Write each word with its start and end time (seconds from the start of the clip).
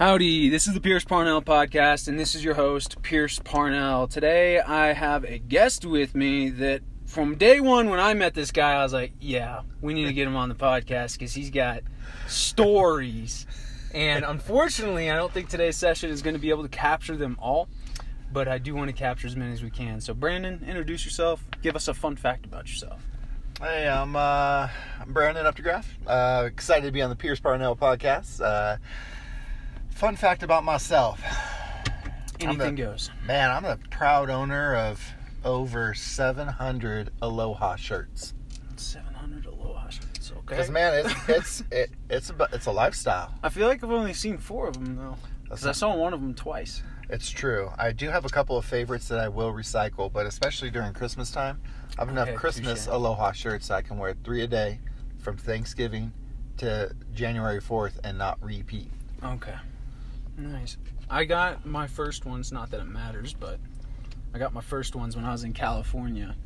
Howdy, 0.00 0.48
this 0.48 0.66
is 0.66 0.72
the 0.72 0.80
Pearce 0.80 1.04
Parnell 1.04 1.42
podcast, 1.42 2.08
and 2.08 2.18
this 2.18 2.34
is 2.34 2.42
your 2.42 2.54
host, 2.54 3.02
Pearce 3.02 3.38
Parnell. 3.38 4.08
Today 4.08 4.58
I 4.58 4.94
have 4.94 5.26
a 5.26 5.38
guest 5.38 5.84
with 5.84 6.14
me 6.14 6.48
that 6.48 6.80
from 7.04 7.34
day 7.36 7.60
one 7.60 7.90
when 7.90 8.00
I 8.00 8.14
met 8.14 8.32
this 8.32 8.50
guy, 8.50 8.72
I 8.72 8.82
was 8.82 8.94
like, 8.94 9.12
yeah, 9.20 9.60
we 9.82 9.92
need 9.92 10.06
to 10.06 10.14
get 10.14 10.26
him 10.26 10.36
on 10.36 10.48
the 10.48 10.54
podcast 10.54 11.18
because 11.18 11.34
he's 11.34 11.50
got 11.50 11.82
stories. 12.26 13.46
And 13.92 14.24
unfortunately, 14.24 15.10
I 15.10 15.16
don't 15.16 15.30
think 15.34 15.50
today's 15.50 15.76
session 15.76 16.08
is 16.08 16.22
going 16.22 16.34
to 16.34 16.40
be 16.40 16.48
able 16.48 16.62
to 16.62 16.70
capture 16.70 17.18
them 17.18 17.36
all, 17.38 17.68
but 18.32 18.48
I 18.48 18.56
do 18.56 18.74
want 18.74 18.88
to 18.88 18.96
capture 18.96 19.26
as 19.26 19.36
many 19.36 19.52
as 19.52 19.62
we 19.62 19.68
can. 19.68 20.00
So, 20.00 20.14
Brandon, 20.14 20.64
introduce 20.66 21.04
yourself. 21.04 21.44
Give 21.60 21.76
us 21.76 21.88
a 21.88 21.92
fun 21.92 22.16
fact 22.16 22.46
about 22.46 22.68
yourself. 22.68 23.02
Hey, 23.60 23.86
I'm 23.86 24.16
uh, 24.16 24.70
I'm 24.98 25.12
Brandon 25.12 25.44
Updegraff. 25.44 25.84
Uh, 26.06 26.46
excited 26.46 26.86
to 26.86 26.90
be 26.90 27.02
on 27.02 27.10
the 27.10 27.16
Pearce 27.16 27.38
Parnell 27.38 27.76
podcast. 27.76 28.40
Uh, 28.40 28.78
fun 30.00 30.16
fact 30.16 30.42
about 30.42 30.64
myself. 30.64 31.20
Anything 32.40 32.74
the- 32.74 32.82
goes. 32.84 33.10
Man, 33.26 33.50
I'm 33.50 33.64
the 33.64 33.78
proud 33.90 34.30
owner 34.30 34.74
of 34.74 34.98
over 35.44 35.92
700 35.92 37.10
Aloha 37.20 37.76
shirts. 37.76 38.32
700 38.76 39.44
Aloha 39.44 39.90
shirts. 39.90 40.32
Okay. 40.32 40.40
Because 40.46 40.70
man, 40.70 41.04
it's 41.04 41.28
it's 41.28 41.62
it, 41.70 41.90
it's 42.08 42.30
a 42.30 42.48
it's 42.50 42.64
a 42.64 42.72
lifestyle. 42.72 43.34
I 43.42 43.50
feel 43.50 43.68
like 43.68 43.84
I've 43.84 43.90
only 43.90 44.14
seen 44.14 44.38
four 44.38 44.68
of 44.68 44.74
them, 44.82 44.96
though. 44.96 45.16
Because 45.42 45.66
I 45.66 45.72
saw 45.72 45.94
one 45.94 46.14
of 46.14 46.22
them 46.22 46.32
twice. 46.32 46.82
It's 47.10 47.28
true. 47.28 47.70
I 47.76 47.92
do 47.92 48.08
have 48.08 48.24
a 48.24 48.30
couple 48.30 48.56
of 48.56 48.64
favorites 48.64 49.06
that 49.08 49.18
I 49.18 49.28
will 49.28 49.52
recycle, 49.52 50.10
but 50.10 50.24
especially 50.24 50.70
during 50.70 50.94
Christmas 50.94 51.30
time, 51.30 51.60
I 51.98 52.02
have 52.02 52.08
enough 52.08 52.28
Okay, 52.28 52.36
Christmas. 52.36 52.86
Aloha 52.86 53.32
shirts 53.32 53.70
I 53.70 53.82
can 53.82 53.98
wear 53.98 54.14
three 54.24 54.42
a 54.42 54.46
day 54.46 54.80
from 55.18 55.36
Thanksgiving 55.36 56.12
to 56.58 56.94
January 57.12 57.60
4th 57.60 57.98
and 58.04 58.16
not 58.16 58.42
repeat. 58.42 58.90
Okay. 59.22 59.56
Nice. 60.36 60.76
I 61.08 61.24
got 61.24 61.66
my 61.66 61.86
first 61.86 62.24
ones, 62.24 62.52
not 62.52 62.70
that 62.70 62.80
it 62.80 62.88
matters, 62.88 63.34
but 63.34 63.58
I 64.34 64.38
got 64.38 64.52
my 64.52 64.60
first 64.60 64.94
ones 64.94 65.16
when 65.16 65.24
I 65.24 65.32
was 65.32 65.44
in 65.44 65.52
California 65.52 66.36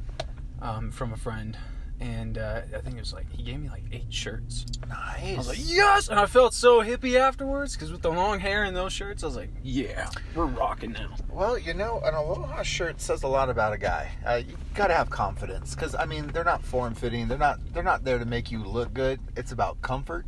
um, 0.60 0.91
from 0.91 1.12
a 1.12 1.16
friend. 1.16 1.56
And 2.00 2.38
uh, 2.38 2.62
I 2.74 2.78
think 2.80 2.96
it 2.96 3.00
was 3.00 3.12
like, 3.12 3.30
he 3.30 3.44
gave 3.44 3.60
me 3.60 3.68
like 3.68 3.84
eight 3.92 4.12
shirts. 4.12 4.66
Nice. 4.88 5.34
I 5.34 5.36
was 5.36 5.46
like, 5.46 5.60
yes! 5.60 6.08
And 6.08 6.18
I 6.18 6.26
felt 6.26 6.52
so 6.52 6.82
hippie 6.82 7.14
afterwards 7.14 7.76
because 7.76 7.92
with 7.92 8.02
the 8.02 8.10
long 8.10 8.41
hair 8.41 8.64
and 8.64 8.76
those 8.76 8.92
shirts, 8.92 9.22
I 9.22 9.26
was 9.26 9.36
like, 9.36 9.50
yeah, 9.62 10.10
we're 10.34 10.46
rocking 10.46 10.91
now. 10.91 11.14
Well, 11.30 11.56
you 11.56 11.72
know, 11.72 12.00
an 12.04 12.14
Aloha 12.14 12.62
shirt 12.64 13.00
says 13.00 13.22
a 13.22 13.28
lot 13.28 13.48
about 13.48 13.74
a 13.74 13.78
guy. 13.78 14.10
Uh, 14.26 14.42
you 14.46 14.56
gotta 14.74 14.92
have 14.92 15.08
confidence, 15.08 15.76
because 15.76 15.94
I 15.94 16.04
mean, 16.04 16.26
they're 16.26 16.42
not 16.42 16.64
form 16.64 16.94
fitting. 16.94 17.28
They're 17.28 17.38
not. 17.38 17.60
They're 17.72 17.84
not 17.84 18.02
there 18.04 18.19
to 18.19 18.26
make 18.26 18.50
you 18.50 18.64
look 18.64 18.92
good. 18.92 19.20
It's 19.36 19.52
about 19.52 19.80
comfort 19.80 20.26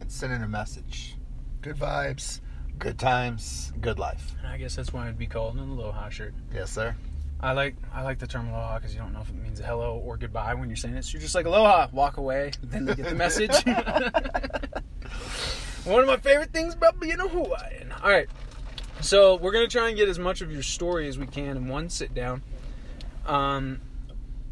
and 0.00 0.10
sending 0.10 0.42
a 0.42 0.48
message. 0.48 1.16
Good 1.60 1.76
vibes, 1.76 2.40
good 2.78 2.98
times, 2.98 3.72
good 3.80 3.98
life. 3.98 4.34
And 4.38 4.46
I 4.46 4.58
guess 4.58 4.76
that's 4.76 4.92
why 4.92 5.04
it'd 5.04 5.18
be 5.18 5.26
called 5.26 5.56
an 5.56 5.70
Aloha 5.70 6.08
shirt. 6.08 6.34
Yes, 6.54 6.70
sir. 6.70 6.94
I 7.42 7.52
like 7.52 7.74
I 7.92 8.02
like 8.02 8.18
the 8.18 8.26
term 8.26 8.48
aloha 8.48 8.78
because 8.78 8.92
you 8.92 9.00
don't 9.00 9.14
know 9.14 9.22
if 9.22 9.30
it 9.30 9.34
means 9.34 9.60
hello 9.60 9.96
or 10.04 10.18
goodbye 10.18 10.52
when 10.54 10.68
you're 10.68 10.76
saying 10.76 10.94
it. 10.94 11.06
So 11.06 11.12
you're 11.12 11.22
just 11.22 11.34
like 11.34 11.46
aloha, 11.46 11.88
walk 11.90 12.18
away, 12.18 12.50
then 12.62 12.84
they 12.84 12.94
get 12.94 13.08
the 13.08 13.14
message. 13.14 13.50
One 15.84 16.02
of 16.02 16.06
my 16.06 16.18
favorite 16.18 16.52
things 16.52 16.74
about 16.74 17.00
being 17.00 17.18
a 17.18 17.26
Hawaiian. 17.26 17.92
All 18.02 18.10
right, 18.10 18.28
so 19.00 19.36
we're 19.36 19.52
gonna 19.52 19.68
try 19.68 19.88
and 19.88 19.96
get 19.96 20.10
as 20.10 20.18
much 20.18 20.42
of 20.42 20.52
your 20.52 20.62
story 20.62 21.08
as 21.08 21.18
we 21.18 21.26
can 21.26 21.56
in 21.56 21.68
one 21.68 21.88
sit 21.88 22.12
down. 22.12 22.42
Um, 23.24 23.80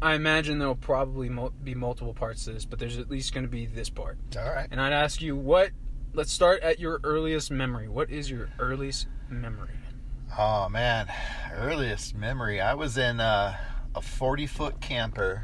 I 0.01 0.15
imagine 0.15 0.57
there'll 0.57 0.73
probably 0.73 1.29
mul- 1.29 1.53
be 1.63 1.75
multiple 1.75 2.15
parts 2.15 2.45
to 2.45 2.53
this, 2.53 2.65
but 2.65 2.79
there's 2.79 2.97
at 2.97 3.11
least 3.11 3.35
gonna 3.35 3.47
be 3.47 3.67
this 3.67 3.91
part. 3.91 4.17
All 4.35 4.49
right. 4.49 4.67
And 4.71 4.81
I'd 4.81 4.93
ask 4.93 5.21
you 5.21 5.35
what. 5.35 5.69
Let's 6.11 6.33
start 6.33 6.63
at 6.63 6.79
your 6.79 6.99
earliest 7.03 7.51
memory. 7.51 7.87
What 7.87 8.09
is 8.09 8.31
your 8.31 8.49
earliest 8.57 9.07
memory? 9.29 9.75
Oh 10.35 10.67
man, 10.67 11.07
earliest 11.53 12.15
memory. 12.15 12.59
I 12.59 12.73
was 12.73 12.97
in 12.97 13.19
uh, 13.19 13.55
a 13.93 14.01
40 14.01 14.47
foot 14.47 14.81
camper 14.81 15.43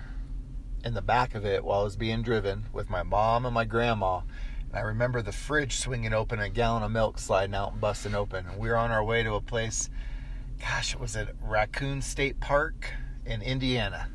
in 0.83 0.95
the 0.95 1.03
back 1.03 1.35
of 1.35 1.45
it 1.45 1.63
while 1.63 1.81
I 1.81 1.83
was 1.83 1.95
being 1.95 2.23
driven 2.23 2.65
with 2.73 2.89
my 2.89 3.03
mom 3.03 3.45
and 3.45 3.53
my 3.53 3.63
grandma. 3.63 4.21
And 4.69 4.75
I 4.75 4.81
remember 4.81 5.21
the 5.21 5.31
fridge 5.31 5.77
swinging 5.77 6.13
open, 6.13 6.39
a 6.39 6.49
gallon 6.49 6.81
of 6.81 6.91
milk 6.91 7.19
sliding 7.19 7.53
out 7.53 7.73
and 7.73 7.79
busting 7.79 8.15
open. 8.15 8.47
And 8.47 8.57
we 8.57 8.67
were 8.67 8.75
on 8.75 8.89
our 8.89 9.03
way 9.03 9.21
to 9.21 9.35
a 9.35 9.41
place, 9.41 9.91
gosh, 10.59 10.95
it 10.95 10.99
was 10.99 11.15
at 11.15 11.29
Raccoon 11.43 12.01
State 12.01 12.39
Park 12.39 12.91
in 13.23 13.43
Indiana? 13.43 14.09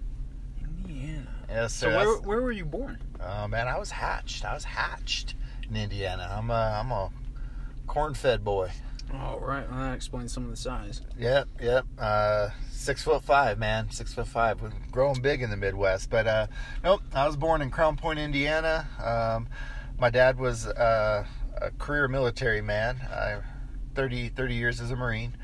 Indiana. 0.61 1.31
Yes, 1.49 1.75
sir. 1.75 1.93
So 1.93 1.97
where, 1.97 2.21
where 2.23 2.41
were 2.43 2.53
you 2.53 2.65
born? 2.65 2.99
Oh 3.21 3.47
man, 3.47 3.69
I 3.69 3.79
was 3.79 3.93
hatched. 3.93 4.45
I 4.45 4.53
was 4.53 4.65
hatched 4.65 5.37
in 5.71 5.77
Indiana. 5.77 6.35
I'm 6.37 6.51
a, 6.51 6.81
I'm 6.81 6.91
a 6.91 7.11
corn-fed 7.87 8.45
boy. 8.45 8.71
All 9.13 9.41
right. 9.41 9.69
Well, 9.69 9.81
that 9.81 9.95
explains 9.95 10.33
some 10.33 10.45
of 10.45 10.51
the 10.51 10.57
size. 10.57 11.01
Yep, 11.19 11.49
yep. 11.61 11.85
Uh, 11.99 12.51
six 12.71 13.03
foot 13.03 13.25
five, 13.25 13.59
man. 13.59 13.91
Six 13.91 14.15
foot 14.15 14.29
five. 14.29 14.63
We're 14.63 14.73
growing 14.93 15.21
big 15.21 15.43
in 15.43 15.51
the 15.51 15.57
Midwest. 15.57 16.11
But 16.11 16.27
uh, 16.27 16.47
nope, 16.85 17.03
I 17.13 17.27
was 17.27 17.37
born 17.37 17.61
in 17.61 17.71
Crown 17.71 17.97
Point, 17.97 18.21
Indiana. 18.21 18.87
Um, 19.03 19.49
my 19.99 20.11
dad 20.11 20.39
was 20.39 20.67
uh, 20.67 21.27
a 21.61 21.71
career 21.73 22.07
military 22.07 22.63
man. 22.63 23.01
I, 23.11 23.39
30, 23.95 24.29
30 24.31 24.55
years 24.55 24.81
as 24.81 24.91
a 24.93 24.97
Marine. 24.97 25.37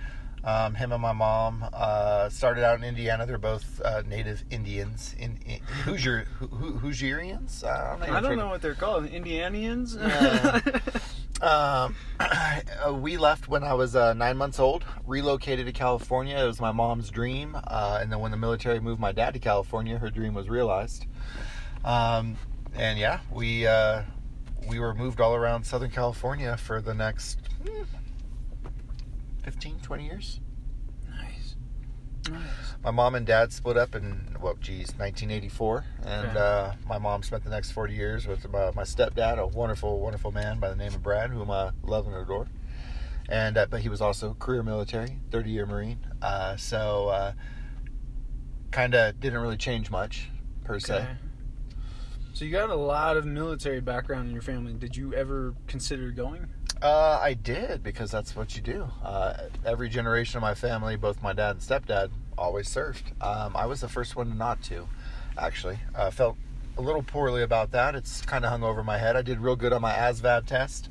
Um, 0.47 0.75
him 0.75 0.93
and 0.93 1.03
my 1.03 1.13
mom 1.13 1.69
uh, 1.73 2.29
started 2.29 2.65
out 2.65 2.79
in 2.79 2.85
Indiana. 2.85 3.27
They're 3.27 3.37
both 3.37 3.81
uh, 3.85 4.03
native 4.07 4.45
Indians. 4.51 5.15
In, 5.19 5.39
in 5.45 5.59
Hoosier, 5.85 6.27
Ho- 6.39 6.47
Ho- 6.47 6.79
Hoosierians? 6.79 7.65
I 7.65 7.91
don't 7.91 8.01
know. 8.01 8.17
I 8.17 8.21
don't 8.21 8.39
know 8.39 8.49
what 8.49 8.63
they're 8.63 8.75
called. 8.75 9.07
Indianians? 9.11 9.97
Yeah. 10.01 10.61
Um, 11.43 11.95
uh, 12.19 12.95
we 12.99 13.19
left 13.19 13.47
when 13.47 13.63
I 13.63 13.75
was 13.75 13.95
uh, 13.95 14.15
nine 14.15 14.39
months 14.39 14.59
old, 14.59 14.85
relocated 15.07 15.67
to 15.67 15.73
California. 15.73 16.39
It 16.43 16.47
was 16.47 16.61
my 16.61 16.73
mom's 16.73 17.11
dream. 17.11 17.57
Uh, 17.63 17.99
and 18.01 18.11
then 18.11 18.21
when 18.21 18.31
the 18.31 18.39
military 18.39 18.81
moved 18.81 19.01
my 19.01 19.13
dad 19.13 19.35
to 19.35 19.39
California, 19.39 19.99
her 19.99 20.09
dream 20.09 20.33
was 20.33 20.49
realized. 20.49 21.05
Um, 21.85 22.37
and 22.75 22.99
yeah, 22.99 23.21
we 23.31 23.67
uh, 23.67 24.03
we 24.69 24.79
were 24.79 24.95
moved 24.95 25.21
all 25.21 25.35
around 25.35 25.65
Southern 25.65 25.91
California 25.91 26.57
for 26.57 26.81
the 26.81 26.95
next 26.95 27.39
hmm, 27.63 27.83
15, 29.47 29.79
20 29.79 30.05
years. 30.05 30.41
nice. 31.09 31.55
Nice. 32.29 32.41
My 32.83 32.91
mom 32.91 33.15
and 33.15 33.25
dad 33.25 33.53
split 33.53 33.77
up 33.77 33.95
in, 33.95 34.37
well, 34.41 34.55
geez, 34.61 34.89
1984. 34.99 35.85
And 36.05 36.27
Okay. 36.31 36.39
uh, 36.39 36.73
my 36.89 36.99
mom 36.99 37.23
spent 37.23 37.45
the 37.45 37.51
next 37.51 37.71
40 37.71 37.95
years 37.95 38.27
with 38.27 38.51
my, 38.51 38.73
my 38.73 38.83
stepdad, 38.83 39.39
a 39.39 39.47
wonderful, 39.47 40.01
wonderful 40.01 40.33
man 40.33 40.59
by 40.59 40.69
the 40.69 40.75
name 40.75 40.93
of 40.93 41.01
Brad, 41.05 41.31
whom 41.31 41.49
I 41.53 41.71
love 41.85 42.09
and 42.09 42.17
adore. 42.17 42.49
And 43.29 43.57
uh, 43.57 43.67
but 43.71 43.81
he 43.83 43.89
was 43.89 44.01
also 44.01 44.35
career 44.35 44.65
military, 44.65 45.21
30 45.31 45.51
year 45.51 45.67
Marine. 45.67 45.99
Uh, 46.21 46.57
so 46.57 47.09
uh, 47.09 47.33
kind 48.73 48.95
of 48.97 49.21
didn't 49.21 49.39
really 49.41 49.57
change 49.57 49.91
much 49.91 50.29
per 50.65 50.81
se. 50.81 51.07
So 52.35 52.45
you 52.45 52.51
got 52.51 52.71
a 52.71 52.75
lot 52.75 53.17
of 53.17 53.25
military 53.25 53.81
background 53.81 54.27
in 54.29 54.33
your 54.33 54.43
family. 54.43 54.75
Did 54.75 54.97
you 54.97 55.15
ever 55.15 55.55
consider 55.69 56.11
going? 56.11 56.47
Uh, 56.83 57.19
I 57.23 57.35
did 57.35 57.83
because 57.83 58.11
that's 58.11 58.37
what 58.37 58.55
you 58.55 58.63
do. 58.63 58.89
Uh, 59.03 59.35
every 59.65 59.89
generation 59.89 60.37
of 60.37 60.43
my 60.43 60.55
family, 60.55 60.97
both 60.97 61.23
my 61.23 61.33
dad 61.33 61.53
and 61.53 61.61
stepdad, 61.61 62.11
always 62.37 62.69
served. 62.69 63.13
Um, 63.21 63.57
I 63.57 63.67
was 63.67 63.81
the 63.81 63.89
first 63.89 64.15
one 64.15 64.37
not 64.37 64.63
to, 64.65 64.87
actually. 65.39 65.79
Uh, 65.95 66.11
felt 66.11 66.37
a 66.77 66.83
little 66.83 67.03
poorly 67.03 67.43
about 67.43 67.71
that. 67.73 67.95
It's 67.95 68.21
kind 68.21 68.45
of 68.45 68.51
hung 68.51 68.63
over 68.63 68.85
my 68.85 68.99
head. 68.99 69.17
I 69.17 69.23
did 69.23 69.41
real 69.41 69.57
good 69.57 69.73
on 69.73 69.81
my 69.81 69.95
ASVAB 69.95 70.45
test, 70.47 70.91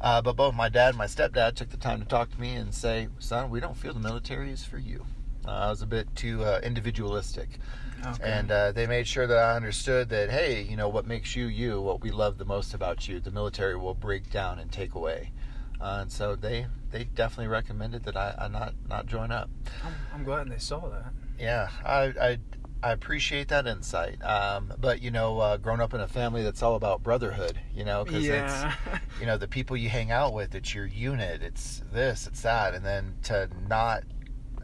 uh, 0.00 0.22
but 0.22 0.36
both 0.36 0.54
my 0.54 0.68
dad 0.68 0.90
and 0.90 0.98
my 0.98 1.06
stepdad 1.06 1.56
took 1.56 1.70
the 1.70 1.76
time 1.76 2.00
to 2.00 2.06
talk 2.06 2.30
to 2.30 2.40
me 2.40 2.54
and 2.54 2.72
say, 2.72 3.08
"Son, 3.18 3.50
we 3.50 3.58
don't 3.58 3.76
feel 3.76 3.92
the 3.92 4.00
military 4.00 4.52
is 4.52 4.64
for 4.64 4.78
you." 4.78 5.04
Uh, 5.46 5.50
I 5.50 5.70
was 5.70 5.82
a 5.82 5.86
bit 5.86 6.14
too 6.14 6.44
uh, 6.44 6.60
individualistic. 6.62 7.58
Okay. 8.06 8.30
And 8.30 8.50
uh, 8.50 8.72
they 8.72 8.86
made 8.86 9.06
sure 9.06 9.26
that 9.26 9.38
I 9.38 9.56
understood 9.56 10.08
that, 10.10 10.30
hey, 10.30 10.62
you 10.62 10.76
know, 10.76 10.88
what 10.88 11.06
makes 11.06 11.34
you 11.34 11.46
you, 11.46 11.80
what 11.80 12.00
we 12.02 12.10
love 12.10 12.38
the 12.38 12.44
most 12.44 12.74
about 12.74 13.08
you, 13.08 13.20
the 13.20 13.30
military 13.30 13.76
will 13.76 13.94
break 13.94 14.30
down 14.30 14.58
and 14.58 14.70
take 14.70 14.94
away. 14.94 15.32
Uh, 15.80 15.98
and 16.02 16.12
so 16.12 16.36
they 16.36 16.66
they 16.90 17.04
definitely 17.04 17.48
recommended 17.48 18.04
that 18.04 18.16
I, 18.16 18.34
I 18.38 18.48
not 18.48 18.74
not 18.88 19.06
join 19.06 19.30
up. 19.32 19.50
I'm, 19.84 19.94
I'm 20.14 20.24
glad 20.24 20.48
they 20.48 20.58
saw 20.58 20.88
that. 20.88 21.12
Yeah, 21.38 21.68
I 21.84 22.02
I, 22.20 22.38
I 22.82 22.92
appreciate 22.92 23.48
that 23.48 23.66
insight. 23.66 24.22
Um, 24.22 24.72
but 24.78 25.02
you 25.02 25.10
know, 25.10 25.40
uh, 25.40 25.56
growing 25.56 25.80
up 25.80 25.92
in 25.94 26.00
a 26.00 26.08
family 26.08 26.42
that's 26.42 26.62
all 26.62 26.76
about 26.76 27.02
brotherhood, 27.02 27.58
you 27.74 27.84
know, 27.84 28.04
because 28.04 28.24
Yeah. 28.26 28.44
it's 28.44 29.20
you 29.20 29.26
know 29.26 29.36
the 29.36 29.48
people 29.48 29.76
you 29.76 29.88
hang 29.88 30.10
out 30.12 30.32
with, 30.32 30.54
it's 30.54 30.74
your 30.74 30.86
unit, 30.86 31.42
it's 31.42 31.82
this, 31.92 32.26
it's 32.26 32.42
that, 32.42 32.74
and 32.74 32.84
then 32.84 33.16
to 33.24 33.48
not 33.68 34.04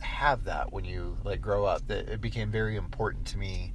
have 0.02 0.44
that 0.44 0.73
when 0.73 0.85
you 0.85 1.17
like 1.25 1.41
grow 1.41 1.64
up, 1.64 1.87
that 1.88 2.08
it 2.08 2.20
became 2.20 2.50
very 2.50 2.76
important 2.76 3.26
to 3.29 3.38
me 3.38 3.73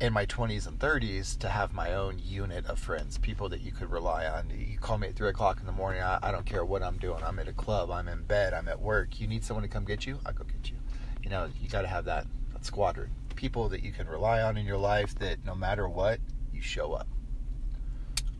in 0.00 0.12
my 0.12 0.26
20s 0.26 0.66
and 0.66 0.80
30s 0.80 1.38
to 1.38 1.48
have 1.48 1.72
my 1.72 1.94
own 1.94 2.18
unit 2.18 2.66
of 2.66 2.78
friends, 2.78 3.18
people 3.18 3.48
that 3.48 3.60
you 3.60 3.70
could 3.70 3.88
rely 3.88 4.26
on. 4.26 4.50
You 4.50 4.76
call 4.78 4.98
me 4.98 5.08
at 5.08 5.14
three 5.14 5.28
o'clock 5.28 5.60
in 5.60 5.66
the 5.66 5.72
morning. 5.72 6.02
I, 6.02 6.18
I 6.22 6.32
don't 6.32 6.44
care 6.44 6.64
what 6.64 6.82
I'm 6.82 6.98
doing. 6.98 7.22
I'm 7.22 7.38
at 7.38 7.46
a 7.46 7.52
club. 7.52 7.90
I'm 7.90 8.08
in 8.08 8.24
bed. 8.24 8.52
I'm 8.52 8.66
at 8.66 8.80
work. 8.80 9.20
You 9.20 9.28
need 9.28 9.44
someone 9.44 9.62
to 9.62 9.68
come 9.68 9.84
get 9.84 10.04
you. 10.04 10.18
I 10.26 10.32
go 10.32 10.42
get 10.42 10.70
you. 10.70 10.76
You 11.22 11.30
know, 11.30 11.48
you 11.60 11.68
got 11.68 11.82
to 11.82 11.88
have 11.88 12.04
that, 12.06 12.26
that 12.52 12.66
squadron. 12.66 13.10
People 13.36 13.68
that 13.68 13.84
you 13.84 13.92
can 13.92 14.08
rely 14.08 14.42
on 14.42 14.56
in 14.56 14.66
your 14.66 14.76
life. 14.76 15.14
That 15.20 15.44
no 15.46 15.54
matter 15.54 15.88
what, 15.88 16.18
you 16.52 16.60
show 16.60 16.94
up. 16.94 17.06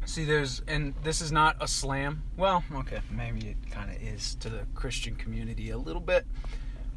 See, 0.04 0.24
there's, 0.24 0.62
and 0.66 0.94
this 1.04 1.20
is 1.20 1.30
not 1.32 1.56
a 1.60 1.68
slam. 1.68 2.22
Well, 2.36 2.64
okay, 2.74 3.00
maybe 3.10 3.48
it 3.48 3.70
kind 3.70 3.90
of 3.90 4.02
is 4.02 4.34
to 4.36 4.48
the 4.48 4.66
Christian 4.74 5.14
community 5.14 5.70
a 5.70 5.78
little 5.78 6.00
bit. 6.00 6.26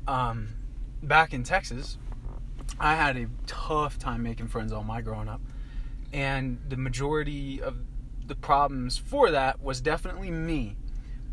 Um, 0.07 0.49
back 1.03 1.33
in 1.33 1.43
Texas, 1.43 1.97
I 2.79 2.95
had 2.95 3.15
a 3.15 3.27
tough 3.45 3.99
time 3.99 4.23
making 4.23 4.47
friends 4.47 4.71
all 4.71 4.83
my 4.83 5.01
growing 5.01 5.29
up, 5.29 5.41
and 6.11 6.59
the 6.67 6.77
majority 6.77 7.61
of 7.61 7.77
the 8.27 8.35
problems 8.35 8.97
for 8.97 9.31
that 9.31 9.61
was 9.61 9.81
definitely 9.81 10.31
me. 10.31 10.75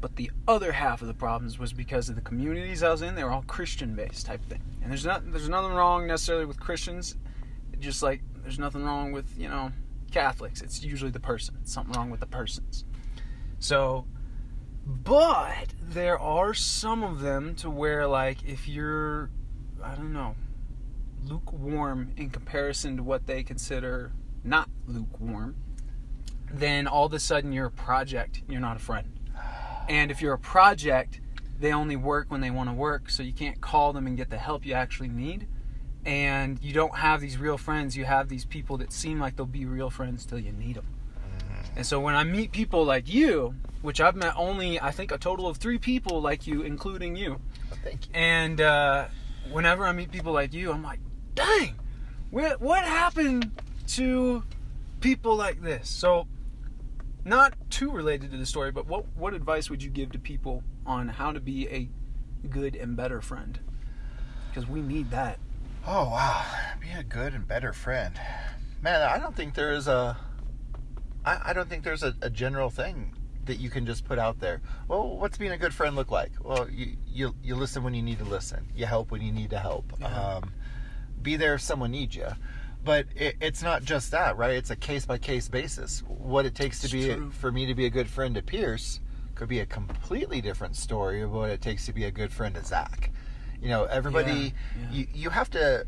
But 0.01 0.17
the 0.17 0.31
other 0.49 0.73
half 0.73 1.01
of 1.01 1.09
the 1.09 1.15
problems 1.15 1.59
was 1.59 1.73
because 1.73 2.09
of 2.09 2.17
the 2.17 2.23
communities 2.23 2.83
I 2.83 2.91
was 2.91 3.03
in. 3.03 3.15
They 3.15 3.25
were 3.25 3.31
all 3.31 3.45
Christian 3.47 3.95
based 3.95 4.27
type 4.27 4.45
thing, 4.45 4.61
and 4.83 4.91
there's 4.91 5.07
not 5.07 5.31
there's 5.31 5.49
nothing 5.49 5.73
wrong 5.73 6.07
necessarily 6.07 6.45
with 6.45 6.61
Christians. 6.61 7.17
Just 7.79 8.03
like 8.03 8.21
there's 8.43 8.59
nothing 8.59 8.85
wrong 8.85 9.13
with 9.13 9.27
you 9.39 9.49
know 9.49 9.73
Catholics. 10.12 10.61
It's 10.61 10.82
usually 10.82 11.11
the 11.11 11.20
person. 11.20 11.56
It's 11.61 11.73
something 11.73 11.94
wrong 11.94 12.11
with 12.11 12.20
the 12.20 12.26
persons. 12.26 12.85
So, 13.59 14.06
but 14.87 15.75
there 15.81 16.19
are 16.19 16.55
some 16.55 17.03
of 17.03 17.20
them 17.20 17.55
to 17.56 17.70
where 17.70 18.06
like 18.06 18.44
if 18.44 18.69
you're 18.69 19.31
I 19.82 19.94
don't 19.94 20.12
know 20.12 20.37
lukewarm 21.25 22.12
in 22.17 22.31
comparison 22.31 22.97
to 22.97 23.03
what 23.03 23.26
they 23.26 23.43
consider 23.43 24.12
not 24.44 24.69
lukewarm, 24.87 25.56
then 26.53 26.87
all 26.87 27.06
of 27.06 27.12
a 27.12 27.20
sudden 27.20 27.53
you're 27.53 27.67
a 27.67 27.70
project. 27.70 28.43
You're 28.49 28.61
not 28.61 28.76
a 28.76 28.81
friend. 28.81 29.08
And 29.88 30.11
if 30.11 30.20
you're 30.20 30.35
a 30.35 30.38
project, 30.38 31.20
they 31.58 31.73
only 31.73 31.97
work 31.97 32.31
when 32.31 32.41
they 32.41 32.50
want 32.50 32.69
to 32.69 32.75
work, 32.75 33.08
so 33.11 33.23
you 33.23 33.32
can't 33.32 33.61
call 33.61 33.93
them 33.93 34.06
and 34.06 34.17
get 34.17 34.31
the 34.31 34.38
help 34.38 34.67
you 34.67 34.75
actually 34.75 35.08
need. 35.08 35.47
And 36.05 36.59
you 36.63 36.73
don't 36.73 36.97
have 36.97 37.21
these 37.21 37.39
real 37.39 37.59
friends. 37.59 37.97
You 37.97 38.05
have 38.05 38.29
these 38.29 38.45
people 38.45 38.77
that 38.79 38.93
seem 38.93 39.21
like 39.21 39.37
they'll 39.37 39.47
be 39.47 39.67
real 39.67 39.91
friends 39.91 40.27
till 40.27 40.39
you 40.39 40.53
need 40.53 40.77
them. 40.77 40.87
And 41.77 41.87
so 41.87 42.01
when 42.01 42.15
I 42.15 42.25
meet 42.25 42.53
people 42.53 42.85
like 42.85 43.13
you, 43.13 43.55
which 43.81 44.01
I've 44.01 44.17
met 44.17 44.35
only, 44.37 44.81
I 44.81 44.91
think, 44.91 45.11
a 45.11 45.19
total 45.19 45.47
of 45.47 45.57
three 45.57 45.79
people 45.79 46.21
like 46.21 46.47
you, 46.47 46.63
including 46.63 47.17
you. 47.17 47.41
Well, 47.71 47.81
thank 47.83 48.07
you. 48.07 48.15
And 48.15 48.61
uh, 48.61 49.07
whenever 49.51 49.87
I 49.87 49.93
meet 49.93 50.11
people 50.13 50.33
like 50.33 50.53
you, 50.53 50.71
I'm 50.71 50.83
like, 50.83 51.01
dang, 51.35 51.77
what, 52.31 52.61
what 52.61 52.85
happened 52.85 53.51
to 53.89 54.45
people 55.01 55.35
like 55.35 55.63
this? 55.63 55.89
So, 55.89 56.27
not 57.25 57.55
too 57.71 57.91
related 57.91 58.33
to 58.33 58.37
the 58.37 58.47
story, 58.47 58.71
but 58.71 58.87
what, 58.87 59.07
what 59.17 59.33
advice 59.33 59.71
would 59.71 59.83
you 59.83 59.91
give 59.91 60.13
to 60.13 60.19
people 60.19 60.63
on 60.85 61.09
how 61.09 61.33
to 61.33 61.41
be 61.41 61.69
a 61.69 61.89
good 62.49 62.77
and 62.77 62.97
better 62.97 63.21
friend? 63.21 63.59
Because 64.49 64.69
we 64.69 64.81
need 64.81 65.11
that. 65.11 65.39
Oh 65.84 66.08
wow, 66.11 66.44
be 66.81 66.90
a 66.93 67.02
good 67.02 67.34
and 67.34 67.46
better 67.46 67.73
friend, 67.73 68.19
man. 68.81 69.02
I 69.02 69.19
don't 69.19 69.34
think 69.34 69.55
there 69.55 69.73
is 69.73 69.88
a. 69.88 70.17
I, 71.25 71.40
I 71.46 71.52
don't 71.52 71.69
think 71.69 71.82
there's 71.82 72.05
a, 72.05 72.14
a 72.23 72.31
general 72.31 72.70
thing 72.70 73.17
that 73.46 73.58
you 73.58 73.69
can 73.69 73.84
just 73.84 74.05
put 74.05 74.19
out 74.19 74.38
there. 74.38 74.61
Well, 74.87 75.17
what's 75.17 75.38
being 75.38 75.50
a 75.50 75.58
good 75.58 75.75
friend 75.75 75.96
look 75.96 76.11
like? 76.11 76.32
Well, 76.40 76.69
you 76.70 76.96
you, 77.06 77.34
you 77.43 77.56
listen 77.56 77.82
when 77.82 77.94
you 77.94 78.02
need 78.02 78.19
to 78.19 78.25
listen. 78.25 78.69
You 78.76 78.87
help 78.87 79.11
when 79.11 79.23
you 79.23 79.32
need 79.32 79.50
to 79.50 79.58
help. 79.58 79.93
Yeah. 79.99 80.06
Um, 80.06 80.52
be 81.20 81.37
there 81.37 81.55
if 81.55 81.61
someone 81.61 81.90
needs 81.90 82.14
you. 82.14 82.29
But 82.84 83.06
it, 83.14 83.37
it's 83.40 83.62
not 83.62 83.82
just 83.84 84.11
that, 84.12 84.37
right? 84.37 84.52
It's 84.52 84.70
a 84.70 84.76
case 84.76 85.06
by 85.06 85.19
case 85.19 85.49
basis. 85.49 86.02
What 86.06 86.46
it 86.46 86.55
takes 86.55 86.81
to 86.81 86.88
be 86.88 87.12
true. 87.12 87.31
for 87.31 87.50
me 87.52 87.67
to 87.67 87.75
be 87.75 87.87
a 87.87 87.90
good 87.90 88.08
friend 88.08 88.34
to 88.34 88.43
Pearce 88.43 89.00
could 89.34 89.49
be 89.49 89.61
a 89.61 89.67
completely 89.67 90.40
different 90.40 90.76
story 90.76 91.23
of 91.23 91.32
what 91.32 91.50
it 91.50 91.61
takes 91.61 91.87
to 91.87 91.93
be 91.93 92.05
a 92.05 92.11
good 92.11 92.32
friend 92.32 92.55
to 92.55 92.64
Zach. 92.64 93.11
You 93.62 93.69
know, 93.69 93.85
everybody 93.85 94.32
Yeah, 94.32 94.50
yeah. 94.81 94.91
you 94.91 95.06
you 95.14 95.31
have 95.31 95.49
to 95.50 95.87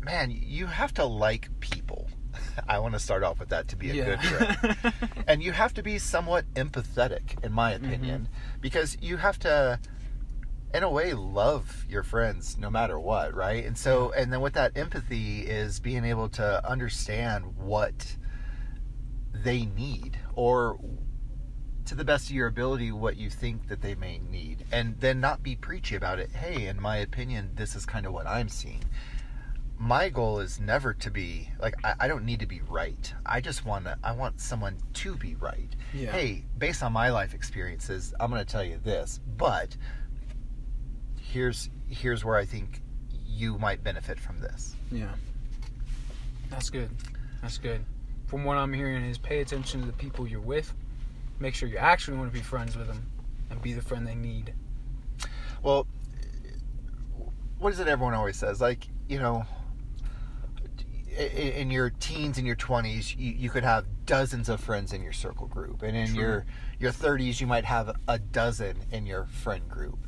man, 0.00 0.30
you 0.30 0.66
have 0.66 0.92
to 0.94 1.04
like 1.04 1.48
people. 1.60 2.08
I 2.68 2.78
want 2.78 2.94
to 2.94 3.00
start 3.00 3.22
off 3.22 3.38
with 3.38 3.48
that 3.50 3.68
to 3.68 3.76
be 3.76 3.98
a 3.98 4.04
good 4.04 4.20
friend. 4.20 5.04
and 5.26 5.42
you 5.42 5.52
have 5.52 5.72
to 5.74 5.82
be 5.82 5.98
somewhat 5.98 6.44
empathetic 6.54 7.42
in 7.44 7.52
my 7.52 7.72
mm-hmm. 7.72 7.84
opinion 7.86 8.28
because 8.60 8.98
you 9.00 9.16
have 9.16 9.38
to 9.40 9.80
in 10.74 10.82
a 10.82 10.90
way 10.90 11.12
love 11.12 11.84
your 11.88 12.02
friends 12.02 12.56
no 12.56 12.70
matter 12.70 12.98
what 12.98 13.34
right 13.34 13.66
and 13.66 13.76
so 13.76 14.10
and 14.12 14.32
then 14.32 14.40
with 14.40 14.54
that 14.54 14.74
empathy 14.74 15.40
is 15.40 15.80
being 15.80 16.02
able 16.02 16.30
to 16.30 16.66
understand 16.66 17.44
what 17.58 18.16
they 19.34 19.66
need 19.66 20.18
or 20.34 20.78
to 21.86 21.94
the 21.94 22.04
best 22.04 22.28
of 22.30 22.34
your 22.36 22.46
ability 22.46 22.92
what 22.92 23.16
you 23.16 23.28
think 23.28 23.68
that 23.68 23.82
they 23.82 23.94
may 23.94 24.18
need 24.30 24.64
and 24.72 24.98
then 25.00 25.20
not 25.20 25.42
be 25.42 25.56
preachy 25.56 25.96
about 25.96 26.18
it 26.18 26.30
hey 26.30 26.66
in 26.66 26.80
my 26.80 26.96
opinion 26.98 27.50
this 27.54 27.74
is 27.74 27.84
kind 27.84 28.06
of 28.06 28.12
what 28.12 28.26
i'm 28.26 28.48
seeing 28.48 28.82
my 29.78 30.08
goal 30.08 30.38
is 30.38 30.60
never 30.60 30.94
to 30.94 31.10
be 31.10 31.48
like 31.60 31.74
I, 31.84 31.94
I 32.00 32.08
don't 32.08 32.24
need 32.24 32.38
to 32.40 32.46
be 32.46 32.60
right 32.68 33.12
i 33.26 33.40
just 33.40 33.64
want 33.66 33.84
to 33.86 33.98
i 34.04 34.12
want 34.12 34.40
someone 34.40 34.76
to 34.94 35.16
be 35.16 35.34
right 35.34 35.74
Yeah. 35.92 36.12
hey 36.12 36.44
based 36.56 36.82
on 36.84 36.92
my 36.92 37.10
life 37.10 37.34
experiences 37.34 38.14
i'm 38.20 38.30
going 38.30 38.44
to 38.44 38.50
tell 38.50 38.62
you 38.64 38.78
this 38.84 39.18
but 39.36 39.76
here's 41.20 41.68
here's 41.88 42.24
where 42.24 42.36
i 42.36 42.44
think 42.44 42.80
you 43.26 43.58
might 43.58 43.82
benefit 43.82 44.20
from 44.20 44.38
this 44.40 44.76
Yeah. 44.90 45.12
That's 46.50 46.68
good. 46.68 46.90
That's 47.40 47.56
good. 47.56 47.82
From 48.26 48.44
what 48.44 48.58
I'm 48.58 48.74
hearing 48.74 49.06
is 49.06 49.16
pay 49.16 49.40
attention 49.40 49.80
to 49.80 49.86
the 49.86 49.92
people 49.94 50.26
you're 50.26 50.38
with. 50.38 50.74
Make 51.40 51.54
sure 51.54 51.68
you 51.68 51.76
actually 51.78 52.16
want 52.18 52.30
to 52.32 52.34
be 52.38 52.42
friends 52.42 52.76
with 52.76 52.86
them 52.86 53.10
and 53.50 53.60
be 53.60 53.72
the 53.72 53.82
friend 53.82 54.06
they 54.06 54.14
need. 54.14 54.54
well 55.62 55.86
what 57.58 57.72
is 57.72 57.78
it 57.78 57.86
everyone 57.86 58.12
always 58.14 58.36
says 58.36 58.60
like 58.60 58.88
you 59.08 59.18
know 59.20 59.44
in 61.16 61.70
your 61.70 61.90
teens 61.90 62.38
and 62.38 62.46
your 62.46 62.56
20s 62.56 63.16
you, 63.18 63.32
you 63.32 63.50
could 63.50 63.62
have 63.62 63.84
dozens 64.06 64.48
of 64.48 64.60
friends 64.60 64.92
in 64.92 65.02
your 65.02 65.12
circle 65.12 65.46
group 65.46 65.82
and 65.82 65.96
in 65.96 66.08
True. 66.08 66.16
your 66.20 66.46
your 66.80 66.90
30s 66.90 67.40
you 67.40 67.46
might 67.46 67.64
have 67.66 67.94
a 68.08 68.18
dozen 68.18 68.76
in 68.90 69.04
your 69.06 69.26
friend 69.26 69.68
group 69.68 69.98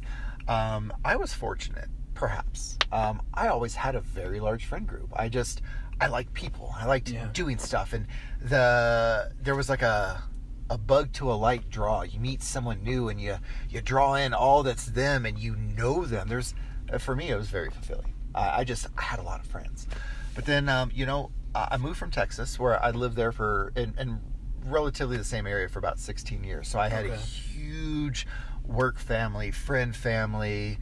um, 0.48 0.92
i 1.04 1.14
was 1.14 1.32
fortunate 1.34 1.88
perhaps 2.14 2.78
um, 2.90 3.20
i 3.34 3.48
always 3.48 3.74
had 3.74 3.94
a 3.94 4.00
very 4.00 4.40
large 4.40 4.64
friend 4.64 4.86
group 4.86 5.08
i 5.14 5.28
just 5.28 5.60
i 6.00 6.06
like 6.06 6.32
people 6.32 6.74
i 6.78 6.86
liked 6.86 7.10
Yeah. 7.10 7.28
doing 7.34 7.58
stuff 7.58 7.92
and 7.92 8.06
the 8.40 9.30
there 9.42 9.54
was 9.54 9.68
like 9.68 9.82
a 9.82 10.22
a 10.70 10.78
bug 10.78 11.12
to 11.14 11.30
a 11.30 11.34
light 11.34 11.68
draw. 11.70 12.02
You 12.02 12.20
meet 12.20 12.42
someone 12.42 12.82
new 12.82 13.08
and 13.08 13.20
you 13.20 13.36
you 13.68 13.80
draw 13.80 14.14
in 14.14 14.32
all 14.32 14.62
that's 14.62 14.86
them 14.86 15.26
and 15.26 15.38
you 15.38 15.56
know 15.56 16.04
them. 16.04 16.28
There's 16.28 16.54
uh, 16.92 16.98
for 16.98 17.14
me 17.14 17.30
it 17.30 17.36
was 17.36 17.48
very 17.48 17.70
fulfilling. 17.70 18.14
I, 18.34 18.60
I 18.60 18.64
just 18.64 18.86
I 18.96 19.02
had 19.02 19.18
a 19.18 19.22
lot 19.22 19.40
of 19.40 19.46
friends. 19.46 19.86
But 20.34 20.46
then 20.46 20.68
um, 20.68 20.90
you 20.94 21.06
know 21.06 21.30
I 21.54 21.76
moved 21.76 21.98
from 21.98 22.10
Texas 22.10 22.58
where 22.58 22.82
I 22.82 22.90
lived 22.90 23.16
there 23.16 23.32
for 23.32 23.72
in, 23.76 24.20
relatively 24.64 25.16
the 25.16 25.24
same 25.24 25.46
area 25.46 25.68
for 25.68 25.78
about 25.78 25.98
16 25.98 26.42
years. 26.42 26.68
So 26.68 26.78
I 26.78 26.88
had 26.88 27.06
a 27.06 27.16
huge 27.16 28.26
work 28.66 28.98
family, 28.98 29.50
friend 29.50 29.94
family, 29.94 30.78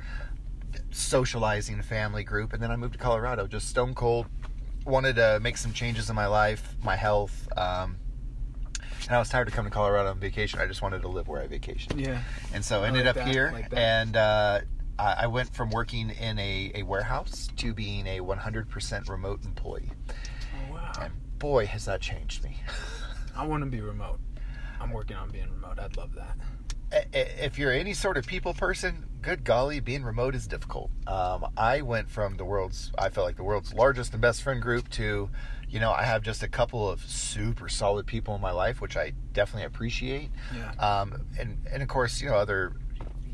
socializing 0.93 1.83
family 1.83 2.25
group, 2.25 2.53
and 2.53 2.63
then 2.63 2.71
I 2.71 2.77
moved 2.77 2.95
to 2.95 2.99
Colorado 2.99 3.47
just 3.47 3.69
stone 3.69 3.95
cold. 3.95 4.27
Wanted 4.87 5.17
to 5.17 5.41
make 5.41 5.57
some 5.57 5.73
changes 5.73 6.11
in 6.11 6.17
my 6.17 6.27
life, 6.27 6.77
my 6.83 6.97
health, 6.97 7.49
um, 7.57 7.97
and 9.09 9.17
I 9.17 9.19
was 9.19 9.29
tired 9.29 9.49
of 9.49 9.55
coming 9.55 9.71
to 9.71 9.75
Colorado 9.75 10.11
on 10.11 10.19
vacation. 10.19 10.61
I 10.61 10.67
just 10.67 10.83
wanted 10.83 11.03
to 11.03 11.09
live 11.09 11.29
where 11.29 11.43
I 11.43 11.47
vacationed. 11.47 12.01
Yeah. 12.05 12.23
and 12.55 12.65
so 12.65 12.83
I 12.83 12.89
ended 12.89 13.07
like 13.07 13.11
up 13.11 13.17
that, 13.25 13.29
here 13.29 13.51
like 13.53 13.69
and 13.73 14.17
uh, 14.17 14.61
I 14.99 15.27
went 15.27 15.53
from 15.55 15.71
working 15.71 16.11
in 16.11 16.39
a, 16.39 16.71
a 16.77 16.83
warehouse 16.85 17.49
to 17.57 17.75
being 17.75 18.07
a 18.07 18.21
100% 18.21 19.09
remote 19.09 19.45
employee 19.45 19.91
Oh, 20.69 20.75
wow. 20.75 20.93
and 21.01 21.13
boy 21.39 21.67
has 21.67 21.87
that 21.87 22.01
changed 22.01 22.45
me 22.45 22.57
I 23.37 23.47
want 23.47 23.65
to 23.65 23.71
be 23.71 23.81
remote. 23.81 24.21
I'm 24.81 24.91
working 24.93 25.17
on 25.17 25.31
being 25.31 25.51
remote. 25.51 25.79
I'd 25.79 25.97
love 25.97 26.15
that. 26.17 26.37
If 27.13 27.59
you're 27.59 27.73
any 27.73 27.95
sort 27.95 28.17
of 28.17 28.27
people 28.27 28.55
person 28.55 29.07
good 29.23 29.45
golly 29.45 29.79
being 29.81 30.03
remote 30.03 30.35
is 30.35 30.47
difficult. 30.47 30.91
Um, 31.07 31.47
i 31.57 31.81
went 31.81 32.11
from 32.11 32.37
the 32.37 32.45
world's 32.45 32.91
i 32.99 33.09
felt 33.09 33.25
like 33.27 33.37
the 33.37 33.45
world's 33.45 33.73
largest 33.73 34.13
and 34.13 34.21
best 34.21 34.43
friend 34.43 34.61
group 34.61 34.89
to 34.91 35.31
you 35.69 35.81
know 35.81 35.93
i 35.93 36.03
have 36.03 36.23
just 36.23 36.43
a 36.43 36.49
couple 36.49 36.91
of 36.91 37.01
super 37.05 37.69
solid 37.69 38.07
people 38.07 38.35
in 38.35 38.41
my 38.41 38.51
life 38.51 38.81
which 38.81 38.97
i 38.97 39.13
definitely 39.33 39.65
appreciate. 39.67 40.31
Yeah. 40.55 40.73
um, 40.79 41.27
and 41.39 41.59
and 41.71 41.83
of 41.83 41.89
course 41.89 42.21
you 42.21 42.29
know 42.29 42.35
other 42.35 42.73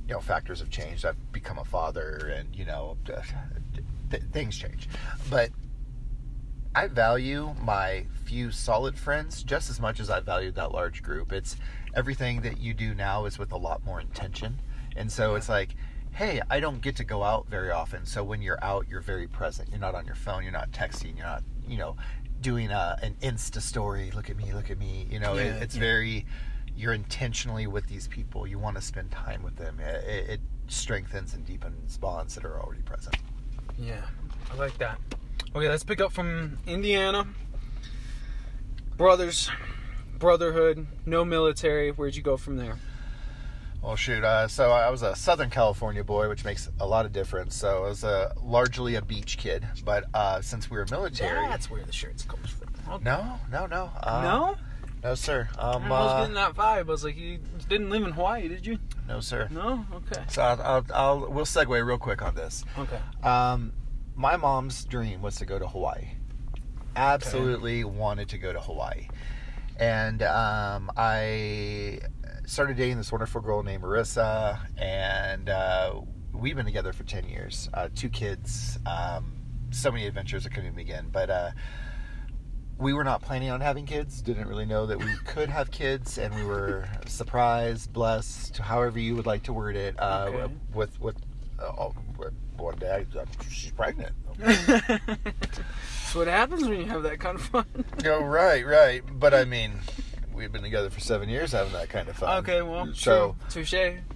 you 0.07 0.15
know 0.15 0.21
factors 0.21 0.61
have 0.61 0.71
changed. 0.71 1.05
I've 1.05 1.33
become 1.33 1.59
a 1.59 1.65
father 1.65 2.33
and 2.35 2.55
you 2.55 2.65
know 2.65 2.97
th- 4.11 4.23
things 4.33 4.57
change. 4.57 4.89
But 5.31 5.51
i 6.75 6.87
value 6.87 7.55
my 7.63 8.05
few 8.25 8.51
solid 8.51 8.99
friends 8.99 9.43
just 9.43 9.71
as 9.71 9.81
much 9.81 9.99
as 10.01 10.11
i 10.11 10.21
valued 10.21 10.55
that 10.57 10.73
large 10.73 11.03
group. 11.03 11.33
It's 11.33 11.57
everything 11.95 12.43
that 12.43 12.59
you 12.59 12.75
do 12.75 12.95
now 12.95 13.25
is 13.25 13.39
with 13.39 13.53
a 13.53 13.57
lot 13.57 13.85
more 13.85 14.01
intention. 14.01 14.61
And 14.97 15.11
so 15.11 15.35
it's 15.35 15.49
like 15.49 15.75
hey 16.13 16.41
i 16.51 16.59
don't 16.59 16.81
get 16.81 16.97
to 16.97 17.05
go 17.05 17.23
out 17.23 17.47
very 17.49 17.71
often. 17.71 18.05
So 18.07 18.25
when 18.25 18.43
you're 18.43 18.63
out 18.63 18.87
you're 18.89 19.01
very 19.01 19.29
present. 19.29 19.69
You're 19.71 19.79
not 19.79 19.95
on 19.95 20.07
your 20.07 20.17
phone. 20.17 20.43
You're 20.43 20.53
not 20.53 20.71
texting. 20.73 21.17
You're 21.17 21.27
not 21.27 21.43
you 21.67 21.79
know 21.79 21.97
doing 22.41 22.71
a, 22.71 22.99
an 23.03 23.15
insta 23.23 23.61
story. 23.61 24.11
Look 24.15 24.31
at 24.31 24.37
me 24.37 24.53
look 24.53 24.71
at 24.71 24.79
me. 24.79 25.07
You 25.11 25.21
know 25.21 25.37
it, 25.37 25.63
it's 25.63 25.75
yeah. 25.75 25.81
very 25.81 26.27
you're 26.77 26.95
intentionally 26.95 27.67
with 27.67 27.87
these 27.89 28.07
people. 28.07 28.47
You 28.47 28.59
want 28.59 28.77
to 28.77 28.83
spend 28.83 29.11
time 29.11 29.43
with 29.43 29.57
them. 29.57 29.81
It, 29.81 30.05
it, 30.05 30.31
it 30.31 30.41
strengthens 30.69 31.35
and 31.35 31.45
deepens 31.45 31.99
bonds 31.99 32.37
that 32.37 32.45
are 32.45 32.61
already 32.61 32.83
present. 32.83 33.17
Yeah. 33.77 34.03
I 34.53 34.57
like 34.57 34.79
that. 34.79 34.99
Okay, 35.55 35.69
let's 35.69 35.83
pick 35.83 36.01
up 36.01 36.13
from 36.13 36.59
Indiana. 36.67 37.27
Brothers, 38.97 39.51
brotherhood, 40.19 40.87
no 41.07 41.25
military. 41.25 41.91
Where'd 41.91 42.17
you 42.17 42.23
go 42.23 42.37
from 42.37 42.57
there? 42.57 42.77
Well, 43.83 43.95
shoot. 43.95 44.25
Uh, 44.25 44.49
so 44.49 44.73
I 44.73 44.91
was 44.91 45.03
a 45.03 45.15
Southern 45.15 45.51
California 45.51 46.03
boy, 46.03 46.29
which 46.29 46.45
makes 46.45 46.69
a 46.81 46.87
lot 46.87 47.07
of 47.07 47.13
difference. 47.13 47.55
So 47.55 47.85
I 47.85 47.89
was 47.89 48.03
a, 48.05 48.35
largely 48.43 48.97
a 48.97 49.03
beach 49.03 49.39
kid. 49.39 49.67
But 49.85 50.05
uh, 50.15 50.41
since 50.41 50.71
we 50.71 50.79
were 50.79 50.87
military, 50.91 51.47
That's 51.49 51.71
where 51.71 51.85
the 51.85 51.93
shirts 51.93 52.25
comes 52.25 52.51
from. 52.51 52.69
Okay. 52.91 53.05
no, 53.05 53.39
no, 53.53 53.67
no, 53.67 53.91
uh, 54.03 54.23
no? 54.23 54.57
no, 55.05 55.15
sir. 55.15 55.49
Um, 55.59 55.85
I 55.85 55.89
was 55.91 56.13
uh, 56.13 56.21
getting 56.21 56.35
that 56.35 56.55
vibe. 56.55 56.79
I 56.79 56.83
was 56.83 57.05
like, 57.05 57.17
you 57.17 57.39
didn't 57.69 57.91
live 57.91 58.03
in 58.03 58.13
Hawaii, 58.13 58.49
did 58.49 58.67
you? 58.67 58.79
no, 59.07 59.21
sir. 59.21 59.49
No? 59.51 59.87
Okay. 59.95 60.23
So 60.29 60.43
I'll, 60.43 60.61
I'll, 60.63 60.87
I'll 60.95 61.31
we'll 61.31 61.45
segue 61.45 61.87
real 61.87 61.99
quick 61.99 62.21
on 62.23 62.35
this. 62.35 62.65
Okay. 62.79 62.99
Um, 63.23 63.73
my 64.17 64.37
mom's 64.37 64.85
dream 64.85 65.23
was 65.23 65.37
to 65.37 65.45
go 65.47 65.59
to 65.59 65.69
Hawaii. 65.69 66.09
Absolutely 66.97 67.85
wanted 67.85 68.29
to 68.31 68.39
go 68.39 68.53
to 68.53 68.59
Hawaii, 68.61 69.07
and 69.79 70.23
um, 70.23 70.91
I 70.97 72.01
started 72.47 72.77
dating 72.77 72.97
this 72.99 73.13
wonderful 73.13 73.41
girl 73.41 73.63
named 73.63 73.83
Marissa, 73.83 74.59
and 74.77 75.49
uh, 75.49 76.01
we've 76.33 76.57
been 76.57 76.67
together 76.67 76.93
for 76.93 77.05
ten 77.05 77.29
years. 77.29 77.69
Uh, 77.75 77.89
two 77.95 78.09
kids, 78.09 78.79
um, 78.87 79.33
so 79.71 79.91
many 79.91 80.07
adventures 80.07 80.47
I 80.47 80.49
couldn't 80.49 80.67
even 80.67 80.77
begin. 80.77 81.09
But 81.11 81.31
uh, 81.31 81.51
we 82.79 82.93
were 82.93 83.05
not 83.05 83.23
planning 83.23 83.51
on 83.51 83.61
having 83.61 83.87
kids. 83.87 84.21
Didn't 84.23 84.49
really 84.49 84.67
know 84.67 84.87
that 84.87 84.99
we 84.99 85.13
could 85.27 85.49
have 85.49 85.71
kids, 85.71 86.19
and 86.19 86.35
we 86.35 86.45
were 86.45 86.89
surprised, 87.07 87.93
blessed, 87.93 88.59
however 88.59 88.99
you 88.99 89.15
would 89.17 89.27
like 89.27 89.45
to 89.45 89.53
word 89.53 89.77
it, 89.77 89.95
uh, 89.99 90.27
Okay. 90.29 90.53
with 90.75 91.01
with. 91.01 91.17
Uh, 91.61 91.91
one 92.57 92.77
day, 92.77 93.05
I, 93.17 93.25
she's 93.49 93.71
pregnant. 93.73 94.13
That's 94.39 96.15
what 96.15 96.27
happens 96.29 96.63
when 96.67 96.81
you 96.81 96.87
have 96.87 97.03
that 97.03 97.21
kind 97.21 97.37
of 97.37 97.43
fun. 97.43 97.67
Oh, 98.07 98.23
right, 98.23 98.65
right. 98.67 99.03
But 99.19 99.35
I 99.35 99.45
mean, 99.45 99.73
we've 100.35 100.51
been 100.53 100.63
together 100.63 100.91
for 100.91 101.01
seven 101.01 101.29
years 101.29 101.53
having 101.53 101.73
that 101.73 101.89
kind 101.89 102.09
of 102.09 102.17
fun. 102.17 102.39
okay, 102.39 102.63
well, 102.63 102.93
so. 102.95 103.37
Touche. 103.51 103.75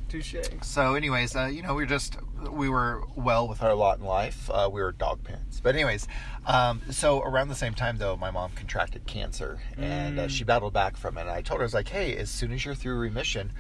Touche. 0.09 0.35
so, 0.63 0.95
anyways, 0.95 1.35
uh, 1.37 1.47
you 1.47 1.63
know, 1.63 1.75
we 1.75 1.83
were 1.83 1.89
just 1.89 2.17
we 2.51 2.69
were 2.69 3.03
well 3.17 3.49
with 3.49 3.63
our 3.63 3.75
lot 3.75 3.99
in 3.99 4.05
life. 4.05 4.51
Uh, 4.53 4.69
we 4.71 4.83
were 4.83 4.93
dog 4.93 5.23
parents, 5.25 5.61
but 5.63 5.75
anyways, 5.75 6.07
um, 6.47 6.83
so 6.91 7.23
around 7.23 7.49
the 7.49 7.55
same 7.55 7.73
time 7.73 7.97
though, 7.99 8.17
my 8.17 8.31
mom 8.31 8.51
contracted 8.55 9.07
cancer 9.07 9.61
and 9.79 10.19
uh, 10.19 10.25
Mm. 10.27 10.31
she 10.31 10.45
battled 10.45 10.73
back 10.75 10.97
from 10.99 11.17
it. 11.17 11.23
And 11.23 11.31
I 11.31 11.41
told 11.41 11.61
her, 11.61 11.65
I 11.65 11.67
was 11.67 11.73
like, 11.75 11.89
hey, 11.89 12.15
as 12.17 12.31
soon 12.31 12.53
as 12.53 12.65
you're 12.65 12.75
through 12.75 12.97
remission. 12.97 13.53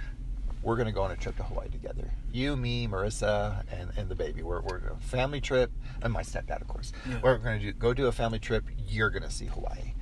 We're 0.62 0.76
gonna 0.76 0.92
go 0.92 1.02
on 1.02 1.10
a 1.10 1.16
trip 1.16 1.36
to 1.36 1.42
Hawaii 1.42 1.68
together. 1.68 2.10
You, 2.32 2.56
me, 2.56 2.86
Marissa, 2.86 3.64
and, 3.72 3.90
and 3.96 4.08
the 4.08 4.14
baby. 4.14 4.42
We're 4.42 4.60
we're 4.60 4.78
a 4.78 4.96
family 5.00 5.40
trip, 5.40 5.72
and 6.02 6.12
my 6.12 6.22
stepdad, 6.22 6.60
of 6.60 6.68
course. 6.68 6.92
Yeah. 7.08 7.20
We're 7.22 7.38
gonna 7.38 7.58
do 7.58 7.72
go 7.72 7.92
do 7.92 8.06
a 8.06 8.12
family 8.12 8.38
trip. 8.38 8.64
You're 8.86 9.10
gonna 9.10 9.30
see 9.30 9.46
Hawaii. 9.46 9.94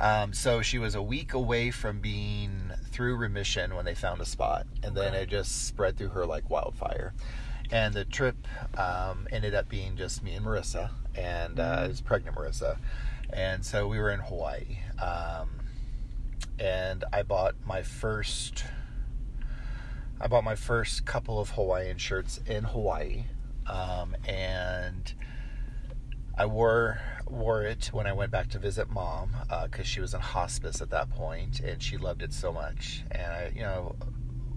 Um, 0.00 0.32
so 0.32 0.60
she 0.60 0.78
was 0.78 0.94
a 0.94 1.02
week 1.02 1.34
away 1.34 1.70
from 1.70 2.00
being 2.00 2.72
through 2.90 3.16
remission 3.16 3.74
when 3.76 3.84
they 3.84 3.94
found 3.94 4.20
a 4.20 4.24
spot, 4.24 4.66
and 4.82 4.96
then 4.96 5.14
it 5.14 5.28
just 5.28 5.66
spread 5.66 5.96
through 5.96 6.08
her 6.08 6.26
like 6.26 6.50
wildfire. 6.50 7.14
And 7.70 7.94
the 7.94 8.04
trip 8.04 8.36
um, 8.76 9.26
ended 9.32 9.54
up 9.54 9.68
being 9.68 9.96
just 9.96 10.22
me 10.22 10.34
and 10.34 10.44
Marissa, 10.44 10.90
and 11.14 11.58
uh, 11.58 11.82
it 11.84 11.88
was 11.88 12.00
pregnant 12.00 12.36
Marissa, 12.36 12.76
and 13.32 13.64
so 13.64 13.86
we 13.88 13.98
were 13.98 14.10
in 14.10 14.20
Hawaii. 14.20 14.78
Um, 15.00 15.48
and 16.58 17.04
I 17.12 17.22
bought 17.22 17.54
my 17.64 17.82
first. 17.82 18.64
I 20.24 20.26
bought 20.26 20.42
my 20.42 20.54
first 20.54 21.04
couple 21.04 21.38
of 21.38 21.50
Hawaiian 21.50 21.98
shirts 21.98 22.40
in 22.46 22.64
Hawaii, 22.64 23.24
um, 23.66 24.16
and 24.26 25.12
I 26.38 26.46
wore 26.46 26.98
wore 27.26 27.62
it 27.64 27.90
when 27.92 28.06
I 28.06 28.14
went 28.14 28.30
back 28.32 28.48
to 28.50 28.58
visit 28.58 28.88
mom 28.88 29.36
because 29.64 29.86
she 29.86 30.00
was 30.00 30.14
in 30.14 30.20
hospice 30.22 30.80
at 30.80 30.88
that 30.90 31.10
point, 31.10 31.60
and 31.60 31.82
she 31.82 31.98
loved 31.98 32.22
it 32.22 32.32
so 32.32 32.54
much. 32.54 33.04
And 33.10 33.22
I, 33.22 33.52
you 33.54 33.60
know, 33.60 33.96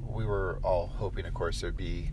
we 0.08 0.26
were 0.26 0.62
all 0.64 0.88
hoping, 0.88 1.26
of 1.26 1.34
course, 1.34 1.60
there'd 1.60 1.76
be 1.76 2.12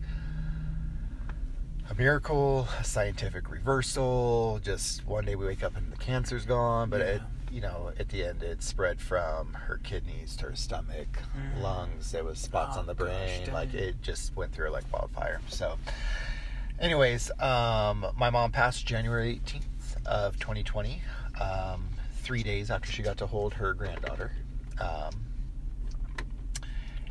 a 1.89 1.95
miracle, 1.95 2.67
a 2.81 2.83
scientific 2.83 3.53
reversal. 3.53 4.59
Just 4.65 5.07
one 5.07 5.27
day 5.27 5.37
we 5.37 5.47
wake 5.47 5.63
up 5.63 5.77
and 5.77 5.93
the 5.93 5.97
cancer's 5.97 6.45
gone, 6.45 6.91
but 6.91 7.01
it, 7.01 7.23
you 7.55 7.61
know, 7.61 7.93
at 7.99 8.09
the 8.09 8.25
end 8.25 8.43
it 8.43 8.63
spread 8.63 9.01
from 9.01 9.53
her 9.55 9.79
kidneys 9.85 10.35
to 10.37 10.47
her 10.47 10.57
stomach, 10.57 11.21
Mm. 11.37 11.63
lungs. 11.63 12.11
There 12.11 12.25
was 12.25 12.39
spots 12.41 12.77
Oh, 12.77 12.81
on 12.81 12.87
the 12.87 12.95
gosh, 12.95 13.07
brain. 13.07 13.53
like 13.53 13.73
it 13.75 14.03
just 14.03 14.35
went 14.35 14.53
through 14.53 14.71
like 14.71 14.85
wildfire. 14.93 15.41
So, 15.49 15.79
anyways, 16.81 17.31
um, 17.41 18.07
my 18.17 18.31
mom 18.31 18.51
passed 18.51 18.85
January 18.87 19.37
18th 19.37 19.97
of 20.05 20.39
2020. 20.41 21.01
Um, 21.41 21.89
three 22.23 22.43
days 22.43 22.71
after 22.71 22.91
she 22.91 23.03
got 23.03 23.19
to 23.19 23.27
hold 23.27 23.55
her 23.55 23.73
granddaughter. 23.75 24.33
Um, 24.81 25.13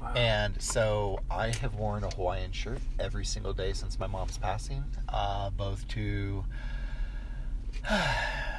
Wow. 0.01 0.13
and 0.15 0.62
so 0.62 1.21
I 1.31 1.53
have 1.62 1.75
worn 1.75 2.03
a 2.03 2.09
Hawaiian 2.09 2.51
shirt 2.51 2.79
every 3.00 3.23
single 3.23 3.53
day 3.53 3.71
since 3.71 3.97
my 3.97 4.07
mom's 4.07 4.38
passing, 4.38 4.83
uh, 5.07 5.50
both 5.51 5.88
to 5.89 6.43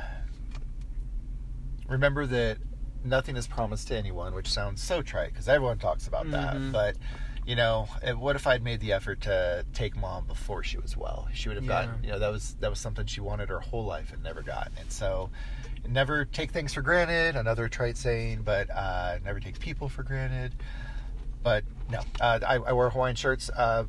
remember 1.89 2.27
that 2.27 2.59
nothing 3.05 3.37
is 3.37 3.47
promised 3.47 3.89
to 3.89 3.97
anyone, 3.97 4.35
which 4.35 4.49
sounds 4.51 4.83
so 4.83 5.03
trite 5.03 5.31
because 5.33 5.49
everyone 5.49 5.79
talks 5.79 6.07
about 6.07 6.27
Mhm. 6.27 6.31
that. 6.33 6.73
But 6.73 6.97
you 7.47 7.57
know, 7.57 7.87
eh, 8.03 8.13
what 8.13 8.37
if 8.37 8.47
I'd 8.47 8.63
made 8.63 8.81
the 8.81 8.95
effort 8.95 9.21
to 9.23 9.67
take 9.75 9.95
mom 9.95 10.27
before 10.27 10.63
she 10.63 10.79
was 10.79 10.97
well? 10.97 11.29
She 11.35 11.51
would 11.51 11.57
have 11.57 11.65
Yeah. 11.67 11.85
gotten, 11.85 12.03
you 12.03 12.09
know, 12.11 12.19
that 12.19 12.31
was 12.33 12.55
that 12.61 12.71
was 12.71 12.79
something 12.79 13.05
she 13.05 13.21
wanted 13.21 13.51
her 13.51 13.61
whole 13.61 13.85
life 13.85 14.13
and 14.15 14.23
never 14.23 14.41
got. 14.43 14.73
And 14.81 14.91
so, 14.91 15.29
never 15.87 16.25
take 16.25 16.53
things 16.53 16.73
for 16.73 16.81
granted. 16.81 17.37
Another 17.37 17.69
trite 17.69 17.99
saying, 17.99 18.43
but 18.45 18.71
uh, 18.71 19.19
never 19.23 19.41
take 19.41 19.59
people 19.61 19.91
for 19.91 20.03
granted. 20.03 20.55
But 21.43 21.65
no, 21.91 22.01
uh, 22.19 22.39
I, 22.47 22.55
I 22.55 22.73
wear 22.73 22.89
Hawaiian 22.89 23.17
shirts. 23.17 23.51
Uh, 23.51 23.85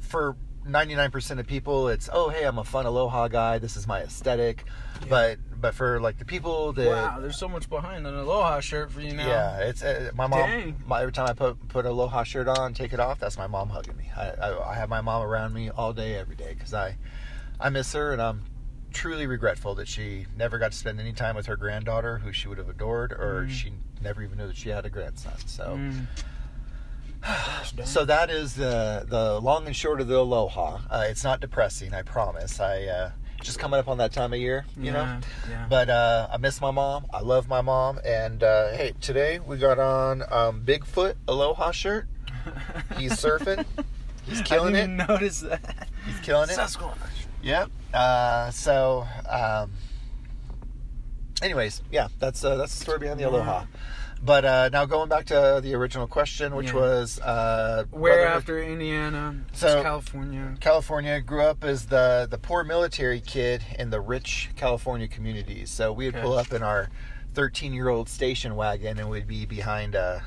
for 0.00 0.36
99% 0.66 1.38
of 1.38 1.46
people, 1.46 1.88
it's 1.88 2.08
oh 2.12 2.30
hey, 2.30 2.44
I'm 2.44 2.58
a 2.58 2.64
fun 2.64 2.84
aloha 2.86 3.28
guy. 3.28 3.58
This 3.58 3.76
is 3.76 3.86
my 3.86 4.00
aesthetic. 4.00 4.64
Yeah. 5.02 5.06
But 5.08 5.38
but 5.60 5.74
for 5.74 6.00
like 6.00 6.18
the 6.18 6.24
people 6.24 6.72
that 6.74 6.86
wow, 6.86 7.18
there's 7.20 7.36
so 7.38 7.48
much 7.48 7.68
behind 7.68 8.06
an 8.06 8.14
aloha 8.14 8.60
shirt 8.60 8.90
for 8.90 9.00
you 9.00 9.12
now. 9.14 9.26
yeah, 9.26 9.58
it's 9.60 9.82
uh, 9.82 10.10
my 10.14 10.26
mom. 10.26 10.74
My, 10.86 11.00
every 11.00 11.12
time 11.12 11.28
I 11.28 11.32
put 11.32 11.68
put 11.68 11.84
a 11.86 11.90
aloha 11.90 12.22
shirt 12.22 12.48
on, 12.48 12.74
take 12.74 12.92
it 12.92 13.00
off, 13.00 13.18
that's 13.18 13.36
my 13.38 13.46
mom 13.46 13.68
hugging 13.68 13.96
me. 13.96 14.10
I 14.16 14.30
I, 14.30 14.70
I 14.70 14.74
have 14.74 14.88
my 14.88 15.00
mom 15.00 15.22
around 15.22 15.54
me 15.54 15.70
all 15.70 15.92
day, 15.92 16.14
every 16.16 16.36
day, 16.36 16.54
because 16.54 16.72
I 16.74 16.96
I 17.60 17.70
miss 17.70 17.92
her, 17.92 18.12
and 18.12 18.22
I'm 18.22 18.42
truly 18.92 19.26
regretful 19.26 19.74
that 19.74 19.88
she 19.88 20.26
never 20.36 20.58
got 20.58 20.72
to 20.72 20.78
spend 20.78 20.98
any 21.00 21.12
time 21.12 21.36
with 21.36 21.46
her 21.46 21.56
granddaughter, 21.56 22.18
who 22.18 22.32
she 22.32 22.48
would 22.48 22.58
have 22.58 22.68
adored, 22.68 23.12
or 23.12 23.44
Mm. 23.46 23.50
she 23.50 23.72
never 24.00 24.22
even 24.22 24.38
knew 24.38 24.46
that 24.46 24.56
she 24.56 24.68
had 24.70 24.86
a 24.86 24.90
grandson. 24.90 25.34
So. 25.46 25.76
Mm. 25.78 26.06
Gosh. 27.20 27.72
So 27.84 28.04
that 28.04 28.30
is 28.30 28.54
the 28.54 29.04
the 29.08 29.40
long 29.40 29.66
and 29.66 29.74
short 29.74 30.00
of 30.00 30.06
the 30.06 30.16
aloha. 30.18 30.78
Uh, 30.88 31.04
it's 31.08 31.24
not 31.24 31.40
depressing, 31.40 31.92
I 31.92 32.02
promise. 32.02 32.60
I 32.60 32.84
uh, 32.84 33.10
just 33.40 33.58
coming 33.58 33.78
up 33.78 33.88
on 33.88 33.98
that 33.98 34.12
time 34.12 34.32
of 34.32 34.38
year, 34.38 34.64
you 34.76 34.90
know. 34.90 35.02
Yeah, 35.02 35.20
yeah. 35.48 35.66
But 35.68 35.90
uh, 35.90 36.28
I 36.32 36.36
miss 36.38 36.60
my 36.60 36.70
mom. 36.70 37.06
I 37.12 37.20
love 37.20 37.48
my 37.48 37.60
mom. 37.60 38.00
And 38.04 38.42
uh, 38.42 38.70
hey, 38.72 38.92
today 39.00 39.38
we 39.38 39.56
got 39.58 39.78
on 39.78 40.22
um, 40.30 40.62
Bigfoot 40.64 41.14
Aloha 41.26 41.70
shirt. 41.70 42.08
He's 42.98 43.12
surfing. 43.12 43.64
He's 44.24 44.42
killing 44.42 44.74
I 44.74 44.78
it. 44.78 44.82
didn't 44.86 45.00
even 45.00 45.06
notice 45.08 45.40
that. 45.40 45.88
He's 46.06 46.18
killing 46.20 46.50
it. 46.50 46.56
Sasquatch. 46.56 46.96
Yep. 47.42 47.70
Uh, 47.94 48.50
so, 48.50 49.06
um, 49.28 49.70
anyways, 51.40 51.82
yeah, 51.90 52.08
that's 52.18 52.44
uh, 52.44 52.56
that's 52.56 52.76
the 52.76 52.82
story 52.82 52.98
behind 52.98 53.20
the 53.20 53.24
aloha. 53.24 53.64
But 54.22 54.44
uh, 54.44 54.68
now 54.72 54.84
going 54.84 55.08
back 55.08 55.26
to 55.26 55.60
the 55.62 55.74
original 55.74 56.06
question, 56.08 56.54
which 56.56 56.68
Yeah. 56.68 56.74
was 56.74 57.20
uh, 57.20 57.84
Where 57.90 58.26
after 58.26 58.60
Indiana? 58.62 59.36
So- 59.52 59.82
California. 59.82 60.56
California. 60.60 61.20
Grew 61.20 61.42
up 61.42 61.62
as 61.64 61.86
the 61.86 62.26
the 62.28 62.38
poor 62.38 62.64
military 62.64 63.20
kid 63.20 63.62
in 63.78 63.90
the 63.90 64.00
rich 64.00 64.50
California 64.56 65.06
communities. 65.08 65.70
So 65.70 65.92
we 65.92 66.06
would 66.06 66.16
Okay. 66.16 66.22
pull 66.22 66.36
up 66.36 66.52
in 66.52 66.62
our 66.62 66.90
13 67.34 67.72
year 67.72 67.88
old 67.88 68.08
station 68.08 68.56
wagon 68.56 68.98
and 68.98 69.08
we'd 69.08 69.28
be 69.28 69.46
behind 69.46 69.94
a, 69.94 70.22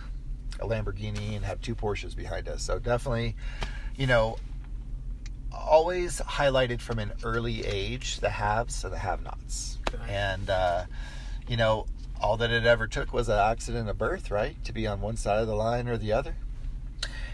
a 0.60 0.66
Lamborghini 0.68 1.36
and 1.36 1.44
have 1.44 1.60
two 1.62 1.76
Porsches 1.76 2.16
behind 2.16 2.48
us. 2.48 2.64
So 2.64 2.80
definitely, 2.80 3.36
you 3.98 4.08
know, 4.08 4.38
always 5.52 6.20
highlighted 6.22 6.80
from 6.82 6.98
an 7.00 7.12
early 7.24 7.66
age 7.66 8.20
the 8.22 8.30
haves 8.30 8.84
and 8.86 8.94
the 8.94 8.98
have-nots. 9.00 9.80
Okay. 9.94 10.02
And 10.14 10.50
uh, 10.50 10.86
you 11.50 11.58
know, 11.58 11.88
all 12.22 12.38
that 12.38 12.52
it 12.52 12.66
ever 12.66 12.88
took 12.88 13.12
was 13.12 13.28
an 13.28 13.38
accident 13.38 13.90
of 13.90 13.98
birth, 13.98 14.32
right, 14.32 14.64
to 14.64 14.72
be 14.72 14.86
on 14.88 15.02
one 15.02 15.18
side 15.18 15.40
of 15.40 15.48
the 15.48 15.56
line 15.56 15.88
or 15.88 15.98
the 15.98 16.14
other. 16.14 16.36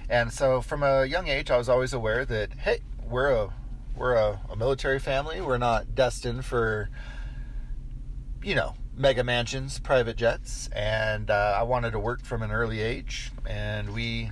And 0.09 0.31
so, 0.31 0.61
from 0.61 0.83
a 0.83 1.05
young 1.05 1.27
age, 1.27 1.51
I 1.51 1.57
was 1.57 1.67
always 1.67 1.93
aware 1.93 2.25
that 2.25 2.53
hey, 2.53 2.79
we're 3.05 3.31
a 3.31 3.53
we're 3.95 4.13
a, 4.13 4.39
a 4.49 4.55
military 4.55 4.99
family. 4.99 5.41
We're 5.41 5.57
not 5.57 5.95
destined 5.95 6.45
for 6.45 6.89
you 8.41 8.55
know 8.55 8.75
mega 8.95 9.23
mansions, 9.23 9.79
private 9.79 10.15
jets, 10.15 10.69
and 10.69 11.29
uh, 11.29 11.55
I 11.57 11.63
wanted 11.63 11.91
to 11.91 11.99
work 11.99 12.23
from 12.23 12.41
an 12.41 12.51
early 12.51 12.79
age. 12.79 13.31
And 13.45 13.93
we, 13.93 14.31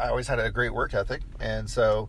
I 0.00 0.08
always 0.08 0.28
had 0.28 0.38
a 0.38 0.50
great 0.50 0.72
work 0.72 0.94
ethic, 0.94 1.22
and 1.40 1.68
so 1.68 2.08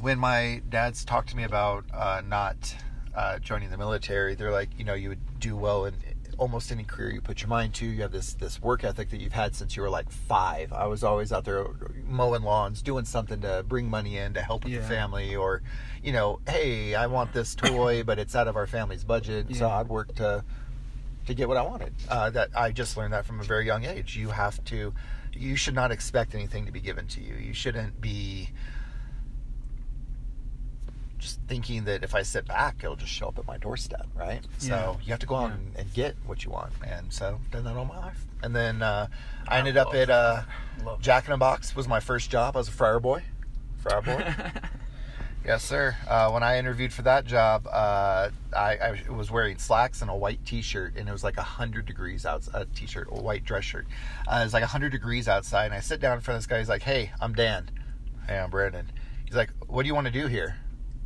when 0.00 0.18
my 0.18 0.62
dads 0.68 1.04
talked 1.04 1.28
to 1.30 1.36
me 1.36 1.44
about 1.44 1.84
uh, 1.92 2.22
not 2.26 2.74
uh, 3.14 3.38
joining 3.38 3.70
the 3.70 3.78
military, 3.78 4.34
they're 4.34 4.50
like, 4.52 4.70
you 4.78 4.84
know, 4.84 4.94
you 4.94 5.08
would 5.10 5.40
do 5.40 5.56
well 5.56 5.84
in 5.86 5.94
almost 6.36 6.72
any 6.72 6.82
career 6.82 7.10
you 7.12 7.20
put 7.20 7.40
your 7.42 7.48
mind 7.48 7.72
to. 7.74 7.86
You 7.86 8.02
have 8.02 8.10
this 8.10 8.34
this 8.34 8.60
work 8.60 8.82
ethic 8.82 9.10
that 9.10 9.20
you've 9.20 9.32
had 9.32 9.54
since 9.54 9.76
you 9.76 9.82
were 9.82 9.90
like 9.90 10.10
five. 10.10 10.72
I 10.72 10.86
was 10.86 11.04
always 11.04 11.32
out 11.32 11.44
there 11.44 11.64
mowing 12.06 12.42
lawns, 12.42 12.82
doing 12.82 13.04
something 13.04 13.40
to 13.42 13.64
bring 13.68 13.88
money 13.88 14.18
in 14.18 14.34
to 14.34 14.42
help 14.42 14.64
with 14.64 14.72
Yeah. 14.72 14.80
the 14.80 14.86
family, 14.88 15.36
or 15.36 15.62
you 16.02 16.12
know, 16.12 16.40
hey, 16.48 16.94
I 16.96 17.06
want 17.06 17.32
this 17.32 17.54
toy, 17.54 18.02
but 18.02 18.18
it's 18.18 18.34
out 18.34 18.48
of 18.48 18.56
our 18.56 18.66
family's 18.66 19.04
budget, 19.04 19.54
so 19.54 19.68
I'd 19.68 19.88
work 19.88 20.14
to 20.16 20.44
to 21.26 21.34
get 21.34 21.46
what 21.48 21.56
I 21.56 21.62
wanted. 21.62 21.94
Uh, 22.08 22.30
that 22.30 22.50
I 22.54 22.72
just 22.72 22.96
learned 22.96 23.12
that 23.14 23.24
from 23.24 23.38
a 23.40 23.44
very 23.44 23.64
young 23.64 23.84
age. 23.84 24.16
You 24.16 24.28
have 24.30 24.62
to, 24.64 24.92
you 25.32 25.56
should 25.56 25.74
not 25.74 25.90
expect 25.90 26.34
anything 26.34 26.66
to 26.66 26.72
be 26.72 26.80
given 26.80 27.06
to 27.08 27.20
you. 27.22 27.36
You 27.36 27.54
shouldn't 27.54 27.98
be 28.00 28.50
just 31.24 31.40
thinking 31.48 31.84
that 31.84 32.04
if 32.04 32.14
I 32.14 32.22
sit 32.22 32.46
back, 32.46 32.76
it'll 32.84 32.96
just 32.96 33.10
show 33.12 33.28
up 33.28 33.38
at 33.38 33.46
my 33.46 33.56
doorstep, 33.58 34.06
right? 34.14 34.40
Yeah. 34.60 34.68
So 34.68 34.98
you 35.02 35.10
have 35.10 35.18
to 35.20 35.26
go 35.26 35.34
out 35.36 35.48
Yeah. 35.48 35.54
and, 35.54 35.76
and 35.76 35.94
get 35.94 36.14
what 36.26 36.44
you 36.44 36.50
want. 36.50 36.72
And 36.86 37.12
so 37.12 37.40
I've 37.42 37.50
done 37.50 37.64
that 37.64 37.76
all 37.76 37.84
my 37.86 37.98
life. 37.98 38.24
And 38.42 38.54
then 38.54 38.82
uh, 38.82 39.08
I 39.48 39.56
I 39.56 39.58
ended 39.58 39.76
up 39.76 39.94
at 39.94 40.10
uh, 40.10 40.42
Jack 41.00 41.26
in 41.26 41.32
a 41.32 41.36
Box 41.38 41.74
was 41.74 41.88
my 41.88 42.00
first 42.00 42.30
job. 42.30 42.56
I 42.56 42.60
was 42.60 42.68
a 42.68 42.72
fryer 42.72 43.00
boy. 43.00 43.22
Fryer 43.78 44.02
boy. 44.02 44.34
Yes, 45.46 45.62
sir. 45.62 45.94
Uh, 46.08 46.30
when 46.30 46.42
I 46.42 46.58
interviewed 46.58 46.90
for 46.90 47.02
that 47.02 47.26
job, 47.26 47.66
uh, 47.66 48.30
I, 48.56 48.78
I 48.78 49.10
was 49.10 49.30
wearing 49.30 49.58
slacks 49.58 50.00
and 50.00 50.10
a 50.10 50.16
white 50.16 50.42
T-shirt, 50.46 50.96
and 50.96 51.06
it 51.06 51.12
was 51.12 51.22
like 51.22 51.36
hundred 51.36 51.84
degrees 51.84 52.24
outside. 52.24 52.62
A 52.62 52.64
T-shirt, 52.64 53.08
a 53.12 53.20
white 53.20 53.44
dress 53.44 53.64
shirt. 53.64 53.86
Uh, 54.26 54.38
it 54.40 54.44
was 54.44 54.54
like 54.54 54.64
hundred 54.64 54.92
degrees 54.92 55.28
outside, 55.28 55.66
and 55.66 55.74
I 55.74 55.80
sit 55.80 56.00
down 56.00 56.14
in 56.16 56.22
front 56.22 56.36
of 56.36 56.42
this 56.42 56.46
guy. 56.46 56.60
He's 56.60 56.70
like, 56.70 56.80
"Hey, 56.82 57.12
I'm 57.20 57.34
Dan. 57.34 57.68
Hey, 58.26 58.38
I'm 58.38 58.48
Brandon." 58.48 58.90
He's 59.26 59.34
like, 59.36 59.50
"What 59.66 59.82
do 59.82 59.86
you 59.88 59.94
want 59.94 60.06
to 60.06 60.10
do 60.14 60.28
here?" 60.28 60.56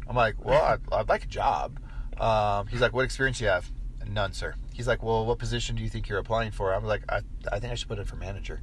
I'm 0.09 0.17
like, 0.17 0.43
"Well, 0.45 0.63
I'd, 0.63 0.81
I'd 0.93 1.09
like 1.09 1.25
a 1.25 1.29
job." 1.29 1.79
Um, 2.19 2.67
he's 2.67 2.81
like, 2.81 2.93
"What 2.93 3.05
experience 3.05 3.39
do 3.39 3.45
you 3.45 3.51
have?" 3.51 3.71
None, 4.07 4.33
sir. 4.33 4.55
He's 4.73 4.89
like, 4.89 5.03
"Well, 5.03 5.27
what 5.27 5.39
position 5.39 5.77
do 5.77 5.83
you 5.83 5.89
think 5.89 6.09
you're 6.09 6.19
applying 6.19 6.51
for?" 6.51 6.73
I'm 6.75 6.85
like, 6.85 7.03
"I, 7.09 7.21
I 7.53 7.59
think 7.61 7.73
I 7.73 7.75
should 7.75 7.89
put 7.89 7.99
in 7.99 8.05
for 8.07 8.17
manager." 8.17 8.61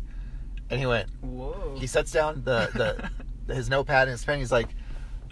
And 0.69 0.79
he 0.79 0.87
went, 0.87 1.09
Whoa. 1.21 1.75
he 1.79 1.85
sets 1.85 2.11
down 2.11 2.41
the, 2.43 3.11
the 3.47 3.53
his 3.53 3.69
notepad 3.69 4.07
and 4.07 4.11
his 4.13 4.25
pen. 4.25 4.39
He's 4.39 4.51
like, 4.51 4.69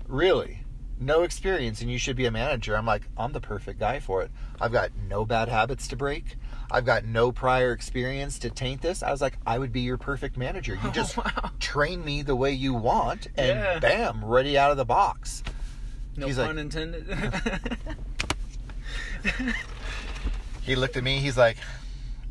"Really? 0.07 0.59
No 0.99 1.23
experience, 1.23 1.81
and 1.81 1.89
you 1.91 1.97
should 1.97 2.15
be 2.15 2.25
a 2.27 2.31
manager." 2.31 2.77
I'm 2.77 2.85
like, 2.85 3.01
"I'm 3.17 3.31
the 3.33 3.41
perfect 3.41 3.79
guy 3.79 3.99
for 3.99 4.21
it. 4.21 4.29
I've 4.61 4.71
got 4.71 4.91
no 5.09 5.25
bad 5.25 5.49
habits 5.49 5.87
to 5.87 5.95
break. 5.95 6.35
I've 6.71 6.85
got 6.85 7.05
no 7.05 7.31
prior 7.31 7.71
experience 7.71 8.37
to 8.39 8.49
taint 8.51 8.81
this." 8.83 9.01
I 9.01 9.09
was 9.11 9.21
like, 9.21 9.37
"I 9.47 9.57
would 9.57 9.71
be 9.71 9.81
your 9.81 9.97
perfect 9.97 10.37
manager. 10.37 10.77
You 10.83 10.91
just 10.93 11.17
wow. 11.17 11.51
train 11.59 12.05
me 12.05 12.21
the 12.21 12.35
way 12.35 12.51
you 12.51 12.75
want, 12.75 13.25
and 13.35 13.59
Yeah. 13.59 13.79
bam, 13.79 14.23
ready 14.23 14.55
out 14.57 14.69
of 14.69 14.77
the 14.77 14.85
box." 14.85 15.41
No 16.15 16.27
He's 16.27 16.37
like- 16.37 16.47
pun 16.47 16.57
intended. 16.59 17.05
He 20.61 20.75
looked 20.75 20.95
at 20.95 21.03
me. 21.03 21.17
He's 21.19 21.37
like, 21.37 21.57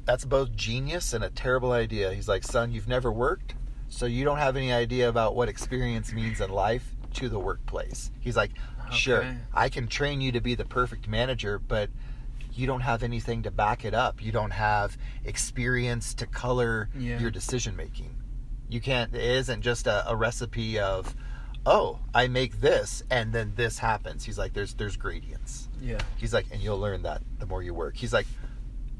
"That's 0.06 0.24
both 0.24 0.56
genius 0.56 1.12
and 1.12 1.22
a 1.22 1.28
terrible 1.30 1.72
idea." 1.72 2.14
He's 2.14 2.28
like, 2.28 2.44
"Son, 2.44 2.72
you've 2.72 2.88
never 2.88 3.12
worked, 3.12 3.54
so 3.90 4.06
you 4.06 4.24
don't 4.24 4.38
have 4.38 4.56
any 4.56 4.72
idea 4.72 5.08
about 5.08 5.36
what 5.36 5.48
experience 5.50 6.12
means 6.12 6.40
in 6.40 6.50
life 6.50 6.94
to 7.14 7.28
the 7.28 7.38
workplace." 7.38 8.10
He's 8.20 8.36
like, 8.36 8.52
"Sure, 8.90 9.18
Okay. 9.18 9.36
I 9.52 9.68
can 9.68 9.86
train 9.86 10.22
you 10.22 10.32
to 10.32 10.40
be 10.40 10.54
the 10.54 10.64
perfect 10.64 11.08
manager, 11.08 11.58
but 11.58 11.90
you 12.54 12.66
don't 12.66 12.80
have 12.80 13.02
anything 13.02 13.42
to 13.42 13.50
back 13.50 13.84
it 13.84 13.92
up. 13.94 14.22
You 14.22 14.32
don't 14.32 14.52
have 14.52 14.96
experience 15.24 16.14
to 16.14 16.26
color 16.26 16.88
Yeah. 16.96 17.18
your 17.18 17.30
decision 17.30 17.76
making. 17.76 18.16
You 18.70 18.80
can't. 18.80 19.14
It 19.14 19.22
isn't 19.22 19.60
just 19.60 19.86
a, 19.86 20.08
a 20.08 20.16
recipe 20.16 20.78
of." 20.78 21.14
Oh, 21.64 22.00
I 22.14 22.26
make 22.28 22.60
this 22.60 23.02
and 23.10 23.32
then 23.32 23.52
this 23.56 23.78
happens. 23.78 24.24
He's 24.24 24.38
like, 24.38 24.52
there's 24.52 24.74
there's 24.74 24.96
gradients. 24.96 25.68
yeah. 25.80 26.00
He's 26.16 26.34
like, 26.34 26.46
and 26.52 26.60
you'll 26.60 26.78
learn 26.78 27.02
that 27.02 27.22
the 27.38 27.46
more 27.46 27.62
you 27.62 27.72
work. 27.74 27.96
He's 27.96 28.12
like, 28.12 28.26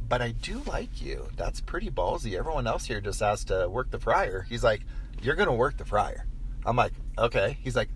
but 0.09 0.21
I 0.23 0.31
do 0.33 0.63
like 0.67 1.01
you. 1.03 1.29
That's 1.37 1.61
pretty 1.61 1.91
ballsy. 1.91 2.39
Everyone 2.39 2.67
else 2.67 2.85
here 2.85 3.01
just 3.01 3.21
has 3.21 3.45
to 3.47 3.69
work 3.69 3.91
the 3.91 3.99
fryer. 3.99 4.47
He's 4.49 4.63
like, 4.63 4.83
you're 5.23 5.35
gonna 5.35 5.55
work 5.55 5.77
the 5.77 5.85
fryer. 5.85 6.27
I'm 6.65 6.77
like, 6.77 6.93
okay. 7.19 7.59
He's 7.63 7.75
like, 7.77 7.89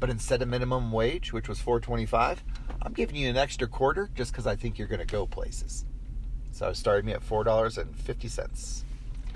but 0.00 0.08
instead 0.10 0.40
of 0.42 0.48
minimum 0.48 0.90
wage, 0.92 1.32
which 1.32 1.48
was 1.48 1.58
4.25, 1.60 2.38
I'm 2.82 2.92
giving 2.92 3.16
you 3.16 3.28
an 3.28 3.36
extra 3.36 3.66
quarter 3.66 4.10
just 4.14 4.32
because 4.32 4.46
I 4.46 4.56
think 4.56 4.78
you're 4.78 4.88
gonna 4.88 5.04
go 5.04 5.26
places. 5.26 5.84
So 6.52 6.68
it 6.68 6.76
started 6.76 7.04
me 7.04 7.12
at 7.12 7.22
four 7.22 7.42
dollars 7.44 7.76
and 7.78 7.94
fifty 7.96 8.28
cents. 8.28 8.84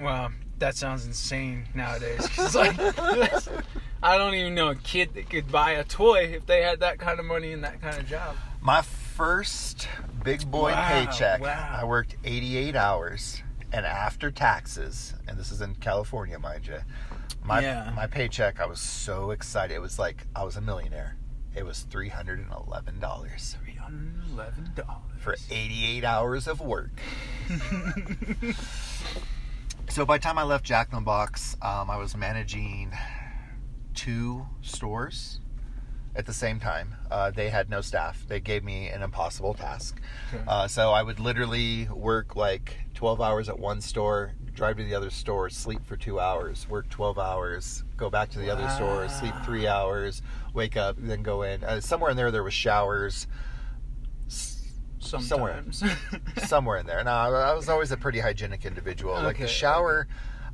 Wow, 0.00 0.30
that 0.58 0.76
sounds 0.76 1.06
insane 1.06 1.66
nowadays. 1.74 2.26
'Cause, 2.28 2.54
like, 2.54 2.74
I 4.02 4.16
don't 4.18 4.34
even 4.34 4.54
know 4.54 4.68
a 4.68 4.74
kid 4.76 5.14
that 5.14 5.28
could 5.30 5.50
buy 5.50 5.72
a 5.72 5.84
toy 5.84 6.24
if 6.34 6.46
they 6.46 6.62
had 6.62 6.80
that 6.80 6.98
kind 6.98 7.18
of 7.18 7.26
money 7.26 7.52
and 7.52 7.64
that 7.64 7.80
kind 7.80 7.96
of 7.98 8.06
job. 8.06 8.36
My 8.60 8.82
first 8.82 9.88
big 10.24 10.48
boy 10.50 10.70
Wow, 10.72 10.88
paycheck. 10.88 11.40
wow. 11.40 11.76
I 11.80 11.84
worked 11.84 12.16
88 12.24 12.76
hours, 12.76 13.42
and 13.72 13.84
after 13.86 14.30
taxes, 14.30 15.14
and 15.26 15.38
this 15.38 15.50
is 15.52 15.60
in 15.60 15.74
California, 15.76 16.38
mind 16.38 16.66
you. 16.66 16.78
My 17.42 17.60
Yeah. 17.60 17.92
my 17.94 18.06
paycheck, 18.06 18.60
I 18.60 18.66
was 18.66 18.80
so 18.80 19.30
excited. 19.30 19.74
It 19.74 19.80
was 19.80 19.98
like 19.98 20.26
I 20.36 20.44
was 20.44 20.56
a 20.56 20.60
millionaire. 20.60 21.16
It 21.54 21.64
was 21.64 21.80
three 21.82 22.08
hundred 22.10 22.38
and 22.40 22.52
eleven 22.52 23.00
dollars 23.00 23.56
Three 23.62 23.74
hundred 23.74 24.14
eleven 24.30 24.70
dollars 24.74 25.00
for 25.18 25.34
88 25.50 26.04
hours 26.04 26.46
of 26.46 26.60
work. 26.60 26.90
So 29.90 30.04
by 30.04 30.18
the 30.18 30.22
time 30.22 30.38
I 30.38 30.44
left 30.44 30.64
Jack 30.64 30.88
in 30.92 30.96
the 30.96 31.04
Box, 31.04 31.56
um, 31.62 31.90
I 31.90 31.96
was 31.96 32.16
managing 32.16 32.92
two 33.94 34.46
stores 34.60 35.40
at 36.14 36.26
the 36.26 36.32
same 36.32 36.60
time. 36.60 36.94
Uh, 37.10 37.30
they 37.30 37.48
had 37.48 37.70
no 37.70 37.80
staff. 37.80 38.24
They 38.28 38.38
gave 38.38 38.62
me 38.62 38.88
an 38.88 39.02
impossible 39.02 39.54
task. 39.54 40.00
Okay. 40.32 40.44
Uh, 40.46 40.68
so 40.68 40.90
I 40.92 41.02
would 41.02 41.18
literally 41.18 41.88
work 41.88 42.36
like 42.36 42.76
12 42.94 43.20
hours 43.20 43.48
at 43.48 43.58
one 43.58 43.80
store, 43.80 44.34
drive 44.52 44.76
to 44.76 44.84
the 44.84 44.94
other 44.94 45.10
store, 45.10 45.48
sleep 45.48 45.84
for 45.84 45.96
two 45.96 46.20
hours, 46.20 46.68
work 46.68 46.88
12 46.90 47.18
hours, 47.18 47.82
go 47.96 48.10
back 48.10 48.28
to 48.30 48.38
the 48.38 48.50
other 48.50 48.68
store, 48.68 49.08
sleep 49.08 49.34
three 49.44 49.66
hours, 49.66 50.22
wake 50.52 50.76
up, 50.76 50.96
then 50.98 51.22
go 51.22 51.42
in. 51.42 51.64
Uh, 51.64 51.80
somewhere 51.80 52.10
in 52.10 52.16
there, 52.16 52.30
there 52.30 52.44
was 52.44 52.54
showers. 52.54 53.26
S- 55.02 55.24
somewhere. 55.26 55.62
Somewhere 56.46 56.78
in 56.78 56.86
there. 56.86 57.02
No, 57.04 57.10
I 57.10 57.52
was 57.54 57.68
always 57.68 57.92
a 57.92 57.96
pretty 57.96 58.20
hygienic 58.20 58.64
individual. 58.64 59.14
Like 59.14 59.38
the 59.38 59.44
Okay, 59.44 59.52
shower, 59.52 60.06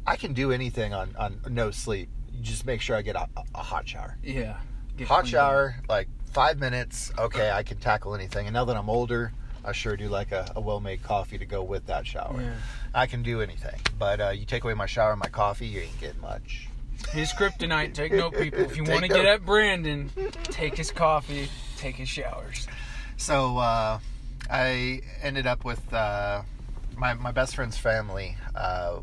I 0.07 0.17
can 0.17 0.33
do 0.33 0.53
anything 0.53 0.93
on, 0.95 1.15
on 1.19 1.41
no 1.49 1.71
sleep. 1.71 2.09
You 2.33 2.43
just 2.43 2.67
make 2.67 2.81
sure 2.81 2.97
I 2.97 3.03
get 3.03 3.17
a, 3.17 3.29
a 3.55 3.63
hot 3.63 3.89
shower. 3.89 4.17
yeah. 4.23 4.55
Hot 4.55 4.97
cleaned 4.97 5.11
up. 5.11 5.27
shower, 5.27 5.77
like 5.89 6.09
five 6.33 6.59
minutes. 6.61 7.11
Okay, 7.19 7.51
I 7.51 7.63
can 7.65 7.79
tackle 7.79 8.15
anything. 8.15 8.47
And 8.47 8.55
now 8.55 8.65
that 8.67 8.77
I'm 8.77 8.89
older, 8.89 9.33
I 9.65 9.73
sure 9.73 9.97
do 9.97 10.09
like 10.09 10.31
a, 10.31 10.53
a 10.55 10.61
well-made 10.61 11.03
coffee 11.03 11.37
to 11.39 11.47
go 11.47 11.63
with 11.65 11.87
that 11.87 12.07
shower. 12.07 12.41
Yeah. 12.41 12.55
I 12.95 13.07
can 13.07 13.23
do 13.25 13.41
anything. 13.41 13.81
But 13.99 14.21
uh, 14.21 14.29
you 14.31 14.45
take 14.45 14.63
away 14.63 14.75
my 14.75 14.87
shower 14.87 15.11
and 15.13 15.19
my 15.21 15.29
coffee, 15.29 15.67
you 15.67 15.81
ain't 15.81 16.01
getting 16.01 16.21
much. 16.21 16.69
His 17.11 17.33
kryptonite. 17.33 17.93
Take 17.95 18.13
note, 18.13 18.35
people. 18.37 18.61
If 18.61 18.77
you 18.77 18.85
want 18.85 19.03
to 19.03 19.09
note. 19.09 19.15
get 19.17 19.25
at 19.27 19.45
Brandon, 19.45 20.11
take 20.45 20.77
his 20.77 20.91
coffee, 20.93 21.49
take 21.77 21.97
his 21.97 22.09
showers. 22.09 22.69
So 23.17 23.59
uh, 23.59 23.99
I 24.51 25.01
ended 25.23 25.47
up 25.47 25.65
with 25.65 25.93
uh, 25.93 26.43
my 26.97 27.15
my 27.15 27.33
best 27.33 27.55
friend's 27.57 27.77
family. 27.79 28.37
Uh, 28.55 29.01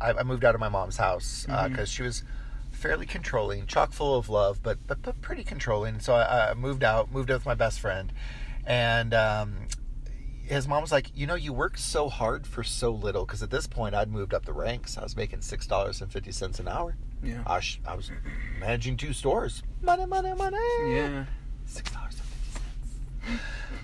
I, 0.00 0.12
I 0.12 0.22
moved 0.22 0.44
out 0.44 0.54
of 0.54 0.60
my 0.60 0.68
mom's 0.68 0.96
house 0.96 1.44
because 1.46 1.88
Mhm. 1.90 1.92
she 1.96 2.02
was 2.02 2.24
fairly 2.72 3.06
controlling, 3.06 3.66
chock 3.66 3.92
full 3.92 4.16
of 4.18 4.28
love, 4.28 4.62
but 4.62 4.78
but, 4.86 5.02
but 5.02 5.20
pretty 5.22 5.44
controlling. 5.44 6.00
So 6.00 6.14
I, 6.14 6.50
I 6.50 6.54
moved 6.54 6.82
out, 6.84 7.10
moved 7.12 7.30
out 7.30 7.34
with 7.36 7.46
my 7.46 7.54
best 7.54 7.80
friend, 7.80 8.12
and 8.66 9.14
um, 9.14 9.68
his 10.42 10.66
mom 10.68 10.82
was 10.82 10.92
like, 10.92 11.10
you 11.14 11.26
know, 11.26 11.36
you 11.36 11.52
worked 11.52 11.78
so 11.78 12.08
hard 12.08 12.46
for 12.46 12.62
so 12.64 12.90
little. 12.90 13.24
Because 13.24 13.42
at 13.42 13.50
this 13.50 13.66
point, 13.66 13.94
I'd 13.94 14.10
moved 14.10 14.34
up 14.34 14.44
the 14.44 14.52
ranks. 14.52 14.98
I 14.98 15.02
was 15.02 15.16
making 15.16 15.40
six 15.40 15.66
dollars 15.66 16.02
and 16.02 16.12
fifty 16.12 16.32
cents 16.32 16.58
an 16.58 16.68
hour. 16.68 16.96
Yeah. 17.22 17.42
I, 17.46 17.60
sh- 17.60 17.80
I 17.86 17.94
was 17.94 18.10
managing 18.60 18.98
two 18.98 19.14
stores. 19.14 19.62
Money, 19.80 20.04
money, 20.04 20.34
money. 20.34 20.58
Yeah. 20.86 21.24
Six 21.64 21.90
dollars 21.92 22.13
and 22.13 22.13
fifty 22.13 22.13
cents. 22.13 22.13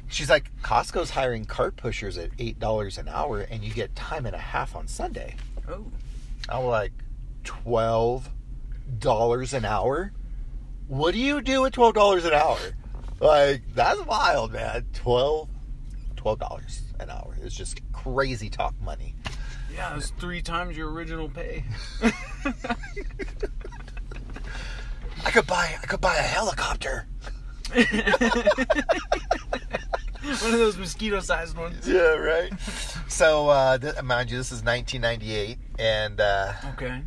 She's 0.09 0.29
like, 0.29 0.51
Costco's 0.63 1.11
hiring 1.11 1.45
cart 1.45 1.77
pushers 1.77 2.19
at 2.19 2.31
eight 2.39 2.59
dollars 2.59 2.99
an 2.99 3.09
hour, 3.09 3.41
and 3.41 3.63
you 3.63 3.73
get 3.73 3.95
time 3.95 4.27
and 4.27 4.35
a 4.35 4.41
half 4.41 4.75
on 4.75 4.89
Sunday. 4.89 5.37
Oh. 5.69 5.87
I'm 6.49 6.65
like, 6.65 6.93
twelve 7.45 8.29
dollars 8.99 9.55
an 9.55 9.65
hour. 9.65 10.13
What 10.89 11.13
do 11.15 11.21
you 11.21 11.41
do 11.41 11.65
at 11.67 11.73
twelve 11.73 11.95
dollars 11.95 12.25
an 12.25 12.33
hour? 12.33 12.59
Like 13.21 13.63
that's 13.75 14.01
wild, 14.05 14.53
man. 14.53 14.87
Twelve, 14.95 15.49
twelve 16.17 16.39
dollars 16.41 16.83
an 16.99 17.11
hour. 17.11 17.37
It's 17.43 17.55
just 17.55 17.81
crazy 17.93 18.51
talk 18.51 18.75
money. 18.83 19.15
Yeah, 19.73 19.97
it's 19.97 20.11
three 20.11 20.43
times 20.43 20.77
your 20.77 20.91
original 20.91 21.29
pay. 21.29 21.65
I 25.25 25.31
could 25.31 25.47
buy, 25.47 25.77
I 25.81 25.87
could 25.87 26.01
buy 26.01 26.17
a 26.17 26.23
helicopter. 26.23 27.07
One 30.23 30.53
of 30.53 30.59
those 30.59 30.77
mosquito-sized 30.77 31.57
ones. 31.57 31.89
Yeah, 31.89 32.15
right. 32.15 32.53
So, 33.09 33.49
uh, 33.49 33.79
th- 33.79 34.03
mind 34.03 34.31
you, 34.31 34.37
this 34.39 34.53
is 34.53 34.63
1998, 34.63 35.59
and 35.79 36.21
uh, 36.21 36.53
Okay. 36.75 37.03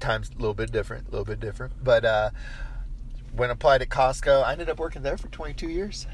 times 0.00 0.30
a 0.30 0.38
little 0.38 0.54
bit 0.54 0.72
different, 0.72 1.08
a 1.08 1.10
little 1.10 1.24
bit 1.26 1.38
different. 1.38 1.72
But 1.84 2.04
uh, 2.04 2.30
when 3.34 3.50
applied 3.50 3.82
at 3.82 3.88
Costco, 3.88 4.42
I 4.42 4.52
ended 4.52 4.68
up 4.70 4.78
working 4.78 5.02
there 5.02 5.16
for 5.16 5.28
22 5.28 5.68
years. 5.68 6.06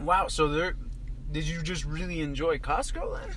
Wow. 0.00 0.28
So 0.28 0.48
they're 0.48 0.74
did 1.32 1.44
you 1.44 1.60
just 1.62 1.84
really 1.84 2.20
enjoy 2.20 2.58
Costco 2.58 3.18
then? 3.20 3.30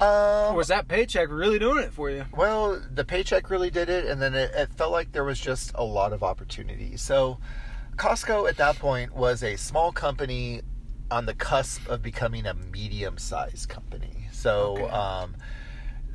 Um, 0.00 0.52
Or 0.52 0.54
was 0.54 0.68
that 0.68 0.88
paycheck 0.88 1.28
really 1.30 1.58
doing 1.58 1.82
it 1.84 1.92
for 1.92 2.08
you? 2.10 2.24
Well, 2.36 2.80
the 2.92 3.04
paycheck 3.04 3.50
really 3.50 3.70
did 3.70 3.88
it, 3.88 4.04
and 4.06 4.20
then 4.22 4.34
it, 4.34 4.50
it 4.54 4.72
felt 4.74 4.92
like 4.92 5.12
there 5.12 5.24
was 5.24 5.40
just 5.40 5.72
a 5.74 5.82
lot 5.82 6.12
of 6.12 6.22
opportunity. 6.22 6.96
So, 6.96 7.38
Costco 7.96 8.48
at 8.48 8.56
that 8.58 8.78
point 8.78 9.14
was 9.14 9.42
a 9.42 9.56
small 9.56 9.90
company 9.92 10.62
on 11.10 11.26
the 11.26 11.34
cusp 11.34 11.86
of 11.88 12.02
becoming 12.02 12.46
a 12.46 12.54
medium 12.54 13.16
sized 13.18 13.68
company. 13.68 14.28
So, 14.32 14.76
Okay. 14.76 14.90
um, 14.92 15.36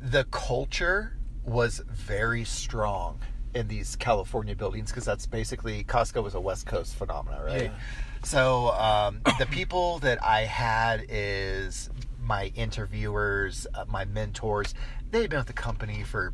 the 0.00 0.24
culture 0.24 1.16
was 1.44 1.82
very 1.88 2.44
strong 2.44 3.20
in 3.54 3.68
these 3.68 3.96
California 3.96 4.54
buildings 4.54 4.90
because 4.90 5.04
that's 5.04 5.26
basically 5.26 5.84
Costco 5.84 6.22
was 6.22 6.34
a 6.34 6.40
West 6.40 6.66
Coast 6.66 6.94
phenomenon, 6.94 7.42
right? 7.44 7.64
Yeah. 7.64 7.78
So 8.24 8.70
um, 8.70 9.20
the 9.38 9.46
people 9.46 9.98
that 10.00 10.22
I 10.22 10.42
had 10.42 11.04
is 11.08 11.90
my 12.20 12.52
interviewers, 12.54 13.66
uh, 13.74 13.84
my 13.88 14.04
mentors. 14.04 14.74
They've 15.10 15.28
been 15.28 15.40
with 15.40 15.48
the 15.48 15.52
company 15.52 16.04
for 16.04 16.32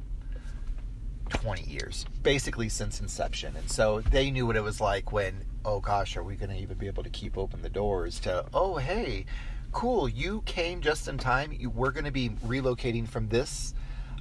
20 1.29 1.63
years, 1.63 2.05
basically 2.23 2.69
since 2.69 3.01
inception, 3.01 3.57
and 3.57 3.71
so 3.71 4.01
they 4.01 4.31
knew 4.31 4.47
what 4.47 4.57
it 4.57 4.63
was 4.63 4.81
like 4.81 5.13
when, 5.13 5.45
oh 5.65 5.81
gosh, 5.81 6.17
are 6.17 6.23
we 6.23 6.37
going 6.37 6.51
to 6.51 6.57
even 6.57 6.77
be 6.77 6.87
able 6.87 7.03
to 7.03 7.11
keep 7.11 7.39
open 7.39 7.63
the 7.63 7.69
doors? 7.69 8.21
To 8.21 8.47
oh 8.53 8.77
hey, 8.77 9.27
cool, 9.73 10.09
you 10.09 10.43
came 10.47 10.81
just 10.81 11.09
in 11.09 11.19
time. 11.19 11.53
You, 11.53 11.71
we're 11.71 11.91
going 11.91 12.05
to 12.05 12.11
be 12.11 12.31
relocating 12.47 13.09
from 13.09 13.29
this 13.29 13.75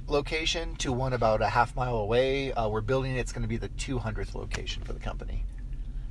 location 0.06 0.76
to 0.76 0.92
one 0.92 1.12
about 1.12 1.42
a 1.42 1.48
half 1.48 1.74
mile 1.76 1.96
away. 1.96 2.52
Uh, 2.52 2.68
we're 2.68 2.80
building 2.80 3.16
it. 3.16 3.20
It's 3.20 3.32
going 3.32 3.42
to 3.42 3.48
be 3.48 3.56
the 3.56 3.68
200th 3.70 4.34
location 4.34 4.82
for 4.82 4.92
the 4.92 5.00
company, 5.00 5.44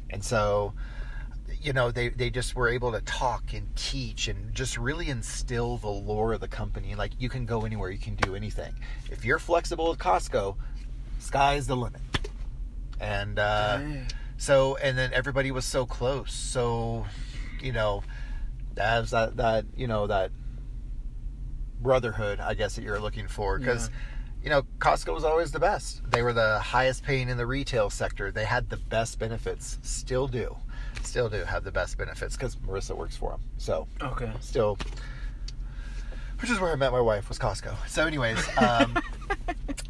and 0.10 0.24
so 0.24 0.74
you 1.62 1.74
know 1.74 1.92
they, 1.92 2.10
they 2.10 2.30
just 2.30 2.56
were 2.56 2.70
able 2.70 2.92
to 2.92 3.02
talk 3.02 3.54
and 3.54 3.76
teach 3.76 4.28
and 4.28 4.54
just 4.54 4.78
really 4.78 5.10
instill 5.10 5.78
the 5.78 5.88
lore 5.88 6.34
of 6.34 6.42
the 6.42 6.48
company 6.48 6.96
like 6.96 7.12
you 7.20 7.30
can 7.30 7.46
go 7.46 7.66
anywhere 7.66 7.90
you 7.90 7.98
can 7.98 8.16
do 8.16 8.36
anything 8.36 8.74
if 9.10 9.24
you're 9.24 9.40
flexible 9.40 9.90
with 9.90 10.00
costco 10.00 10.56
sky's 11.28 11.68
the 11.68 11.76
limit. 11.76 12.02
And 13.00 13.38
uh, 13.38 13.80
so 14.38 14.78
and 14.78 14.98
then 14.98 15.12
everybody 15.14 15.52
was 15.52 15.66
so 15.66 15.86
close. 15.86 16.32
So 16.34 17.06
you 17.62 17.74
know 17.74 18.04
as 18.78 19.12
that 19.12 19.38
that 19.38 19.66
you 19.76 19.88
know 19.88 20.06
that 20.08 20.30
brotherhood 21.80 22.40
i 22.40 22.54
guess 22.54 22.76
that 22.76 22.84
you're 22.84 23.00
looking 23.00 23.28
for. 23.28 23.60
Because 23.60 23.90
you 24.44 24.50
know 24.50 24.64
costco 24.80 25.14
was 25.14 25.24
always 25.24 25.52
the 25.52 25.60
best. 25.60 26.02
They 26.10 26.22
were 26.24 26.34
the 26.34 26.60
highest 26.60 27.04
paying 27.04 27.30
in 27.30 27.38
the 27.38 27.46
retail 27.46 27.90
sector. 27.90 28.32
They 28.32 28.46
had 28.46 28.70
the 28.70 28.78
best 28.78 29.20
benefits. 29.20 29.78
Still 29.84 30.28
do. 30.28 30.56
Still 31.04 31.30
do 31.30 31.44
have 31.44 31.64
the 31.64 31.72
best 31.72 31.98
benefits 31.98 32.36
because 32.36 32.56
marissa 32.58 32.96
works 32.96 33.16
for 33.16 33.32
them 33.32 33.42
so 33.58 33.88
Okay. 34.02 34.32
still 34.40 34.78
which 36.42 36.50
is 36.50 36.60
where 36.60 36.72
i 36.72 36.76
met 36.76 36.92
my 36.92 37.02
wife 37.02 37.30
was 37.30 37.40
costco. 37.40 37.76
So 37.88 38.06
anyways 38.06 38.38
um, 38.58 38.98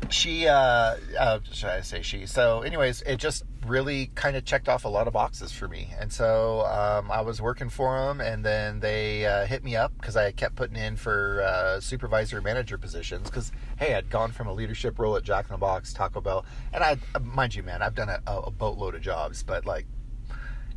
she 0.10 0.48
uh, 0.48 0.96
uh 1.20 1.40
should 1.52 1.70
i 1.70 1.82
say 1.82 2.02
she? 2.02 2.26
So 2.26 2.62
anyways 2.62 3.02
it 3.04 3.18
just 3.18 3.44
really 3.66 4.12
kind 4.16 4.38
of 4.38 4.46
checked 4.46 4.70
off 4.70 4.86
a 4.86 4.88
lot 4.88 5.08
of 5.08 5.14
boxes 5.14 5.52
for 5.52 5.68
me. 5.68 5.94
And 6.00 6.12
so 6.12 6.62
um, 6.66 7.12
i 7.12 7.22
was 7.22 7.42
working 7.42 7.70
for 7.70 8.00
them 8.00 8.22
and 8.22 8.44
then 8.44 8.80
they 8.80 9.26
uh, 9.26 9.46
hit 9.46 9.64
me 9.64 9.76
up 9.76 9.92
because 10.00 10.16
i 10.16 10.32
kept 10.32 10.56
putting 10.56 10.78
in 10.78 10.96
for 10.96 11.42
uh, 11.42 11.80
supervisor 11.80 12.42
manager 12.42 12.78
positions 12.78 13.30
because 13.30 13.52
hey 13.78 13.94
i'd 13.96 14.10
gone 14.10 14.32
from 14.32 14.48
a 14.48 14.54
leadership 14.54 15.00
role 15.00 15.16
at 15.16 15.24
jack 15.24 15.46
in 15.50 15.54
the 15.54 15.58
box 15.58 15.94
taco 15.94 16.22
bell 16.22 16.46
and 16.74 16.84
i 16.84 16.98
mind 17.22 17.54
you 17.56 17.64
man 17.64 17.82
i've 17.82 17.96
done 17.96 18.10
a, 18.10 18.22
a 18.28 18.52
boatload 18.52 18.96
of 18.96 19.02
jobs 19.02 19.44
but 19.44 19.66
like 19.66 19.86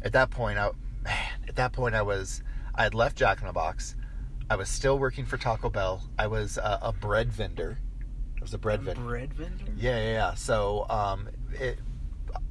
at 0.03 0.13
that 0.13 0.31
point 0.31 0.59
i 0.59 0.71
man, 1.03 1.17
at 1.49 1.57
that 1.57 1.73
point 1.73 1.95
i 1.95 2.03
was 2.03 2.43
i 2.75 2.83
had 2.83 2.95
left 2.95 3.17
jack 3.17 3.41
in 3.41 3.47
the 3.47 3.53
box 3.53 3.97
i 4.51 4.57
was 4.57 4.69
still 4.69 4.99
working 4.99 5.25
for 5.25 5.37
taco 5.39 5.71
bell 5.71 6.03
i 6.19 6.27
was 6.27 6.59
uh, 6.59 6.79
a 6.83 6.93
bread 6.93 7.33
vendor 7.33 7.79
i 8.39 8.43
was 8.43 8.53
a 8.53 8.59
bread 8.59 8.83
vendor 8.83 9.03
Bread 9.03 9.33
vendor? 9.33 9.65
yeah, 9.77 9.97
yeah, 9.99 10.13
yeah. 10.13 10.35
So 10.35 10.87
um, 10.91 11.29
it, 11.53 11.79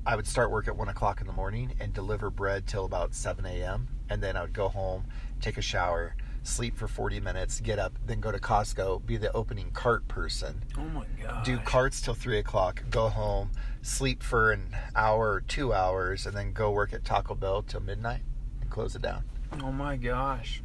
I 0.05 0.15
would 0.15 0.27
start 0.27 0.51
work 0.51 0.67
at 0.67 0.75
one 0.75 0.89
o'clock 0.89 1.21
in 1.21 1.27
the 1.27 1.33
morning 1.33 1.73
and 1.79 1.93
deliver 1.93 2.29
bread 2.29 2.67
till 2.67 2.85
about 2.85 3.13
seven 3.15 3.45
a.m. 3.45 3.88
And 4.09 4.21
then 4.21 4.35
I 4.38 4.41
would 4.41 4.53
go 4.53 4.67
home, 4.69 5.05
take 5.41 5.57
a 5.57 5.62
shower, 5.62 6.15
sleep 6.43 6.77
for 6.77 6.88
forty 6.88 7.19
minutes, 7.19 7.59
get 7.59 7.79
up, 7.79 7.93
then 8.05 8.19
go 8.19 8.31
to 8.31 8.38
Costco, 8.39 9.03
be 9.05 9.17
the 9.17 9.31
opening 9.33 9.71
cart 9.71 10.07
person, 10.07 10.63
Oh 10.77 10.81
my 10.89 11.05
god. 11.23 11.43
do 11.43 11.57
carts 11.59 12.01
till 12.01 12.13
three 12.13 12.38
o'clock, 12.39 12.83
go 12.91 13.09
home, 13.09 13.51
sleep 13.81 14.21
for 14.21 14.51
an 14.51 14.75
hour 14.95 15.31
or 15.31 15.41
two 15.41 15.73
hours, 15.73 16.25
and 16.27 16.35
then 16.38 16.53
go 16.53 16.71
work 16.71 16.93
at 16.93 17.03
Taco 17.03 17.33
Bell 17.35 17.63
till 17.63 17.79
midnight 17.81 18.21
and 18.62 18.69
close 18.69 18.95
it 18.95 19.01
down. 19.01 19.23
Oh 19.63 19.71
my 19.71 19.95
gosh. 19.97 20.62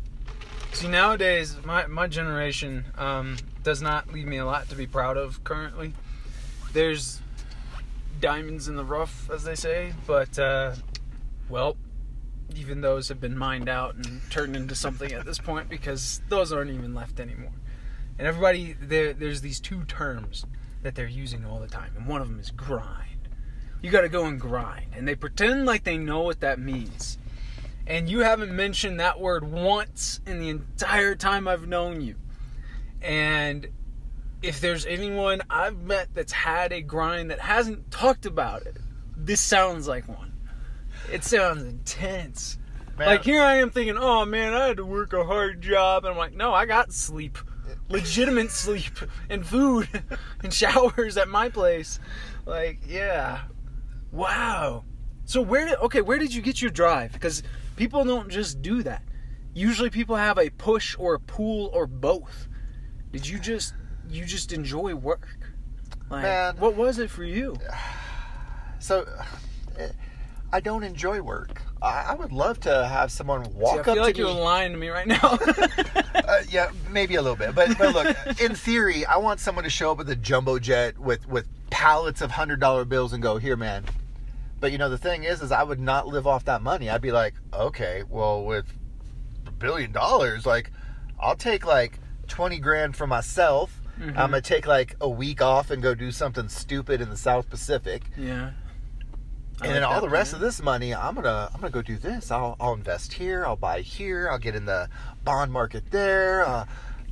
See 0.74 0.88
nowadays 0.88 1.56
my 1.64 1.86
my 1.86 2.08
generation 2.08 2.84
um, 2.98 3.36
does 3.62 3.80
not 3.80 4.12
leave 4.12 4.26
me 4.26 4.38
a 4.38 4.44
lot 4.44 4.68
to 4.70 4.74
be 4.74 4.88
proud 4.88 5.16
of 5.16 5.44
currently. 5.44 5.92
There's 6.72 7.20
diamonds 8.20 8.66
in 8.66 8.74
the 8.74 8.84
rough, 8.84 9.30
as 9.30 9.44
they 9.44 9.54
say, 9.54 9.94
but 10.04 10.36
uh, 10.36 10.74
well, 11.48 11.76
even 12.56 12.80
those 12.80 13.08
have 13.08 13.20
been 13.20 13.38
mined 13.38 13.68
out 13.68 13.94
and 13.94 14.20
turned 14.30 14.56
into 14.56 14.74
something 14.74 15.12
at 15.12 15.24
this 15.24 15.38
point 15.38 15.68
because 15.68 16.20
those 16.28 16.52
aren't 16.52 16.72
even 16.72 16.92
left 16.92 17.20
anymore. 17.20 17.52
And 18.18 18.26
everybody 18.26 18.74
there 18.80 19.12
there's 19.12 19.42
these 19.42 19.60
two 19.60 19.84
terms 19.84 20.44
that 20.82 20.96
they're 20.96 21.06
using 21.06 21.44
all 21.44 21.60
the 21.60 21.68
time, 21.68 21.92
and 21.96 22.08
one 22.08 22.20
of 22.20 22.28
them 22.28 22.40
is 22.40 22.50
grind. 22.50 23.28
You 23.80 23.92
got 23.92 24.00
to 24.00 24.08
go 24.08 24.24
and 24.24 24.40
grind, 24.40 24.86
and 24.96 25.06
they 25.06 25.14
pretend 25.14 25.66
like 25.66 25.84
they 25.84 25.98
know 25.98 26.22
what 26.22 26.40
that 26.40 26.58
means 26.58 27.16
and 27.86 28.08
you 28.08 28.20
haven't 28.20 28.54
mentioned 28.54 29.00
that 29.00 29.20
word 29.20 29.44
once 29.44 30.20
in 30.26 30.40
the 30.40 30.48
entire 30.48 31.14
time 31.14 31.46
I've 31.46 31.66
known 31.66 32.00
you. 32.00 32.16
And 33.02 33.68
if 34.42 34.60
there's 34.60 34.86
anyone 34.86 35.42
I've 35.50 35.78
met 35.78 36.08
that's 36.14 36.32
had 36.32 36.72
a 36.72 36.80
grind 36.80 37.30
that 37.30 37.40
hasn't 37.40 37.90
talked 37.90 38.26
about 38.26 38.62
it, 38.66 38.78
this 39.16 39.40
sounds 39.40 39.86
like 39.86 40.08
one. 40.08 40.32
It 41.12 41.24
sounds 41.24 41.62
intense. 41.62 42.58
Man, 42.98 43.08
Like 43.08 43.24
here 43.24 43.42
I 43.42 43.56
am 43.56 43.70
thinking, 43.70 43.98
oh 43.98 44.24
man, 44.24 44.54
I 44.54 44.68
had 44.68 44.76
to 44.78 44.86
work 44.86 45.12
a 45.12 45.24
hard 45.24 45.60
job, 45.60 46.04
and 46.04 46.12
I'm 46.12 46.18
like, 46.18 46.34
no, 46.34 46.54
I 46.54 46.64
got 46.64 46.92
sleep, 46.92 47.38
legitimate 47.88 48.50
sleep, 48.50 48.98
and 49.28 49.46
food, 49.46 49.88
and 50.42 50.52
showers 50.52 51.16
at 51.16 51.28
my 51.28 51.48
place. 51.48 51.98
Like, 52.46 52.80
yeah, 52.86 53.42
wow. 54.12 54.84
So 55.24 55.40
where 55.40 55.66
did 55.66 55.78
okay? 55.78 56.02
Where 56.02 56.18
did 56.18 56.34
you 56.34 56.40
get 56.42 56.62
your 56.62 56.70
drive? 56.70 57.12
Because 57.12 57.42
people 57.76 58.04
don't 58.04 58.28
just 58.28 58.62
do 58.62 58.82
that. 58.82 59.02
Usually, 59.54 59.90
people 59.90 60.16
have 60.16 60.38
a 60.38 60.50
push 60.50 60.96
or 60.98 61.14
a 61.14 61.20
pull 61.20 61.70
or 61.72 61.86
both. 61.86 62.48
Did 63.12 63.26
you 63.26 63.38
just 63.38 63.74
you 64.10 64.24
just 64.24 64.52
enjoy 64.52 64.94
work? 64.94 65.28
Like, 66.10 66.22
Man. 66.22 66.56
what 66.58 66.76
was 66.76 66.98
it 66.98 67.10
for 67.10 67.24
you? 67.24 67.56
so 68.78 69.06
eh, 69.78 69.88
I 70.52 70.60
don't 70.60 70.82
enjoy 70.82 71.20
work. 71.20 71.62
I, 71.82 72.06
I 72.08 72.14
would 72.14 72.32
love 72.32 72.60
to 72.60 72.86
have 72.86 73.10
someone 73.12 73.42
walk 73.54 73.72
See, 73.72 73.76
I 73.76 73.80
up 73.80 73.84
feel 73.86 74.02
like 74.02 74.18
you're 74.18 74.30
lying 74.30 74.72
to 74.72 74.78
me 74.78 74.88
right 74.88 75.06
now. 75.06 75.38
Uh, 76.26 76.42
yeah, 76.48 76.70
maybe 76.90 77.16
a 77.16 77.22
little 77.22 77.36
bit, 77.36 77.54
but 77.54 77.76
but 77.76 77.92
look, 77.92 78.40
in 78.40 78.54
theory, 78.54 79.04
I 79.04 79.18
want 79.18 79.40
someone 79.40 79.64
to 79.64 79.68
show 79.68 79.90
up 79.90 79.98
with 79.98 80.08
a 80.08 80.16
jumbo 80.16 80.58
jet 80.58 80.98
with 80.98 81.28
with 81.28 81.46
pallets 81.68 82.22
of 82.22 82.30
hundred 82.30 82.60
dollar 82.60 82.86
bills 82.86 83.12
and 83.12 83.22
go, 83.22 83.36
"Here, 83.36 83.56
man." 83.56 83.84
But 84.60 84.72
you 84.72 84.78
know, 84.78 84.88
the 84.88 84.98
thing 84.98 85.24
is, 85.24 85.42
is 85.42 85.52
I 85.52 85.62
would 85.62 85.80
not 85.80 86.06
live 86.06 86.26
off 86.26 86.44
that 86.46 86.62
money. 86.62 86.88
I'd 86.88 87.02
be 87.02 87.12
like, 87.12 87.34
okay, 87.52 88.02
well, 88.08 88.44
with 88.44 88.66
a 89.46 89.50
billion 89.50 89.92
dollars, 89.92 90.46
like, 90.46 90.70
I'll 91.20 91.36
take 91.36 91.66
like 91.66 91.98
twenty 92.28 92.58
grand 92.58 92.96
for 92.96 93.06
myself. 93.06 93.80
Mhm. 94.00 94.08
I'm 94.10 94.30
gonna 94.30 94.40
take 94.40 94.66
like 94.66 94.96
a 95.00 95.08
week 95.08 95.40
off 95.42 95.70
and 95.70 95.82
go 95.82 95.94
do 95.94 96.10
something 96.10 96.48
stupid 96.48 97.00
in 97.00 97.10
the 97.10 97.16
South 97.16 97.48
Pacific, 97.48 98.02
yeah. 98.16 98.50
I 99.60 99.66
and 99.66 99.68
like 99.68 99.72
then 99.74 99.82
all 99.84 100.00
the 100.00 100.08
rest 100.08 100.30
plan. 100.32 100.42
of 100.42 100.46
this 100.46 100.60
money, 100.62 100.92
I'm 100.94 101.14
gonna 101.14 101.48
I'm 101.54 101.60
gonna 101.60 101.70
go 101.70 101.82
do 101.82 101.96
this. 101.96 102.30
I'll 102.32 102.56
I'll 102.58 102.72
invest 102.74 103.12
here. 103.12 103.44
I'll 103.46 103.54
buy 103.56 103.82
here. 103.82 104.28
I'll 104.30 104.38
get 104.40 104.56
in 104.56 104.64
the 104.64 104.88
bond 105.22 105.52
market 105.52 105.90
there. 105.92 106.44
Uh, 106.44 106.64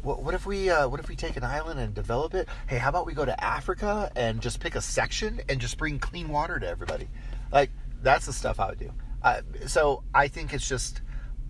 what, 0.02 0.22
what 0.22 0.34
if 0.34 0.46
we 0.46 0.68
uh, 0.70 0.88
what 0.88 1.00
if 1.00 1.08
we 1.08 1.16
take 1.16 1.36
an 1.36 1.44
island 1.44 1.78
and 1.80 1.94
develop 1.94 2.34
it? 2.34 2.48
Hey, 2.66 2.78
how 2.78 2.88
about 2.88 3.06
we 3.06 3.14
go 3.14 3.24
to 3.24 3.44
Africa 3.44 4.10
and 4.16 4.40
just 4.40 4.60
pick 4.60 4.74
a 4.74 4.80
section 4.80 5.40
and 5.48 5.60
just 5.60 5.78
bring 5.78 5.98
clean 5.98 6.28
water 6.28 6.58
to 6.58 6.66
everybody? 6.68 7.08
Like 7.52 7.70
that's 8.02 8.26
the 8.26 8.32
stuff 8.32 8.58
I 8.60 8.68
would 8.70 8.78
do. 8.78 8.92
Uh, 9.22 9.42
so 9.66 10.02
I 10.14 10.28
think 10.28 10.52
it's 10.52 10.68
just 10.68 11.00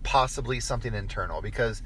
possibly 0.03 0.59
something 0.59 0.93
internal 0.93 1.41
because 1.41 1.81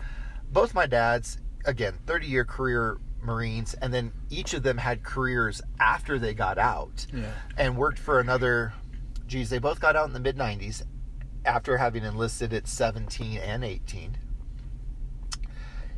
both 0.52 0.74
my 0.74 0.86
dads, 0.88 1.38
again, 1.66 1.94
30 2.06 2.28
year 2.28 2.44
career 2.46 2.98
Marines, 3.22 3.74
and 3.76 3.94
then 3.94 4.12
each 4.30 4.54
of 4.54 4.64
them 4.64 4.78
had 4.78 5.04
careers 5.04 5.62
after 5.80 6.20
they 6.20 6.34
got 6.34 6.58
out 6.58 7.06
Yeah. 7.14 7.32
and 7.58 7.78
worked 7.78 8.00
for 8.00 8.20
another. 8.20 8.74
Geez, 9.28 9.50
they 9.50 9.60
both 9.60 9.80
got 9.82 9.96
out 9.96 10.08
in 10.08 10.14
the 10.14 10.20
mid 10.20 10.38
90s 10.38 10.84
after 11.46 11.78
having 11.78 12.04
enlisted 12.04 12.54
at 12.54 12.68
17 12.68 13.38
and 13.40 13.64
18. 13.64 14.18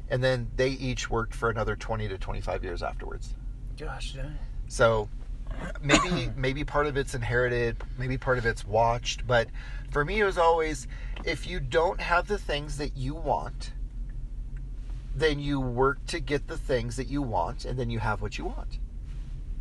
And 0.10 0.24
then 0.24 0.50
they 0.56 0.70
each 0.70 1.10
worked 1.10 1.34
for 1.34 1.50
another 1.50 1.76
20 1.76 2.08
to 2.08 2.18
25 2.18 2.64
years 2.64 2.82
afterwards. 2.82 3.36
Gosh, 3.78 4.14
dang. 4.14 4.38
So 4.68 5.10
maybe 5.82 6.32
maybe 6.36 6.64
part 6.64 6.88
of 6.88 6.98
it's 6.98 7.16
inherited, 7.16 7.78
maybe 7.98 8.18
part 8.18 8.38
of 8.38 8.46
it's 8.46 8.66
watched, 8.66 9.26
but 9.28 9.48
for 9.92 10.06
me 10.06 10.20
it 10.20 10.24
was 10.24 10.38
always 10.38 10.88
if 11.26 11.48
you 11.48 11.60
don't 11.60 12.00
have 12.00 12.28
the 12.28 12.38
things 12.38 12.78
that 12.78 12.96
you 12.96 13.14
want, 13.14 13.74
then 15.16 15.40
you 15.40 15.60
work 15.60 16.06
to 16.08 16.20
get 16.20 16.48
the 16.48 16.58
things 16.58 16.96
that 16.96 17.08
you 17.08 17.22
want, 17.22 17.66
and 17.66 17.78
then 17.78 17.90
you 17.90 18.00
have 18.00 18.22
what 18.22 18.38
you 18.38 18.46
want. 18.46 18.80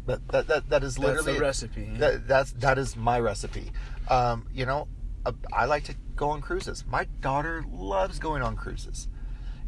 That 0.07 0.27
that 0.29 0.47
that, 0.47 0.69
that 0.71 0.85
is 0.85 0.97
That's 0.97 1.07
literally 1.07 1.35
the 1.35 1.41
recipe. 1.41 1.85
that, 1.97 2.29
that's 2.29 2.53
that 2.53 2.79
is 2.79 2.97
my 2.97 3.19
recipe. 3.21 3.73
Um, 4.09 4.47
you 4.53 4.67
know, 4.67 4.89
uh, 5.27 5.33
I 5.53 5.67
like 5.67 5.85
to 5.85 5.95
go 6.17 6.31
on 6.31 6.41
cruises. 6.41 6.85
My 6.87 7.05
daughter 7.21 7.65
loves 7.71 8.19
going 8.19 8.43
on 8.43 8.57
cruises, 8.57 9.09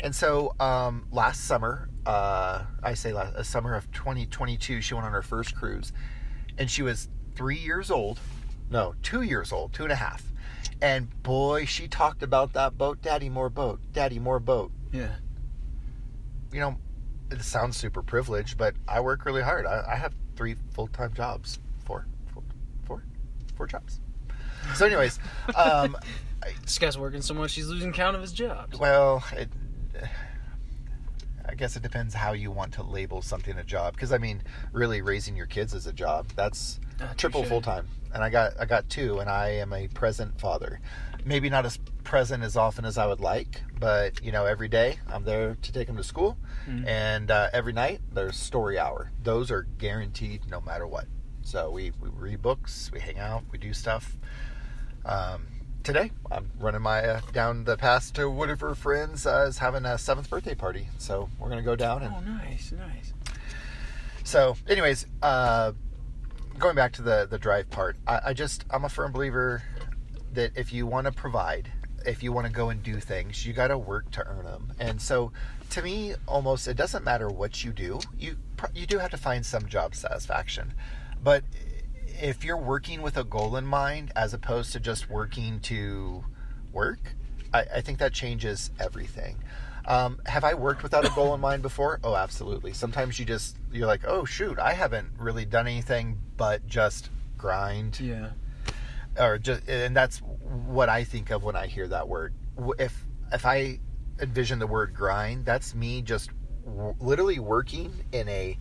and 0.02 0.14
so 0.14 0.54
um, 0.60 1.06
last 1.10 1.44
summer, 1.46 1.88
uh, 2.06 2.64
I 2.82 2.94
say 2.94 3.12
last 3.12 3.34
uh, 3.36 3.42
summer 3.42 3.74
of 3.74 3.90
2022, 3.92 4.80
she 4.80 4.94
went 4.94 5.06
on 5.06 5.12
her 5.12 5.22
first 5.22 5.54
cruise, 5.54 5.92
and 6.58 6.70
she 6.70 6.82
was 6.82 7.08
three 7.34 7.58
years 7.58 7.90
old, 7.90 8.18
no, 8.70 8.94
two 9.02 9.22
years 9.22 9.52
old, 9.52 9.72
two 9.72 9.82
and 9.84 9.92
a 9.92 9.96
half, 9.96 10.22
and 10.82 11.08
boy, 11.22 11.64
she 11.64 11.88
talked 11.88 12.22
about 12.22 12.52
that 12.54 12.76
boat, 12.78 13.02
Daddy, 13.02 13.28
more 13.28 13.50
boat, 13.50 13.80
Daddy, 13.92 14.18
more 14.18 14.40
boat. 14.40 14.72
yeah. 14.92 15.16
You 16.52 16.58
know, 16.58 16.76
it 17.30 17.40
sounds 17.42 17.76
super 17.76 18.02
privileged, 18.02 18.58
but 18.58 18.74
I 18.88 18.98
work 18.98 19.24
really 19.24 19.42
hard. 19.42 19.66
I, 19.66 19.84
I 19.92 19.94
have 19.94 20.12
three 20.34 20.56
full 20.72 20.88
time 20.88 21.12
jobs, 21.14 21.60
four, 21.84 22.06
four, 22.34 22.42
four, 22.86 23.04
four 23.56 23.66
jobs. 23.68 24.00
So, 24.74 24.86
anyways, 24.86 25.20
um, 25.54 25.96
This 26.62 26.78
guy's 26.78 26.96
working 26.96 27.20
so 27.20 27.34
much 27.34 27.54
he's 27.54 27.68
losing 27.68 27.92
count 27.92 28.16
of 28.16 28.22
his 28.22 28.32
jobs. 28.32 28.78
well, 28.78 29.22
it, 29.32 29.48
I 31.46 31.54
guess 31.54 31.74
it 31.76 31.82
depends 31.82 32.14
how 32.14 32.32
you 32.32 32.50
want 32.50 32.72
to 32.74 32.82
label 32.82 33.22
something 33.22 33.56
a 33.58 33.64
job. 33.64 33.94
Because 33.94 34.12
I 34.12 34.18
mean, 34.18 34.42
really, 34.72 35.02
raising 35.02 35.36
your 35.36 35.46
kids 35.46 35.74
is 35.74 35.86
a 35.86 35.92
job. 35.92 36.28
That's 36.36 36.78
Ah, 37.00 37.14
triple 37.16 37.44
full 37.44 37.62
time, 37.62 37.88
and 38.12 38.22
I 38.22 38.28
got 38.28 38.52
I 38.60 38.66
got 38.66 38.88
two, 38.90 39.20
and 39.20 39.30
I 39.30 39.48
am 39.52 39.72
a 39.72 39.88
present 39.88 40.38
father. 40.38 40.80
Maybe 41.24 41.48
not 41.50 41.64
as 41.66 41.78
present 42.04 42.42
as 42.42 42.56
often 42.56 42.84
as 42.84 42.98
I 42.98 43.06
would 43.06 43.20
like, 43.20 43.62
but 43.78 44.22
you 44.22 44.32
know, 44.32 44.44
every 44.44 44.68
day 44.68 44.98
I'm 45.08 45.24
there 45.24 45.56
to 45.60 45.72
take 45.72 45.86
them 45.86 45.96
to 45.96 46.04
school, 46.04 46.36
Mhm. 46.68 46.86
and 46.86 47.30
uh, 47.30 47.48
every 47.54 47.72
night 47.72 48.00
there's 48.12 48.36
story 48.36 48.78
hour. 48.78 49.10
Those 49.22 49.50
are 49.50 49.62
guaranteed 49.78 50.48
no 50.50 50.60
matter 50.60 50.86
what. 50.86 51.06
So 51.42 51.70
we 51.70 51.92
we 52.00 52.10
read 52.10 52.42
books, 52.42 52.90
we 52.92 53.00
hang 53.00 53.18
out, 53.18 53.44
we 53.50 53.56
do 53.58 53.72
stuff. 53.72 54.16
Um, 55.06 55.46
today 55.82 56.10
I'm 56.30 56.50
running 56.58 56.82
my 56.82 57.00
uh, 57.04 57.20
down 57.32 57.64
the 57.64 57.76
pass 57.76 58.10
to 58.12 58.28
one 58.28 58.50
of 58.50 58.60
her 58.60 58.74
friends 58.74 59.26
uh, 59.26 59.46
is 59.48 59.58
having 59.58 59.84
a 59.84 59.98
seventh 59.98 60.28
birthday 60.30 60.54
party, 60.54 60.88
so 60.98 61.28
we're 61.38 61.48
gonna 61.48 61.62
go 61.62 61.76
down 61.76 62.02
and 62.02 62.14
Oh, 62.14 62.20
nice, 62.20 62.72
nice. 62.72 63.12
so, 64.24 64.56
anyways, 64.68 65.06
uh, 65.22 65.72
going 66.58 66.74
back 66.76 66.92
to 66.94 67.02
the 67.02 67.26
the 67.30 67.38
drive 67.38 67.70
part, 67.70 67.96
I, 68.06 68.20
I 68.26 68.32
just 68.34 68.64
I'm 68.70 68.84
a 68.84 68.88
firm 68.88 69.12
believer 69.12 69.62
that 70.32 70.52
if 70.56 70.72
you 70.72 70.86
want 70.86 71.06
to 71.06 71.12
provide, 71.12 71.70
if 72.06 72.22
you 72.22 72.32
want 72.32 72.46
to 72.46 72.52
go 72.52 72.70
and 72.70 72.82
do 72.82 73.00
things, 73.00 73.44
you 73.46 73.52
got 73.52 73.68
to 73.68 73.78
work 73.78 74.10
to 74.12 74.26
earn 74.26 74.44
them. 74.44 74.72
And 74.78 75.00
so, 75.02 75.32
to 75.70 75.82
me, 75.82 76.14
almost 76.26 76.68
it 76.68 76.76
doesn't 76.76 77.04
matter 77.04 77.28
what 77.28 77.64
you 77.64 77.72
do. 77.72 78.00
You 78.18 78.36
you 78.74 78.86
do 78.86 78.98
have 78.98 79.10
to 79.10 79.16
find 79.16 79.44
some 79.44 79.66
job 79.66 79.94
satisfaction, 79.94 80.74
but 81.22 81.42
if 82.20 82.44
you're 82.44 82.56
working 82.56 83.02
with 83.02 83.16
a 83.16 83.24
goal 83.24 83.56
in 83.56 83.64
mind 83.66 84.12
as 84.16 84.34
opposed 84.34 84.72
to 84.72 84.80
just 84.80 85.08
working 85.10 85.60
to 85.60 86.24
work, 86.72 87.14
I, 87.52 87.64
I 87.76 87.80
think 87.80 87.98
that 87.98 88.12
changes 88.12 88.70
everything. 88.78 89.36
Um, 89.86 90.20
have 90.26 90.44
I 90.44 90.54
worked 90.54 90.82
without 90.82 91.04
a 91.06 91.10
goal 91.10 91.34
in 91.34 91.40
mind 91.40 91.62
before? 91.62 91.98
Oh, 92.04 92.14
absolutely. 92.14 92.72
Sometimes 92.74 93.18
you 93.18 93.24
just 93.24 93.56
you're 93.72 93.86
like, 93.86 94.02
oh 94.06 94.24
shoot, 94.24 94.58
I 94.58 94.74
haven't 94.74 95.08
really 95.18 95.44
done 95.44 95.66
anything 95.66 96.18
but 96.36 96.66
just 96.66 97.10
grind, 97.38 97.98
Yeah. 97.98 98.30
or 99.18 99.38
just, 99.38 99.66
and 99.68 99.96
that's 99.96 100.18
what 100.18 100.88
I 100.88 101.04
think 101.04 101.30
of 101.30 101.42
when 101.42 101.56
I 101.56 101.66
hear 101.66 101.88
that 101.88 102.08
word. 102.08 102.34
If 102.78 103.06
if 103.32 103.46
I 103.46 103.80
envision 104.20 104.58
the 104.58 104.66
word 104.66 104.94
grind, 104.94 105.46
that's 105.46 105.74
me 105.74 106.02
just 106.02 106.30
w- 106.66 106.94
literally 107.00 107.38
working 107.38 107.92
in 108.12 108.28
a 108.28 108.58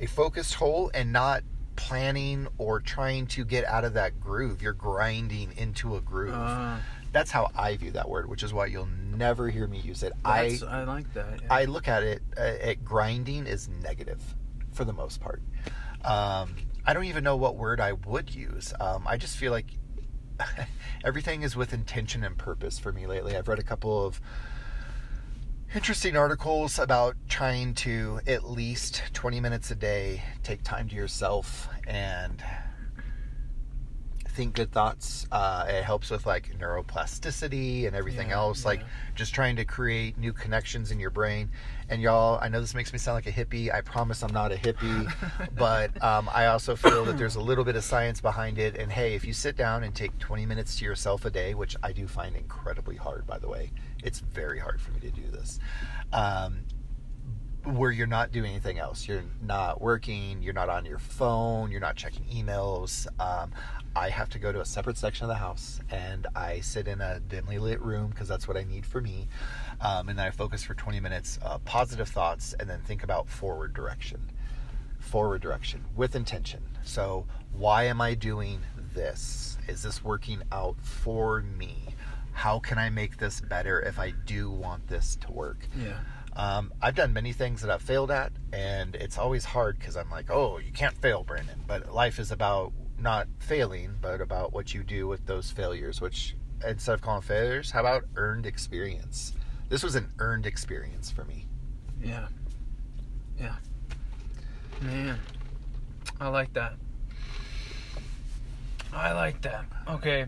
a 0.00 0.06
focused 0.06 0.54
hole 0.54 0.90
and 0.92 1.12
not 1.12 1.42
planning 1.78 2.48
or 2.58 2.80
trying 2.80 3.26
to 3.28 3.44
get 3.44 3.64
out 3.64 3.84
of 3.84 3.94
that 3.94 4.20
groove. 4.20 4.60
You're 4.60 4.72
grinding 4.72 5.52
into 5.56 5.96
a 5.96 6.00
groove. 6.00 6.34
Uh, 6.34 6.78
That's 7.12 7.30
how 7.30 7.50
I 7.56 7.76
view 7.76 7.92
that 7.92 8.08
word, 8.08 8.28
which 8.28 8.42
is 8.42 8.52
why 8.52 8.66
you'll 8.66 8.88
never 9.16 9.48
hear 9.48 9.66
me 9.66 9.78
use 9.80 10.02
it. 10.02 10.12
I 10.24 10.58
I, 10.68 10.84
like 10.84 11.12
that. 11.14 11.40
yeah. 11.42 11.48
I 11.50 11.64
look 11.64 11.88
at 11.88 12.02
it 12.02 12.22
uh, 12.36 12.40
at 12.40 12.84
grinding 12.84 13.46
is 13.46 13.68
negative 13.68 14.22
for 14.72 14.84
the 14.84 14.92
most 14.92 15.20
part. 15.20 15.42
Um, 16.04 16.54
I 16.84 16.92
don't 16.94 17.04
even 17.04 17.24
know 17.24 17.36
what 17.36 17.56
word 17.56 17.80
I 17.80 17.92
would 17.92 18.34
use. 18.34 18.72
Um, 18.78 19.06
I 19.06 19.16
just 19.16 19.36
feel 19.36 19.52
like 19.52 19.66
everything 21.04 21.42
is 21.42 21.56
with 21.56 21.72
intention 21.72 22.22
and 22.24 22.36
purpose 22.36 22.78
for 22.78 22.92
me 22.92 23.06
lately. 23.06 23.36
I've 23.36 23.48
read 23.48 23.58
a 23.58 23.64
couple 23.64 24.04
of 24.06 24.20
interesting 25.74 26.16
articles 26.16 26.78
about 26.78 27.14
trying 27.28 27.74
to 27.74 28.20
at 28.26 28.44
least 28.48 29.02
20 29.12 29.40
minutes 29.40 29.70
a 29.70 29.74
day 29.74 30.22
take 30.42 30.62
time 30.62 30.88
to 30.88 30.94
yourself 30.96 31.68
and 31.86 32.42
think 34.28 34.54
good 34.54 34.70
thoughts 34.72 35.26
uh, 35.32 35.66
it 35.68 35.82
helps 35.82 36.10
with 36.10 36.24
like 36.24 36.56
neuroplasticity 36.58 37.86
and 37.86 37.94
everything 37.96 38.28
Yeah, 38.28 38.36
else 38.36 38.64
like 38.64 38.80
just 39.14 39.34
trying 39.34 39.56
to 39.56 39.64
create 39.64 40.16
new 40.16 40.32
connections 40.32 40.92
in 40.92 41.00
your 41.00 41.10
brain. 41.10 41.50
And 41.90 42.00
y'all 42.00 42.38
i 42.40 42.48
know 42.48 42.60
this 42.60 42.74
makes 42.74 42.92
me 42.92 42.98
sound 42.98 43.16
like 43.16 43.26
a 43.26 43.32
hippie 43.32 43.72
i 43.74 43.80
promise 43.80 44.22
i'm 44.22 44.32
not 44.32 44.52
a 44.52 44.56
hippie 44.56 45.12
but 45.58 46.02
um, 46.02 46.30
i 46.32 46.46
also 46.46 46.76
feel 46.76 47.04
that 47.06 47.18
there's 47.18 47.36
a 47.36 47.40
little 47.40 47.64
bit 47.64 47.76
of 47.76 47.84
science 47.84 48.20
behind 48.20 48.58
it. 48.58 48.76
And 48.76 48.90
hey 48.92 49.14
if 49.14 49.24
you 49.24 49.32
sit 49.34 49.56
down 49.56 49.82
and 49.82 49.94
take 49.94 50.16
20 50.18 50.46
minutes 50.46 50.78
to 50.78 50.84
yourself 50.84 51.24
a 51.26 51.30
day 51.30 51.54
which 51.54 51.76
i 51.82 51.92
do 51.92 52.06
find 52.06 52.36
incredibly 52.36 52.96
hard 52.96 53.26
by 53.26 53.38
the 53.38 53.48
way 53.48 53.70
it's 54.02 54.20
very 54.20 54.58
hard 54.58 54.80
for 54.80 54.90
me 54.92 55.00
to 55.00 55.10
do 55.10 55.28
this 55.30 55.58
um, 56.12 56.64
where 57.64 57.90
you're 57.90 58.06
not 58.06 58.32
doing 58.32 58.52
anything 58.52 58.78
else. 58.78 59.06
You're 59.06 59.24
not 59.42 59.80
working. 59.80 60.42
You're 60.42 60.54
not 60.54 60.68
on 60.68 60.84
your 60.84 60.98
phone. 60.98 61.70
You're 61.70 61.80
not 61.80 61.96
checking 61.96 62.24
emails. 62.24 63.06
Um, 63.20 63.52
I 63.94 64.10
have 64.10 64.28
to 64.30 64.38
go 64.38 64.52
to 64.52 64.60
a 64.60 64.64
separate 64.64 64.96
section 64.96 65.24
of 65.24 65.28
the 65.28 65.34
house 65.34 65.80
and 65.90 66.26
I 66.34 66.60
sit 66.60 66.86
in 66.86 67.00
a 67.00 67.20
dimly 67.20 67.58
lit 67.58 67.80
room 67.82 68.10
because 68.10 68.28
that's 68.28 68.46
what 68.46 68.56
I 68.56 68.64
need 68.64 68.86
for 68.86 69.00
me. 69.00 69.28
Um, 69.80 70.08
and 70.08 70.18
then 70.18 70.26
I 70.26 70.30
focus 70.30 70.62
for 70.62 70.74
20 70.74 71.00
minutes, 71.00 71.38
uh, 71.42 71.58
positive 71.58 72.08
thoughts, 72.08 72.54
and 72.58 72.68
then 72.70 72.80
think 72.80 73.02
about 73.02 73.28
forward 73.28 73.74
direction. 73.74 74.30
Forward 74.98 75.42
direction 75.42 75.84
with 75.96 76.14
intention. 76.14 76.62
So, 76.82 77.26
why 77.52 77.84
am 77.84 78.00
I 78.00 78.14
doing 78.14 78.60
this? 78.94 79.58
Is 79.68 79.82
this 79.82 80.02
working 80.02 80.42
out 80.50 80.76
for 80.80 81.42
me? 81.42 81.87
How 82.38 82.60
can 82.60 82.78
I 82.78 82.88
make 82.88 83.16
this 83.16 83.40
better 83.40 83.80
if 83.80 83.98
I 83.98 84.12
do 84.12 84.48
want 84.48 84.86
this 84.86 85.16
to 85.22 85.32
work? 85.32 85.66
yeah. 85.76 85.98
Um, 86.36 86.72
I've 86.80 86.94
done 86.94 87.12
many 87.12 87.32
things 87.32 87.62
that 87.62 87.70
I've 87.70 87.82
failed 87.82 88.12
at, 88.12 88.30
and 88.52 88.94
it's 88.94 89.18
always 89.18 89.44
hard 89.44 89.76
because 89.76 89.96
I'm 89.96 90.08
like, 90.08 90.30
oh, 90.30 90.58
you 90.58 90.70
can't 90.70 90.96
fail, 90.96 91.24
Brandon. 91.24 91.60
But 91.66 91.92
life 91.92 92.20
is 92.20 92.30
about 92.30 92.72
not 92.96 93.26
failing, 93.40 93.96
but 94.00 94.20
about 94.20 94.52
what 94.52 94.72
you 94.72 94.84
do 94.84 95.08
with 95.08 95.26
those 95.26 95.50
failures, 95.50 96.00
which 96.00 96.36
instead 96.64 96.94
of 96.94 97.02
calling 97.02 97.22
failures, 97.22 97.72
how 97.72 97.80
about 97.80 98.04
earned 98.14 98.46
experience? 98.46 99.32
This 99.68 99.82
was 99.82 99.96
an 99.96 100.12
earned 100.20 100.46
experience 100.46 101.10
for 101.10 101.24
me. 101.24 101.44
Yeah. 102.00 102.28
Yeah. 103.36 103.56
Man. 104.80 105.18
I 106.20 106.28
like 106.28 106.52
that. 106.52 106.74
I 108.92 109.10
like 109.10 109.42
that. 109.42 109.64
Okay. 109.88 110.26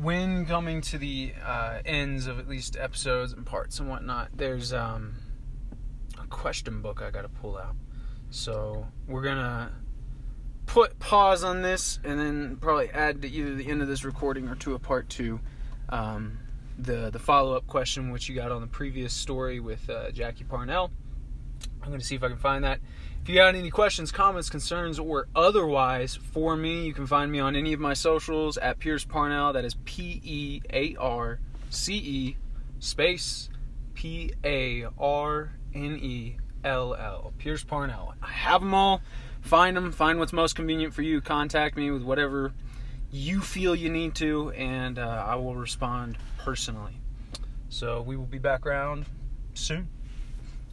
When 0.00 0.46
coming 0.46 0.80
to 0.82 0.98
the 0.98 1.32
uh, 1.44 1.80
ends 1.84 2.28
of 2.28 2.38
at 2.38 2.48
least 2.48 2.76
episodes 2.76 3.32
and 3.32 3.44
parts 3.44 3.80
and 3.80 3.88
whatnot, 3.88 4.30
there's 4.36 4.72
um, 4.72 5.14
a 6.22 6.26
question 6.26 6.82
book 6.82 7.02
I 7.02 7.10
got 7.10 7.22
to 7.22 7.28
pull 7.28 7.56
out. 7.56 7.74
So 8.30 8.86
we're 9.08 9.22
to 9.36 9.70
put 10.66 10.98
pause 11.00 11.42
on 11.42 11.62
this 11.62 11.98
and 12.04 12.20
then 12.20 12.58
probably 12.60 12.90
add 12.90 13.22
to 13.22 13.28
either 13.28 13.54
the 13.54 13.68
end 13.68 13.82
of 13.82 13.88
this 13.88 14.04
recording 14.04 14.48
or 14.48 14.54
to 14.56 14.74
a 14.74 14.78
part 14.78 15.08
two. 15.08 15.40
Um, 15.88 16.38
the 16.78 17.10
the 17.10 17.18
follow 17.18 17.56
up 17.56 17.66
question 17.66 18.12
which 18.12 18.28
you 18.28 18.36
got 18.36 18.52
on 18.52 18.60
the 18.60 18.68
previous 18.68 19.12
story 19.12 19.58
with 19.58 19.90
uh, 19.90 20.12
Jackie 20.12 20.44
Parnell. 20.44 20.92
I'm 21.82 21.88
to 21.98 22.06
see 22.06 22.14
if 22.14 22.22
I 22.22 22.28
can 22.28 22.38
find 22.38 22.62
that. 22.64 22.80
If 23.28 23.32
you 23.32 23.40
got 23.40 23.54
any 23.54 23.68
questions, 23.68 24.10
comments, 24.10 24.48
concerns, 24.48 24.98
or 24.98 25.28
otherwise 25.36 26.16
for 26.16 26.56
me, 26.56 26.86
you 26.86 26.94
can 26.94 27.06
find 27.06 27.30
me 27.30 27.40
on 27.40 27.56
any 27.56 27.74
of 27.74 27.78
my 27.78 27.92
socials 27.92 28.56
at 28.56 28.78
Pearce 28.78 29.04
Parnell. 29.04 29.52
That 29.52 29.66
is 29.66 29.74
P 29.84 30.22
E 30.24 30.62
A 30.72 30.96
R 30.96 31.38
C 31.68 31.94
E 31.96 32.36
space 32.78 33.50
P 33.92 34.32
A 34.42 34.86
R 34.98 35.52
N 35.74 35.98
E 36.00 36.38
L 36.64 36.94
L. 36.94 37.34
Pearce 37.36 37.62
Parnell. 37.62 38.14
I 38.22 38.30
have 38.30 38.62
them 38.62 38.72
all. 38.72 39.02
Find 39.42 39.76
them. 39.76 39.92
Find 39.92 40.18
what's 40.18 40.32
most 40.32 40.56
convenient 40.56 40.94
for 40.94 41.02
you. 41.02 41.20
Contact 41.20 41.76
me 41.76 41.90
with 41.90 42.04
whatever 42.04 42.54
you 43.12 43.42
feel 43.42 43.74
you 43.74 43.90
need 43.90 44.14
to, 44.14 44.52
and 44.52 44.98
uh, 44.98 45.02
I 45.26 45.34
will 45.34 45.54
respond 45.54 46.16
personally. 46.38 46.98
So 47.68 48.00
we 48.00 48.16
will 48.16 48.24
be 48.24 48.38
back 48.38 48.64
around 48.64 49.04
soon. 49.52 49.90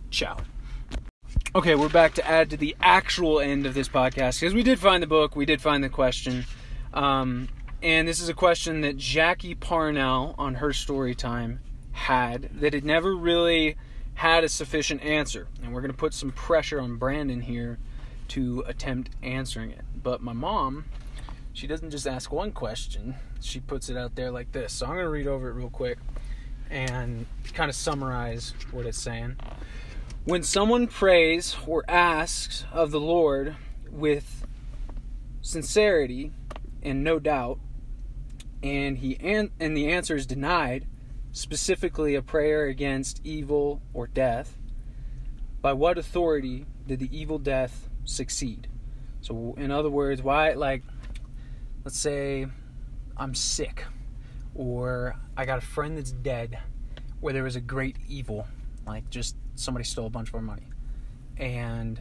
Ciao. 0.09 0.37
Okay, 1.55 1.75
we're 1.75 1.87
back 1.87 2.15
to 2.15 2.27
add 2.27 2.49
to 2.49 2.57
the 2.57 2.75
actual 2.81 3.39
end 3.39 3.65
of 3.65 3.73
this 3.73 3.87
podcast 3.87 4.41
because 4.41 4.53
we 4.53 4.61
did 4.61 4.77
find 4.77 5.01
the 5.01 5.07
book, 5.07 5.37
we 5.37 5.45
did 5.45 5.61
find 5.61 5.81
the 5.81 5.87
question, 5.87 6.43
um, 6.93 7.47
and 7.81 8.05
this 8.05 8.19
is 8.19 8.27
a 8.27 8.33
question 8.33 8.81
that 8.81 8.97
Jackie 8.97 9.55
Parnell 9.55 10.35
on 10.37 10.55
her 10.55 10.73
story 10.73 11.15
time 11.15 11.61
had 11.93 12.49
that 12.59 12.73
had 12.73 12.83
never 12.83 13.15
really 13.15 13.77
had 14.15 14.43
a 14.43 14.49
sufficient 14.49 15.01
answer. 15.01 15.47
And 15.63 15.73
we're 15.73 15.79
going 15.79 15.93
to 15.93 15.97
put 15.97 16.13
some 16.13 16.33
pressure 16.33 16.81
on 16.81 16.97
Brandon 16.97 17.39
here 17.39 17.79
to 18.29 18.65
attempt 18.67 19.11
answering 19.23 19.71
it. 19.71 19.85
But 19.95 20.21
my 20.21 20.33
mom, 20.33 20.83
she 21.53 21.67
doesn't 21.67 21.91
just 21.91 22.05
ask 22.05 22.33
one 22.33 22.51
question, 22.51 23.15
she 23.39 23.61
puts 23.61 23.87
it 23.87 23.95
out 23.95 24.15
there 24.15 24.29
like 24.29 24.51
this. 24.51 24.73
So 24.73 24.87
I'm 24.87 24.95
going 24.95 25.05
to 25.05 25.09
read 25.09 25.27
over 25.27 25.51
it 25.51 25.53
real 25.53 25.69
quick 25.69 25.99
and 26.69 27.25
kind 27.53 27.69
of 27.69 27.77
summarize 27.77 28.53
what 28.71 28.85
it's 28.85 28.99
saying. 28.99 29.37
When 30.25 30.41
someone 30.41 30.87
prays 30.87 31.55
or 31.67 31.85
asks 31.87 32.65
of 32.71 32.89
the 32.89 32.99
Lord 32.99 33.57
with 33.91 34.43
sincerity 35.43 36.31
and 36.81 37.03
no 37.03 37.19
doubt, 37.19 37.59
and 38.63 38.97
he 38.97 39.17
an- 39.17 39.51
and 39.59 39.77
the 39.77 39.87
answer 39.87 40.15
is 40.15 40.25
denied, 40.25 40.87
specifically 41.31 42.15
a 42.15 42.23
prayer 42.23 42.65
against 42.65 43.21
evil 43.23 43.83
or 43.93 44.07
death, 44.07 44.57
by 45.61 45.73
what 45.73 45.99
authority 45.99 46.65
did 46.87 46.97
the 46.97 47.15
evil 47.15 47.37
death 47.37 47.87
succeed? 48.03 48.67
So, 49.21 49.53
in 49.59 49.69
other 49.69 49.91
words, 49.91 50.23
why, 50.23 50.53
like, 50.53 50.81
let's 51.83 51.99
say 51.99 52.47
I'm 53.15 53.35
sick, 53.35 53.85
or 54.55 55.17
I 55.37 55.45
got 55.45 55.59
a 55.59 55.65
friend 55.67 55.95
that's 55.95 56.13
dead, 56.13 56.57
where 57.19 57.31
there 57.31 57.43
was 57.43 57.55
a 57.55 57.61
great 57.61 57.97
evil, 58.07 58.47
like 58.87 59.11
just 59.11 59.35
somebody 59.55 59.83
stole 59.83 60.07
a 60.07 60.09
bunch 60.09 60.29
of 60.29 60.35
our 60.35 60.41
money, 60.41 60.67
and 61.37 61.99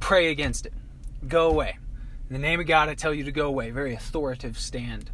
pray 0.00 0.30
against 0.30 0.66
it. 0.66 0.72
Go 1.26 1.50
away. 1.50 1.78
In 2.28 2.34
the 2.34 2.40
name 2.40 2.60
of 2.60 2.66
God, 2.66 2.88
I 2.88 2.94
tell 2.94 3.14
you 3.14 3.24
to 3.24 3.32
go 3.32 3.46
away. 3.46 3.70
Very 3.70 3.94
authoritative 3.94 4.58
stand 4.58 5.10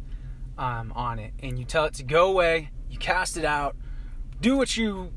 um, 0.57 0.91
on 0.93 1.19
it. 1.19 1.33
And 1.41 1.59
you 1.59 1.65
tell 1.65 1.85
it 1.85 1.93
to 1.95 2.03
go 2.03 2.29
away, 2.29 2.69
you 2.89 2.97
cast 2.97 3.37
it 3.37 3.45
out, 3.45 3.75
do 4.41 4.57
what 4.57 4.75
you 4.77 5.11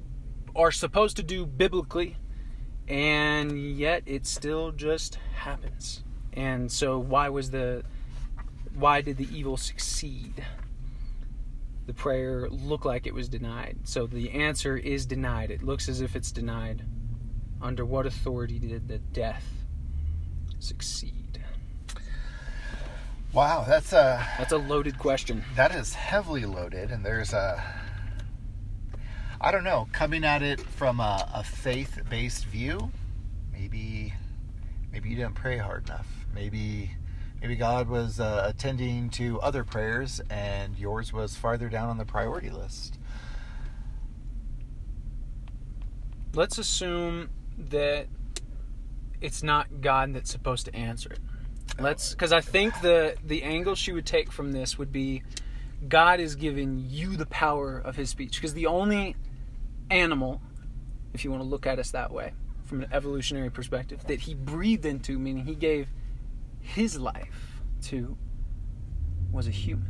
are 0.55 0.71
supposed 0.71 1.17
to 1.17 1.23
do 1.23 1.47
biblically, 1.47 2.17
and 2.89 3.77
yet 3.77 4.03
it 4.07 4.27
still 4.27 4.73
just 4.73 5.19
happens. 5.35 6.03
And 6.33 6.71
so, 6.71 6.99
why 6.99 7.29
was 7.29 7.51
the 7.51 7.85
why 8.75 9.01
did 9.03 9.17
the 9.19 9.29
evil 9.37 9.57
succeed? 9.57 10.45
The 11.87 11.95
prayer 11.95 12.49
looked 12.49 12.85
like 12.87 13.07
it 13.07 13.15
was 13.15 13.29
denied. 13.29 13.79
So 13.85 14.07
the 14.07 14.31
answer 14.31 14.77
is 14.77 15.05
denied. 15.07 15.51
It 15.51 15.63
looks 15.63 15.89
as 15.89 16.01
if 16.01 16.15
it's 16.15 16.31
denied. 16.33 16.83
Under 17.61 17.85
what 17.85 18.07
authority 18.07 18.59
did 18.59 18.89
the 18.89 18.99
death 18.99 19.45
succeed? 20.59 21.43
Wow, 23.33 23.65
that's 23.67 23.93
a 23.93 24.25
That's 24.39 24.53
a 24.53 24.59
loaded 24.59 24.99
question. 24.99 25.45
that 25.57 25.75
is 25.75 25.95
heavily 25.95 26.45
loaded, 26.45 26.91
and 26.91 27.05
there's 27.05 27.33
a 27.33 27.63
I 29.41 29.51
don't 29.51 29.65
know 29.65 29.89
coming 29.93 30.23
at 30.25 30.43
it 30.43 30.61
from 30.61 31.01
a, 31.01 31.29
a 31.35 31.43
faith-based 31.43 32.45
view. 32.47 32.93
Maybe 33.53 34.13
maybe 34.93 35.09
you 35.09 35.17
didn't 35.17 35.35
pray 35.35 35.57
hard 35.59 35.87
enough. 35.89 36.07
Maybe 36.35 36.91
maybe 37.43 37.57
God 37.57 37.89
was 37.89 38.21
uh, 38.21 38.45
attending 38.47 39.11
to 39.11 39.41
other 39.41 39.65
prayers, 39.65 40.21
and 40.31 40.79
yours 40.79 41.13
was 41.13 41.37
farther 41.37 41.69
down 41.69 41.89
on 41.89 41.99
the 41.99 42.05
priority 42.05 42.51
list. 42.51 42.99
Let's 46.35 46.57
assume 46.57 47.31
that 47.59 48.07
it's 49.21 49.43
not 49.43 49.81
God 49.81 50.15
that's 50.15 50.31
supposed 50.31 50.67
to 50.67 50.75
answer 50.75 51.11
it. 51.11 51.19
Let's 51.79 52.13
because 52.13 52.33
I 52.33 52.41
think 52.41 52.81
the 52.81 53.17
the 53.25 53.43
angle 53.43 53.75
she 53.75 53.93
would 53.93 54.07
take 54.07 54.31
from 54.31 54.53
this 54.53 54.79
would 54.79 54.93
be 54.93 55.23
God 55.89 56.21
is 56.21 56.37
giving 56.37 56.85
you 56.89 57.17
the 57.17 57.27
power 57.27 57.79
of 57.79 57.97
his 57.97 58.11
speech 58.11 58.37
because 58.37 58.55
the 58.55 58.67
only 58.67 59.17
animal 59.91 60.41
if 61.13 61.25
you 61.25 61.31
want 61.31 61.43
to 61.43 61.49
look 61.49 61.67
at 61.67 61.79
us 61.79 61.91
that 61.91 62.13
way 62.13 62.33
from 62.65 62.83
an 62.83 62.89
evolutionary 62.93 63.51
perspective 63.51 64.05
that 64.07 64.21
he 64.21 64.35
breathed 64.35 64.87
into 64.87 65.19
meaning 65.19 65.45
he 65.45 65.55
gave 65.55 65.89
his 66.63 66.99
life 66.99 67.61
to 67.83 68.17
was 69.31 69.47
a 69.47 69.51
human. 69.51 69.89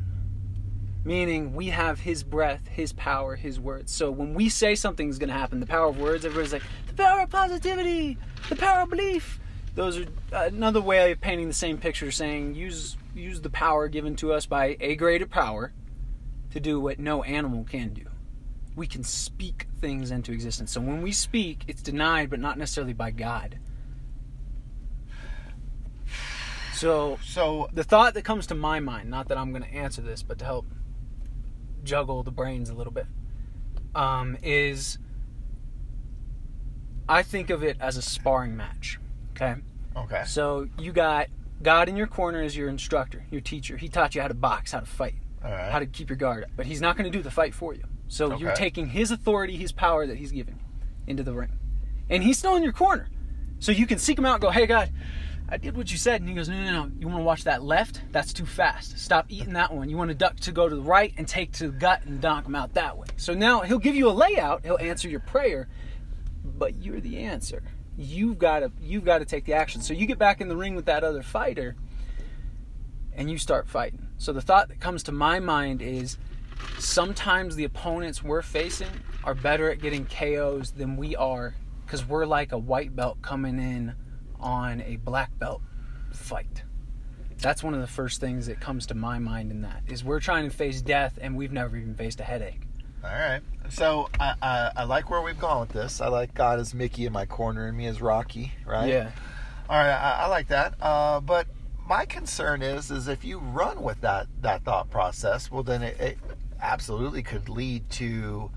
Meaning 1.05 1.55
we 1.55 1.69
have 1.69 2.01
his 2.01 2.23
breath 2.23 2.69
his 2.69 2.93
power 2.93 3.37
his 3.37 3.61
words. 3.61 3.93
So 3.93 4.11
when 4.11 4.35
we 4.35 4.49
say 4.49 4.75
something's 4.75 5.19
going 5.19 5.29
to 5.29 5.35
happen 5.35 5.61
the 5.61 5.67
power 5.67 5.89
of 5.89 5.99
words 5.99 6.25
everybody's 6.25 6.53
like 6.53 6.63
the 6.87 6.95
power 6.95 7.23
of 7.23 7.31
positivity 7.31 8.17
the 8.49 8.57
power 8.57 8.83
of 8.83 8.91
belief. 8.91 9.41
Those 9.75 9.99
are 9.99 10.07
uh, 10.33 10.45
another 10.45 10.81
way 10.81 11.13
of 11.13 11.21
painting 11.21 11.49
the 11.49 11.55
same 11.55 11.79
picture 11.79 12.11
saying 12.11 12.55
use 12.55 12.97
use 13.15 13.41
the 13.41 13.51
power 13.51 13.89
given 13.89 14.17
to 14.17 14.33
us 14.33 14.47
by 14.47 14.77
a 14.81 14.95
greater 14.97 15.27
power 15.27 15.73
to 16.53 16.61
do 16.61 16.81
what 16.81 16.99
no 16.99 17.23
animal 17.25 17.65
can 17.65 17.93
do. 17.93 18.05
We 18.75 18.87
can 18.87 19.05
speak 19.05 19.67
things 19.81 20.11
into 20.11 20.33
existence. 20.33 20.71
So 20.71 20.81
when 20.81 21.03
we 21.03 21.13
speak 21.13 21.65
it's 21.67 21.83
denied 21.83 22.31
but 22.31 22.39
not 22.39 22.59
necessarily 22.59 22.93
by 22.93 23.11
god 23.11 23.59
so 26.83 27.19
So 27.25 27.69
the 27.73 27.85
thought 27.85 28.15
that 28.15 28.23
comes 28.23 28.47
to 28.49 28.55
my 28.55 28.81
mind, 28.81 29.09
not 29.09 29.29
that 29.29 29.39
I'm 29.39 29.51
going 29.51 29.63
to 29.63 29.73
answer 29.73 30.03
this, 30.03 30.23
but 30.23 30.39
to 30.41 30.45
help 30.45 30.67
juggle 31.85 32.23
the 32.23 32.31
brains 32.31 32.71
a 32.71 32.75
little 32.75 32.93
bit, 32.93 33.07
um, 33.95 34.37
is 34.43 34.99
I 37.09 37.23
think 37.23 37.51
of 37.51 37.63
it 37.63 37.77
as 37.81 37.97
a 37.97 38.03
sparring 38.03 38.57
match. 38.57 38.99
Okay. 39.33 39.61
okay, 39.97 40.25
So 40.27 40.69
you 40.79 40.93
got 40.93 41.29
God 41.63 41.89
in 41.89 41.97
your 41.97 42.07
corner 42.07 42.43
as 42.43 42.57
your 42.57 42.69
instructor, 42.69 43.25
your 43.31 43.41
teacher. 43.41 43.77
He 43.77 43.89
taught 43.89 44.15
you 44.15 44.21
how 44.21 44.29
to 44.29 44.35
box, 44.35 44.73
how 44.73 44.81
to 44.81 44.87
fight, 44.87 45.15
all 45.45 45.51
right, 45.51 45.71
how 45.71 45.79
to 45.79 45.87
keep 45.87 46.11
your 46.11 46.17
guard 46.17 46.45
up. 46.45 46.51
But 46.57 46.67
he's 46.67 46.81
not 46.81 46.97
going 46.97 47.11
to 47.11 47.17
do 47.17 47.23
the 47.23 47.31
fight 47.31 47.55
for 47.55 47.75
you. 47.75 47.85
So 48.09 48.37
you're 48.37 48.53
taking 48.53 48.89
his 48.89 49.11
authority, 49.11 49.57
his 49.57 49.73
power 49.73 50.07
that 50.07 50.19
he's 50.19 50.33
given 50.33 50.59
into 51.07 51.23
the 51.23 51.33
ring. 51.33 51.59
And 52.11 52.23
he's 52.23 52.39
still 52.39 52.57
in 52.57 52.63
your 52.63 52.73
corner. 52.73 53.09
So 53.59 53.73
you 53.73 53.87
can 53.87 53.99
seek 53.99 54.19
him 54.19 54.27
out 54.27 54.35
and 54.35 54.43
go, 54.43 54.51
hey, 54.51 54.67
God, 54.67 54.91
I 55.53 55.59
did 55.59 55.77
what 55.77 55.93
you 55.93 55.99
said. 55.99 56.23
And 56.23 56.31
he 56.31 56.35
goes, 56.35 56.49
no, 56.49 56.57
no, 56.57 56.85
no. 56.85 56.91
You 56.99 57.07
want 57.09 57.21
to 57.21 57.25
watch 57.25 57.45
that 57.45 57.63
left? 57.63 58.01
That's 58.11 58.33
too 58.33 58.47
fast. 58.47 58.99
Stop 58.99 59.27
eating 59.29 59.53
that 59.53 59.71
one. 59.71 59.91
You 59.91 59.99
want 59.99 60.09
to 60.09 60.15
duck 60.15 60.41
to 60.41 60.51
go 60.51 60.67
to 60.67 60.75
the 60.75 60.81
right 60.81 61.13
and 61.19 61.29
take 61.29 61.53
to 61.53 61.67
the 61.67 61.79
gut 61.79 62.07
and 62.07 62.23
knock 62.23 62.47
him 62.47 62.55
out 62.55 62.73
that 62.73 62.97
way. 62.97 63.09
So 63.19 63.35
now 63.35 63.61
he'll 63.61 63.79
give 63.79 63.95
you 63.95 64.09
a 64.09 64.13
layout. 64.13 64.65
He'll 64.65 64.79
answer 64.79 65.11
your 65.11 65.21
prayer, 65.21 65.69
but 66.43 66.77
you're 66.77 67.01
the 67.01 67.19
answer. 67.19 67.63
You've 67.99 68.39
got 68.39 68.61
to 68.61 68.73
you've 68.81 69.05
got 69.05 69.19
to 69.19 69.27
take 69.27 69.45
the 69.45 69.53
action. 69.53 69.83
So 69.83 69.93
you 69.93 70.07
get 70.07 70.19
back 70.19 70.41
in 70.41 70.49
the 70.49 70.57
ring 70.57 70.75
with 70.75 70.87
that 70.87 71.05
other 71.05 71.23
fighter 71.23 71.77
and 73.13 73.31
you 73.31 73.37
start 73.37 73.69
fighting. 73.69 74.09
So 74.17 74.33
the 74.33 74.41
thought 74.41 74.69
that 74.69 74.81
comes 74.81 75.03
to 75.03 75.13
my 75.13 75.39
mind 75.39 75.83
is 75.83 76.17
sometimes 76.79 77.57
the 77.57 77.65
opponents 77.65 78.23
we're 78.23 78.41
facing 78.41 78.89
are 79.23 79.35
better 79.35 79.71
at 79.71 79.83
getting 79.83 80.07
KOs 80.07 80.71
than 80.71 80.97
we 80.97 81.15
are 81.15 81.55
because 81.85 82.09
we're 82.09 82.25
like 82.25 82.53
a 82.53 82.59
white 82.59 82.97
belt 82.97 83.21
coming 83.21 83.59
in 83.59 83.95
on 84.43 84.81
a 84.83 84.97
black 84.97 85.39
belt 85.39 85.63
fight. 86.13 86.63
That's 87.39 87.63
one 87.63 87.75
of 87.75 87.81
the 87.81 87.87
first 87.87 88.21
things 88.21 88.47
that 88.47 88.61
comes 88.61 88.87
to 88.87 88.95
my 88.95 89.19
mind 89.19 89.51
in 89.51 89.63
that 89.63 89.83
is 89.89 90.05
we're 90.05 90.21
trying 90.21 90.49
to 90.49 90.55
face 90.55 90.81
death 90.81 91.19
and 91.21 91.37
we've 91.37 91.53
never 91.53 91.77
even 91.77 91.95
faced 91.95 92.21
a 92.21 92.25
headache. 92.25 92.63
all 93.05 93.11
right. 93.11 93.41
So 93.69 94.09
I, 94.21 94.35
I 94.43 94.71
I 94.79 94.85
like 94.85 95.11
where 95.11 95.23
we've 95.23 95.39
gone 95.39 95.61
with 95.61 95.71
this. 95.71 96.01
I 96.01 96.09
like 96.09 96.35
God 96.35 96.59
as 96.61 96.75
Mickey 96.75 97.07
in 97.07 97.13
my 97.13 97.27
corner 97.27 97.67
and 97.67 97.77
me 97.77 97.87
as 97.87 98.01
Rocky, 98.03 98.53
right? 98.67 98.89
Yeah. 98.89 99.11
All 99.69 99.79
right, 99.79 99.91
I, 99.91 100.25
I 100.25 100.27
like 100.27 100.49
that. 100.49 100.75
Uh, 100.81 101.21
but 101.21 101.47
my 101.87 102.05
concern 102.05 102.63
is, 102.63 102.91
is 102.91 103.09
if 103.09 103.25
you 103.25 103.39
run 103.39 103.83
with 103.83 104.01
that 104.03 104.27
that 104.43 104.65
thought 104.65 104.91
process, 104.91 105.51
well, 105.51 105.63
then 105.63 105.83
it, 105.83 105.99
it 106.01 106.19
absolutely 106.61 107.23
could 107.23 107.49
lead 107.49 107.89
to 107.91 108.51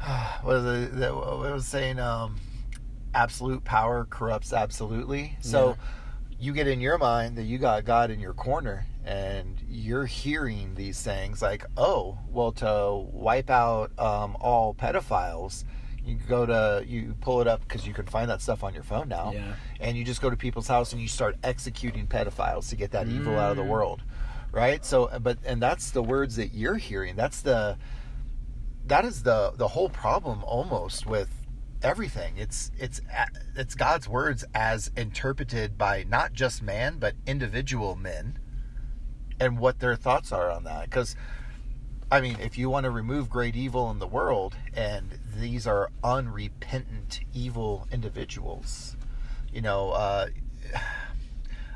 what 0.42 0.62
was 0.62 0.64
it, 0.64 1.14
what 1.14 1.52
was 1.52 1.66
saying? 1.66 1.98
Um, 1.98 2.36
absolute 3.16 3.64
power 3.64 4.06
corrupts 4.08 4.52
absolutely. 4.52 5.36
So 5.40 5.70
Yeah. 5.70 5.74
you 6.38 6.52
get 6.52 6.68
in 6.68 6.80
your 6.80 6.98
mind 6.98 7.36
that 7.38 7.44
you 7.44 7.58
got 7.58 7.84
God 7.84 8.10
in 8.10 8.20
your 8.20 8.34
corner, 8.34 8.86
and 9.04 9.62
you're 9.68 10.04
hearing 10.06 10.74
these 10.74 11.00
things 11.00 11.40
like, 11.40 11.64
oh, 11.76 12.18
well, 12.28 12.52
to 12.52 13.06
wipe 13.12 13.50
out 13.50 13.90
um, 13.98 14.36
all 14.40 14.74
pedophiles. 14.74 15.64
You 16.04 16.16
go 16.28 16.46
to 16.46 16.84
you 16.86 17.14
pull 17.20 17.40
it 17.40 17.48
up 17.48 17.60
because 17.62 17.84
you 17.86 17.92
can 17.94 18.06
find 18.06 18.30
that 18.30 18.40
stuff 18.40 18.62
on 18.62 18.74
your 18.74 18.84
phone 18.84 19.08
now 19.08 19.32
Yeah. 19.34 19.54
and 19.80 19.96
you 19.96 20.04
just 20.04 20.20
go 20.22 20.30
to 20.30 20.36
people's 20.36 20.68
house 20.68 20.92
and 20.92 21.02
you 21.02 21.08
start 21.08 21.34
executing 21.42 22.06
pedophiles 22.06 22.68
to 22.68 22.76
get 22.76 22.92
that 22.92 23.08
evil 23.08 23.36
out 23.40 23.50
of 23.50 23.56
the 23.56 23.64
Mm. 23.64 23.68
world 23.76 24.02
right 24.52 24.84
so 24.84 25.10
but 25.20 25.38
and 25.44 25.60
that's 25.60 25.90
the 25.90 26.04
words 26.04 26.36
that 26.36 26.54
you're 26.54 26.76
hearing 26.76 27.16
that's 27.16 27.40
the 27.40 27.76
that 28.86 29.04
is 29.04 29.24
the 29.24 29.52
the 29.56 29.66
whole 29.66 29.88
problem 29.88 30.44
almost 30.44 31.06
with 31.06 31.28
everything 31.86 32.34
it's 32.36 32.72
it's 32.78 33.00
it's 33.54 33.76
god's 33.76 34.08
words 34.08 34.44
as 34.54 34.90
interpreted 34.96 35.78
by 35.78 36.04
not 36.08 36.32
just 36.32 36.60
man 36.60 36.98
but 36.98 37.14
individual 37.26 37.94
men 37.94 38.38
and 39.38 39.58
what 39.58 39.78
their 39.78 39.94
thoughts 39.94 40.32
are 40.32 40.50
on 40.50 40.64
that 40.64 40.84
because 40.90 41.14
I 42.08 42.20
mean, 42.20 42.36
if 42.38 42.56
you 42.56 42.70
want 42.70 42.84
to 42.84 42.90
remove 42.92 43.28
great 43.28 43.56
evil 43.56 43.90
in 43.90 43.98
the 43.98 44.06
world, 44.06 44.54
and 44.74 45.18
these 45.36 45.66
are 45.66 45.90
unrepentant 46.04 47.18
evil 47.34 47.88
individuals, 47.90 48.96
you 49.52 49.60
know, 49.60 49.90
uh, 49.90 50.28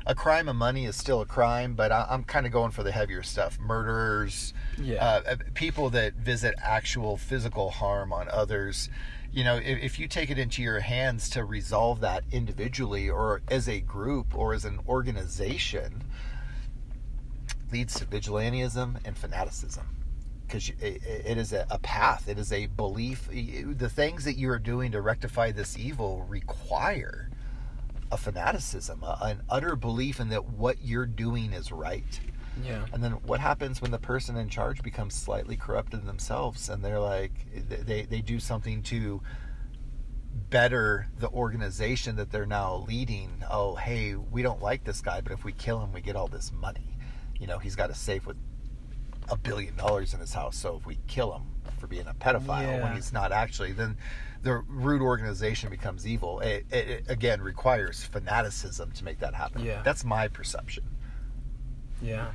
a 0.07 0.15
crime 0.15 0.47
of 0.47 0.55
money 0.55 0.85
is 0.85 0.95
still 0.95 1.19
a 1.19 1.25
crime, 1.25 1.73
but 1.73 1.91
I, 1.91 2.07
I'm 2.09 2.23
kind 2.23 2.45
of 2.45 2.53
going 2.53 2.71
for 2.71 2.81
the 2.81 2.93
heavier 2.93 3.23
stuff: 3.23 3.59
murderers, 3.59 4.53
Yeah. 4.77 5.03
uh, 5.03 5.35
people 5.53 5.89
that 5.89 6.13
visit 6.13 6.55
actual 6.63 7.17
physical 7.17 7.69
harm 7.69 8.13
on 8.13 8.29
others. 8.29 8.89
You 9.31 9.43
know, 9.43 9.55
if, 9.55 9.79
if 9.83 9.99
you 9.99 10.07
take 10.07 10.29
it 10.29 10.37
into 10.37 10.61
your 10.61 10.81
hands 10.81 11.29
to 11.31 11.45
resolve 11.45 12.01
that 12.01 12.23
individually 12.31 13.09
or 13.09 13.41
as 13.47 13.69
a 13.69 13.79
group 13.79 14.35
or 14.35 14.53
as 14.53 14.65
an 14.65 14.79
organization, 14.87 16.03
leads 17.71 17.93
to 17.95 18.05
vigilantism 18.05 18.97
and 19.05 19.17
fanaticism. 19.17 19.87
Because 20.45 20.69
it, 20.81 21.37
is 21.37 21.53
a 21.53 21.79
path. 21.81 22.27
It 22.27 22.37
is 22.37 22.51
a 22.51 22.65
belief. 22.65 23.29
The 23.31 23.87
things 23.87 24.25
that 24.25 24.35
you 24.35 24.49
are 24.51 24.59
doing 24.59 24.91
to 24.91 25.01
rectify 25.01 25.53
this 25.53 25.77
evil 25.77 26.25
require 26.27 27.29
a 28.11 28.17
fanaticism 28.17 29.01
an 29.21 29.41
utter 29.49 29.77
belief 29.77 30.19
in 30.19 30.27
that 30.27 30.49
what 30.49 30.83
you're 30.83 31.05
doing 31.05 31.53
is 31.53 31.71
right 31.71 32.19
yeah. 32.63 32.85
and 32.93 33.03
then 33.03 33.13
what 33.25 33.39
happens 33.39 33.81
when 33.81 33.91
the 33.91 33.97
person 33.99 34.35
in 34.37 34.49
charge 34.49 34.81
becomes 34.83 35.13
slightly 35.13 35.55
corrupted 35.55 36.05
themselves 36.05 36.69
and 36.69 36.83
they're 36.83 36.99
like 36.99 37.31
they, 37.85 38.03
they 38.03 38.21
do 38.21 38.39
something 38.39 38.81
to 38.83 39.21
better 40.49 41.07
the 41.19 41.29
organization 41.29 42.15
that 42.17 42.31
they're 42.31 42.45
now 42.45 42.83
leading 42.87 43.29
oh 43.49 43.75
hey 43.75 44.15
we 44.15 44.41
don't 44.41 44.61
like 44.61 44.83
this 44.83 45.01
guy 45.01 45.21
but 45.21 45.31
if 45.31 45.43
we 45.43 45.51
kill 45.53 45.81
him 45.81 45.91
we 45.93 46.01
get 46.01 46.15
all 46.15 46.27
this 46.27 46.51
money 46.51 46.97
you 47.39 47.47
know 47.47 47.57
he's 47.57 47.75
got 47.75 47.89
a 47.89 47.95
safe 47.95 48.25
with 48.25 48.37
a 49.29 49.37
billion 49.37 49.75
dollars 49.77 50.13
in 50.13 50.19
his 50.19 50.33
house 50.33 50.57
so 50.57 50.77
if 50.77 50.85
we 50.85 50.97
kill 51.07 51.31
him 51.33 51.43
for 51.79 51.87
being 51.87 52.07
a 52.07 52.13
pedophile 52.13 52.63
Yeah. 52.63 52.83
when 52.83 52.93
he's 52.95 53.13
not 53.13 53.31
actually 53.31 53.71
then 53.71 53.97
the 54.43 54.55
rude 54.67 55.01
organization 55.01 55.69
becomes 55.69 56.05
evil 56.07 56.39
it, 56.41 56.65
it, 56.71 56.87
it 56.89 57.05
again 57.07 57.41
requires 57.41 58.03
fanaticism 58.03 58.91
to 58.91 59.03
make 59.05 59.19
that 59.19 59.33
happen 59.33 59.63
Yeah. 59.63 59.81
that's 59.83 60.03
my 60.03 60.27
perception 60.27 60.83
Yeah. 62.01 62.31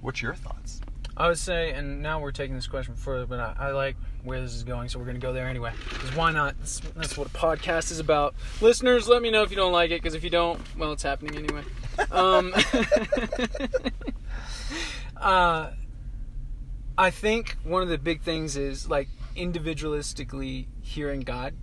what's 0.00 0.22
your 0.22 0.34
thoughts 0.34 0.80
I 1.18 1.28
would 1.28 1.38
say, 1.38 1.72
and 1.72 2.02
now 2.02 2.20
we're 2.20 2.30
taking 2.30 2.54
this 2.54 2.66
question 2.66 2.94
further, 2.94 3.24
but 3.24 3.40
I, 3.40 3.56
I 3.58 3.70
like 3.70 3.96
where 4.22 4.38
this 4.42 4.52
is 4.52 4.64
going, 4.64 4.90
so 4.90 4.98
we're 4.98 5.06
going 5.06 5.16
to 5.16 5.26
go 5.26 5.32
there 5.32 5.48
anyway. 5.48 5.72
Because 5.88 6.14
why 6.14 6.30
not? 6.30 6.58
That's, 6.58 6.80
that's 6.94 7.16
what 7.16 7.26
a 7.26 7.30
podcast 7.30 7.90
is 7.90 8.00
about. 8.00 8.34
Listeners, 8.60 9.08
let 9.08 9.22
me 9.22 9.30
know 9.30 9.42
if 9.42 9.50
you 9.50 9.56
don't 9.56 9.72
like 9.72 9.90
it, 9.90 10.02
because 10.02 10.14
if 10.14 10.22
you 10.22 10.28
don't, 10.28 10.60
well, 10.76 10.92
it's 10.92 11.02
happening 11.02 11.36
anyway. 11.36 11.62
Um, 12.10 12.52
uh, 15.16 15.70
I 16.98 17.10
think 17.10 17.56
one 17.64 17.82
of 17.82 17.88
the 17.88 17.96
big 17.96 18.20
things 18.20 18.58
is 18.58 18.90
like 18.90 19.08
individualistically 19.34 20.66
hearing 20.82 21.20
God. 21.20 21.54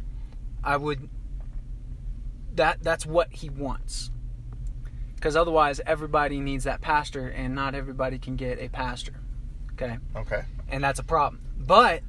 I 0.64 0.78
would. 0.78 1.10
That 2.56 2.82
that's 2.82 3.06
what 3.06 3.32
He 3.32 3.50
wants. 3.50 4.10
Because 5.24 5.38
otherwise, 5.38 5.80
everybody 5.86 6.42
needs 6.42 6.66
that 6.66 6.82
pastor, 6.82 7.30
and 7.30 7.56
not 7.56 7.76
everybody 7.76 8.20
can 8.20 8.36
get 8.36 8.60
a 8.60 8.68
pastor. 8.68 9.14
Okay, 9.72 9.98
okay 10.18 10.44
and 10.68 10.84
that's 10.84 11.00
a 11.00 11.04
problem. 11.04 11.42
But 11.58 12.02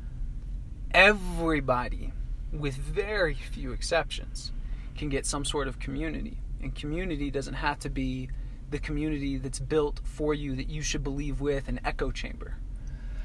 everybody, 0.92 2.12
with 2.52 2.74
very 2.74 3.34
few 3.34 3.70
exceptions, 3.70 4.50
can 4.96 5.10
get 5.10 5.26
some 5.26 5.44
sort 5.44 5.68
of 5.68 5.78
community. 5.78 6.38
And 6.60 6.74
community 6.74 7.30
doesn't 7.30 7.54
have 7.54 7.78
to 7.80 7.88
be 7.88 8.30
the 8.70 8.80
community 8.80 9.36
that's 9.36 9.60
built 9.60 10.00
for 10.02 10.34
you 10.34 10.56
that 10.56 10.68
you 10.68 10.82
should 10.82 11.04
believe 11.04 11.40
with 11.40 11.68
an 11.68 11.78
echo 11.84 12.10
chamber. 12.10 12.56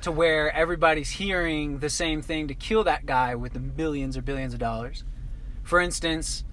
To 0.03 0.11
where 0.11 0.53
everybody's 0.53 1.09
hearing 1.09 1.79
the 1.79 1.89
same 1.89 2.21
thing 2.21 2.47
to 2.47 2.53
kill 2.53 2.83
that 2.83 3.07
guy 3.07 3.33
with 3.33 3.53
the 3.53 3.59
billions 3.59 4.15
or 4.15 4.21
billions 4.21 4.53
of 4.53 4.59
dollars. 4.59 5.03
For 5.63 5.79
instance, 5.79 6.43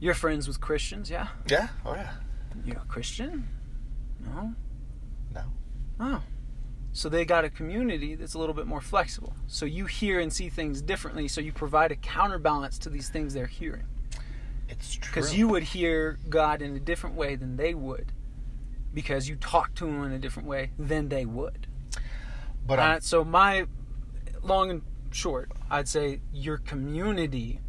you're 0.00 0.12
friends 0.12 0.46
with 0.46 0.60
Christians, 0.60 1.08
yeah? 1.08 1.28
yeah 1.48 1.68
oh 1.86 1.94
yeah 1.94 2.10
You're 2.64 2.76
a 2.76 2.86
Christian? 2.86 3.48
No? 4.20 4.54
no 5.32 5.42
Oh. 6.00 6.22
So 6.92 7.08
they 7.08 7.24
got 7.24 7.44
a 7.44 7.50
community 7.50 8.14
that's 8.14 8.34
a 8.34 8.38
little 8.38 8.54
bit 8.54 8.66
more 8.66 8.80
flexible. 8.80 9.34
So 9.48 9.66
you 9.66 9.86
hear 9.86 10.20
and 10.20 10.32
see 10.32 10.48
things 10.48 10.80
differently, 10.80 11.26
so 11.26 11.40
you 11.40 11.52
provide 11.52 11.90
a 11.90 11.96
counterbalance 11.96 12.78
to 12.80 12.90
these 12.90 13.08
things 13.08 13.34
they're 13.34 13.46
hearing. 13.46 13.86
it's 14.68 14.94
true 14.94 15.12
Because 15.12 15.36
you 15.36 15.48
would 15.48 15.64
hear 15.64 16.18
God 16.28 16.62
in 16.62 16.76
a 16.76 16.80
different 16.80 17.16
way 17.16 17.34
than 17.34 17.56
they 17.56 17.74
would. 17.74 18.12
Because 18.92 19.28
you 19.28 19.34
talk 19.34 19.74
to 19.74 19.86
Him 19.86 20.04
in 20.04 20.12
a 20.12 20.18
different 20.20 20.48
way 20.48 20.70
than 20.78 21.08
they 21.08 21.26
would. 21.26 21.66
but 22.64 22.78
Uh, 22.78 23.00
so 23.00 23.24
my 23.24 23.66
long 24.42 24.70
and 24.70 24.82
short, 25.10 25.50
I'd 25.68 25.88
say 25.88 26.20
your 26.32 26.58
community 26.58 27.60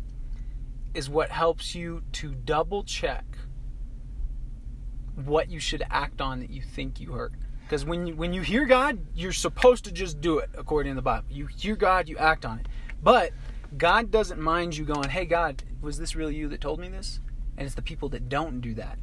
is 0.94 1.10
what 1.10 1.32
helps 1.32 1.74
you 1.74 2.04
to 2.14 2.36
double 2.36 2.84
check 2.84 3.26
what 5.16 5.50
you 5.50 5.60
should 5.60 5.84
act 5.90 6.22
on 6.22 6.40
that 6.40 6.50
you 6.50 6.62
think 6.62 7.00
you 7.00 7.14
heard. 7.14 7.34
Because 7.64 7.86
when 7.86 8.06
you 8.06 8.16
when 8.16 8.34
you 8.34 8.42
hear 8.42 8.66
God, 8.66 9.00
you're 9.16 9.34
supposed 9.34 9.86
to 9.86 9.92
just 9.92 10.22
do 10.22 10.40
it 10.40 10.50
according 10.56 10.92
to 10.92 10.96
the 10.96 11.02
Bible. 11.02 11.26
You 11.30 11.48
hear 11.48 11.76
God, 11.76 12.08
you 12.08 12.18
act 12.18 12.46
on 12.46 12.60
it. 12.60 12.68
But 13.02 13.32
God 13.78 14.12
doesn't 14.12 14.40
mind 14.40 14.78
you 14.78 14.86
going, 14.86 15.10
"Hey 15.10 15.26
God, 15.26 15.64
was 15.82 15.98
this 15.98 16.16
really 16.16 16.36
you 16.36 16.48
that 16.50 16.62
told 16.62 16.80
me 16.80 16.90
this?" 16.90 17.20
And 17.58 17.66
it's 17.66 17.76
the 17.76 17.82
people 17.82 18.10
that 18.10 18.30
don't 18.30 18.62
do 18.62 18.74
that 18.76 19.00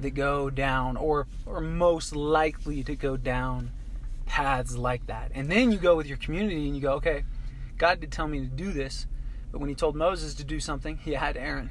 that 0.00 0.10
go 0.10 0.48
down 0.48 0.96
or 0.96 1.26
or 1.44 1.60
most 1.60 2.14
likely 2.14 2.82
to 2.84 2.94
go 2.96 3.16
down 3.16 3.72
paths 4.28 4.76
like 4.76 5.06
that. 5.06 5.32
And 5.34 5.50
then 5.50 5.72
you 5.72 5.78
go 5.78 5.96
with 5.96 6.06
your 6.06 6.18
community 6.18 6.66
and 6.66 6.76
you 6.76 6.82
go, 6.82 6.92
okay, 6.92 7.24
God 7.78 8.00
did 8.00 8.12
tell 8.12 8.28
me 8.28 8.40
to 8.40 8.46
do 8.46 8.72
this, 8.72 9.06
but 9.50 9.60
when 9.60 9.68
he 9.68 9.74
told 9.74 9.96
Moses 9.96 10.34
to 10.34 10.44
do 10.44 10.60
something, 10.60 10.98
he 10.98 11.12
had 11.12 11.36
Aaron. 11.36 11.70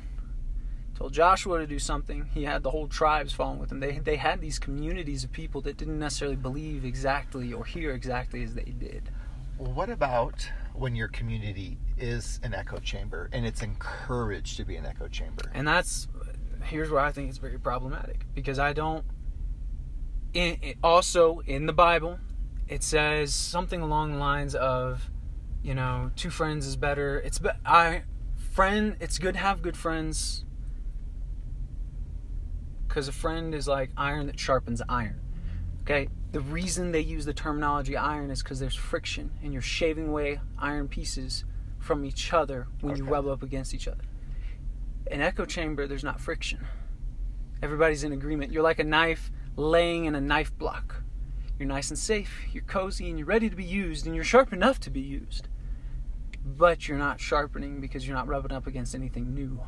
Told 0.97 1.13
Joshua 1.13 1.59
to 1.59 1.67
do 1.67 1.77
something, 1.77 2.27
he 2.33 2.43
had 2.43 2.63
the 2.63 2.71
whole 2.71 2.87
tribes 2.87 3.31
following 3.31 3.59
with 3.59 3.71
him. 3.71 3.79
They 3.79 3.99
they 3.99 4.15
had 4.15 4.41
these 4.41 4.57
communities 4.57 5.23
of 5.23 5.31
people 5.31 5.61
that 5.61 5.77
didn't 5.77 5.99
necessarily 5.99 6.35
believe 6.35 6.83
exactly 6.85 7.53
or 7.53 7.63
hear 7.65 7.91
exactly 7.91 8.41
as 8.41 8.55
they 8.55 8.63
did. 8.63 9.11
what 9.57 9.91
about 9.91 10.49
when 10.73 10.95
your 10.95 11.07
community 11.07 11.77
is 11.97 12.39
an 12.41 12.55
echo 12.55 12.77
chamber 12.77 13.29
and 13.31 13.45
it's 13.45 13.61
encouraged 13.61 14.57
to 14.57 14.65
be 14.65 14.75
an 14.75 14.85
echo 14.87 15.07
chamber 15.07 15.43
And 15.53 15.67
that's 15.67 16.07
here's 16.63 16.89
where 16.89 17.01
I 17.01 17.11
think 17.11 17.29
it's 17.29 17.37
very 17.37 17.59
problematic 17.59 18.25
because 18.33 18.57
I 18.57 18.73
don't. 18.73 19.05
In, 20.33 20.57
it, 20.63 20.77
also 20.81 21.41
in 21.45 21.67
the 21.67 21.73
Bible, 21.73 22.17
it 22.67 22.81
says 22.81 23.35
something 23.35 23.81
along 23.81 24.13
the 24.13 24.17
lines 24.17 24.55
of, 24.55 25.11
you 25.61 25.75
know, 25.75 26.09
two 26.15 26.31
friends 26.31 26.65
is 26.65 26.75
better. 26.75 27.19
It's 27.19 27.37
be, 27.37 27.49
I 27.63 28.01
friend. 28.51 28.95
It's 28.99 29.19
good 29.19 29.35
to 29.35 29.39
have 29.39 29.61
good 29.61 29.77
friends 29.77 30.43
because 32.97 33.07
a 33.07 33.11
friend 33.11 33.53
is 33.53 33.67
like 33.67 33.91
iron 33.95 34.25
that 34.25 34.39
sharpens 34.39 34.81
iron. 34.89 35.21
Okay, 35.83 36.09
the 36.31 36.39
reason 36.39 36.91
they 36.91 37.01
use 37.01 37.25
the 37.25 37.33
terminology 37.33 37.95
iron 37.95 38.31
is 38.31 38.41
because 38.41 38.59
there's 38.59 38.73
friction 38.73 39.29
and 39.43 39.53
you're 39.53 39.61
shaving 39.61 40.07
away 40.07 40.39
iron 40.57 40.87
pieces 40.87 41.45
from 41.77 42.03
each 42.03 42.33
other 42.33 42.65
when 42.81 42.95
you 42.95 43.03
rub 43.03 43.27
up 43.27 43.43
against 43.43 43.75
each 43.75 43.87
other. 43.87 44.03
An 45.11 45.21
echo 45.21 45.45
chamber 45.45 45.85
there's 45.85 46.03
not 46.03 46.19
friction. 46.19 46.65
Everybody's 47.61 48.03
in 48.03 48.13
agreement. 48.13 48.51
You're 48.51 48.63
like 48.63 48.79
a 48.79 48.83
knife 48.83 49.29
laying 49.55 50.05
in 50.05 50.15
a 50.15 50.21
knife 50.21 50.57
block. 50.57 51.03
You're 51.59 51.67
nice 51.67 51.91
and 51.91 51.99
safe 51.99 52.47
you're 52.51 52.63
cozy 52.63 53.09
and 53.09 53.19
you're 53.19 53.27
ready 53.27 53.47
to 53.47 53.55
be 53.55 53.63
used 53.63 54.07
and 54.07 54.15
you're 54.15 54.23
sharp 54.23 54.53
enough 54.53 54.79
to 54.79 54.89
be 54.89 55.01
used. 55.01 55.49
But 56.43 56.87
you're 56.87 56.97
not 56.97 57.19
sharpening 57.19 57.79
because 57.79 58.07
you're 58.07 58.17
not 58.17 58.27
rubbing 58.27 58.53
up 58.53 58.65
against 58.65 58.95
anything 58.95 59.35
new 59.35 59.61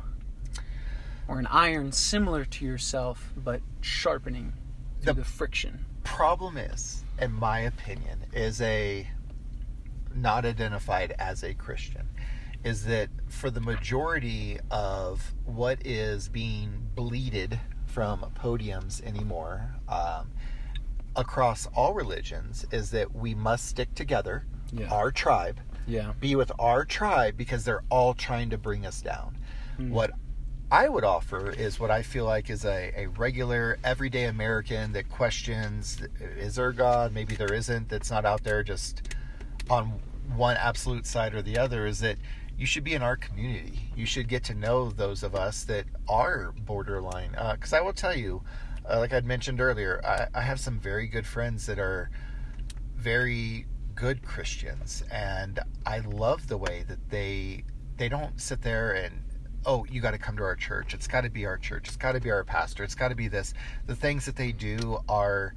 or 1.30 1.38
an 1.38 1.46
iron 1.46 1.92
similar 1.92 2.44
to 2.44 2.64
yourself 2.64 3.32
but 3.36 3.60
sharpening 3.80 4.52
through 5.00 5.14
The- 5.14 5.20
the 5.20 5.24
friction 5.24 5.84
problem 6.02 6.56
is 6.56 7.04
in 7.20 7.32
my 7.32 7.60
opinion 7.60 8.26
is 8.32 8.60
a 8.60 9.08
not 10.14 10.44
identified 10.44 11.14
as 11.18 11.42
a 11.44 11.54
christian 11.54 12.08
is 12.64 12.84
that 12.86 13.08
for 13.28 13.50
the 13.50 13.60
majority 13.60 14.58
of 14.70 15.32
what 15.44 15.78
is 15.86 16.28
being 16.28 16.88
bleated 16.94 17.58
from 17.86 18.20
podiums 18.34 19.02
anymore 19.02 19.74
um, 19.88 20.30
across 21.16 21.66
all 21.74 21.94
religions 21.94 22.64
is 22.70 22.90
that 22.90 23.14
we 23.14 23.34
must 23.34 23.66
stick 23.66 23.94
together 23.94 24.44
Yeah. 24.72 24.88
our 24.90 25.10
tribe 25.10 25.60
yeah 25.86 26.12
be 26.20 26.34
with 26.36 26.52
our 26.58 26.84
tribe 26.84 27.36
because 27.36 27.64
they're 27.64 27.82
all 27.90 28.14
trying 28.14 28.50
to 28.50 28.58
bring 28.58 28.84
us 28.86 29.00
down. 29.02 29.36
Mm. 29.78 29.90
What 29.90 30.10
I 30.72 30.88
would 30.88 31.02
offer 31.02 31.50
is 31.50 31.80
what 31.80 31.90
I 31.90 32.02
feel 32.02 32.24
like 32.24 32.48
is 32.48 32.64
a, 32.64 32.92
a 32.96 33.06
regular, 33.08 33.78
everyday 33.82 34.26
American 34.26 34.92
that 34.92 35.08
questions 35.08 36.00
is 36.38 36.54
there 36.54 36.70
God? 36.70 37.12
Maybe 37.12 37.34
there 37.34 37.52
isn't, 37.52 37.88
that's 37.88 38.10
not 38.10 38.24
out 38.24 38.44
there 38.44 38.62
just 38.62 39.02
on 39.68 40.00
one 40.36 40.56
absolute 40.56 41.06
side 41.06 41.34
or 41.34 41.42
the 41.42 41.58
other. 41.58 41.86
Is 41.86 41.98
that 42.00 42.18
you 42.56 42.66
should 42.66 42.84
be 42.84 42.94
in 42.94 43.02
our 43.02 43.16
community. 43.16 43.90
You 43.96 44.06
should 44.06 44.28
get 44.28 44.44
to 44.44 44.54
know 44.54 44.90
those 44.90 45.24
of 45.24 45.34
us 45.34 45.64
that 45.64 45.86
are 46.08 46.54
borderline. 46.58 47.32
Because 47.52 47.72
I 47.72 47.80
will 47.80 47.92
tell 47.92 48.16
you, 48.16 48.42
uh, 48.88 48.98
like 49.00 49.12
I'd 49.12 49.24
mentioned 49.24 49.60
earlier, 49.60 50.00
I, 50.04 50.28
I 50.38 50.42
have 50.42 50.60
some 50.60 50.78
very 50.78 51.08
good 51.08 51.26
friends 51.26 51.66
that 51.66 51.80
are 51.80 52.10
very 52.96 53.66
good 53.96 54.22
Christians, 54.22 55.02
and 55.10 55.58
I 55.84 55.98
love 55.98 56.46
the 56.46 56.56
way 56.56 56.84
that 56.86 57.10
they 57.10 57.64
they 57.96 58.08
don't 58.08 58.40
sit 58.40 58.62
there 58.62 58.92
and 58.92 59.24
oh, 59.66 59.84
you 59.90 60.00
got 60.00 60.12
to 60.12 60.18
come 60.18 60.36
to 60.36 60.42
our 60.42 60.56
church. 60.56 60.94
It's 60.94 61.06
got 61.06 61.22
to 61.22 61.30
be 61.30 61.44
our 61.46 61.58
church. 61.58 61.88
It's 61.88 61.96
got 61.96 62.12
to 62.12 62.20
be 62.20 62.30
our 62.30 62.44
pastor. 62.44 62.82
It's 62.84 62.94
got 62.94 63.08
to 63.08 63.14
be 63.14 63.28
this. 63.28 63.54
The 63.86 63.94
things 63.96 64.24
that 64.26 64.36
they 64.36 64.52
do 64.52 64.98
are 65.08 65.54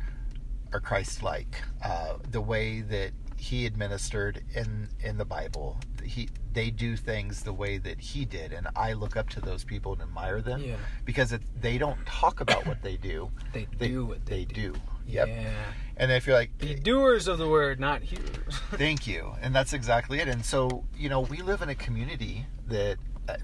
are 0.73 0.79
Christ-like. 0.79 1.61
Uh, 1.83 2.17
the 2.31 2.41
way 2.41 2.81
that 2.81 3.11
he 3.37 3.65
administered 3.65 4.41
in 4.55 4.87
in 5.03 5.17
the 5.17 5.25
Bible, 5.25 5.77
he 6.03 6.29
they 6.53 6.69
do 6.69 6.95
things 6.95 7.41
the 7.43 7.53
way 7.53 7.77
that 7.79 7.99
he 7.99 8.25
did, 8.25 8.53
and 8.53 8.67
I 8.75 8.93
look 8.93 9.15
up 9.17 9.29
to 9.31 9.41
those 9.41 9.63
people 9.63 9.93
and 9.93 10.01
admire 10.01 10.39
them 10.41 10.61
Yeah. 10.61 10.75
because 11.03 11.31
it, 11.33 11.41
they 11.59 11.77
don't 11.79 12.03
talk 12.05 12.41
about 12.41 12.65
what 12.67 12.81
they 12.83 12.95
do. 12.97 13.31
They, 13.53 13.67
They 13.77 13.87
do 13.89 14.05
what 14.05 14.25
they, 14.25 14.45
They 14.45 14.53
do. 14.53 14.71
do. 14.73 14.79
Yep. 15.07 15.27
Yeah. 15.27 15.49
And 15.97 16.11
if 16.11 16.25
you're 16.27 16.35
like, 16.35 16.57
Be 16.59 16.75
doers 16.75 17.27
of 17.27 17.37
the 17.39 17.47
word, 17.49 17.79
not 17.79 18.01
hearers. 18.03 18.55
Thank 18.71 19.05
you. 19.07 19.33
And 19.41 19.53
that's 19.53 19.73
exactly 19.73 20.19
it. 20.19 20.27
And 20.27 20.45
so, 20.45 20.85
you 20.95 21.09
know, 21.09 21.21
we 21.21 21.41
live 21.41 21.61
in 21.61 21.69
a 21.69 21.75
community 21.75 22.45
that 22.67 22.97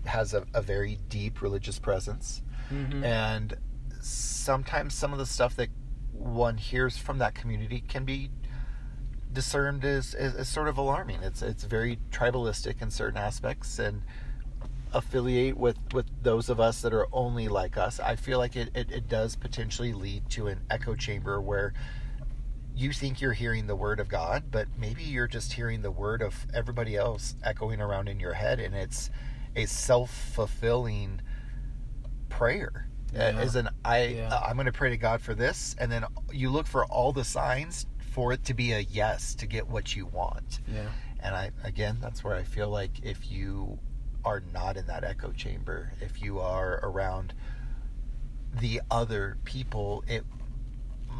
has 0.05 0.33
a, 0.33 0.45
a 0.53 0.61
very 0.61 0.97
deep 1.09 1.41
religious 1.41 1.79
presence. 1.79 2.41
Mhm. 2.71 3.03
And 3.03 3.57
sometimes 4.01 4.93
some 4.93 5.11
of 5.13 5.19
the 5.19 5.25
stuff 5.25 5.55
that 5.55 5.69
one 6.11 6.57
hears 6.57 6.97
from 6.97 7.17
that 7.19 7.33
community 7.33 7.81
can 7.87 8.05
be 8.05 8.29
discerned 9.31 9.85
as, 9.85 10.13
as, 10.13 10.35
as 10.35 10.49
sort 10.49 10.67
of 10.67 10.77
alarming. 10.77 11.21
It's 11.23 11.41
it's 11.41 11.63
very 11.63 11.99
tribalistic 12.11 12.81
in 12.81 12.91
certain 12.91 13.17
aspects 13.17 13.79
and 13.79 14.01
affiliate 14.91 15.55
with, 15.55 15.77
with 15.93 16.07
those 16.23 16.49
of 16.49 16.59
us 16.59 16.81
that 16.81 16.93
are 16.93 17.07
only 17.13 17.47
like 17.47 17.77
us. 17.77 17.99
I 17.99 18.15
feel 18.15 18.39
like 18.39 18.55
it, 18.55 18.69
it, 18.73 18.91
it 18.91 19.07
does 19.07 19.35
potentially 19.35 19.93
lead 19.93 20.29
to 20.31 20.47
an 20.47 20.61
echo 20.69 20.95
chamber 20.95 21.39
where 21.39 21.73
you 22.75 22.91
think 22.91 23.21
you're 23.21 23.33
hearing 23.33 23.67
the 23.67 23.75
word 23.75 23.99
of 23.99 24.07
God, 24.07 24.45
but 24.49 24.67
maybe 24.77 25.03
you're 25.03 25.27
just 25.27 25.53
hearing 25.53 25.81
the 25.81 25.91
word 25.91 26.21
of 26.21 26.47
everybody 26.53 26.95
else 26.95 27.35
echoing 27.43 27.81
around 27.81 28.07
in 28.07 28.19
your 28.19 28.33
head, 28.33 28.59
and 28.59 28.73
it's 28.73 29.11
a 29.55 29.65
self 29.65 30.11
fulfilling 30.11 31.21
prayer. 32.29 32.87
Uh, 33.13 33.17
Yeah. 33.17 33.23
As 33.39 33.55
in, 33.55 33.69
I 33.83 34.03
Yeah. 34.05 34.29
uh, 34.29 34.41
I'm 34.45 34.55
going 34.55 34.65
to 34.67 34.71
pray 34.71 34.89
to 34.91 34.97
God 34.97 35.21
for 35.21 35.33
this, 35.33 35.75
and 35.79 35.91
then 35.91 36.05
you 36.31 36.49
look 36.49 36.67
for 36.67 36.85
all 36.85 37.11
the 37.11 37.23
signs 37.23 37.85
for 37.99 38.33
it 38.33 38.43
to 38.45 38.53
be 38.53 38.71
a 38.73 38.79
yes 38.79 39.33
to 39.35 39.45
get 39.47 39.67
what 39.67 39.95
you 39.95 40.05
want. 40.05 40.59
Yeah. 40.67 40.89
And 41.19 41.35
I 41.35 41.51
again, 41.63 41.97
that's 42.01 42.23
where 42.23 42.35
I 42.35 42.43
feel 42.43 42.69
like 42.69 42.99
if 43.03 43.31
you 43.31 43.79
are 44.25 44.41
not 44.53 44.77
in 44.77 44.85
that 44.87 45.03
echo 45.03 45.31
chamber, 45.31 45.91
if 46.01 46.21
you 46.21 46.39
are 46.39 46.79
around 46.83 47.33
the 48.53 48.81
other 48.91 49.37
people, 49.43 50.03
it 50.07 50.25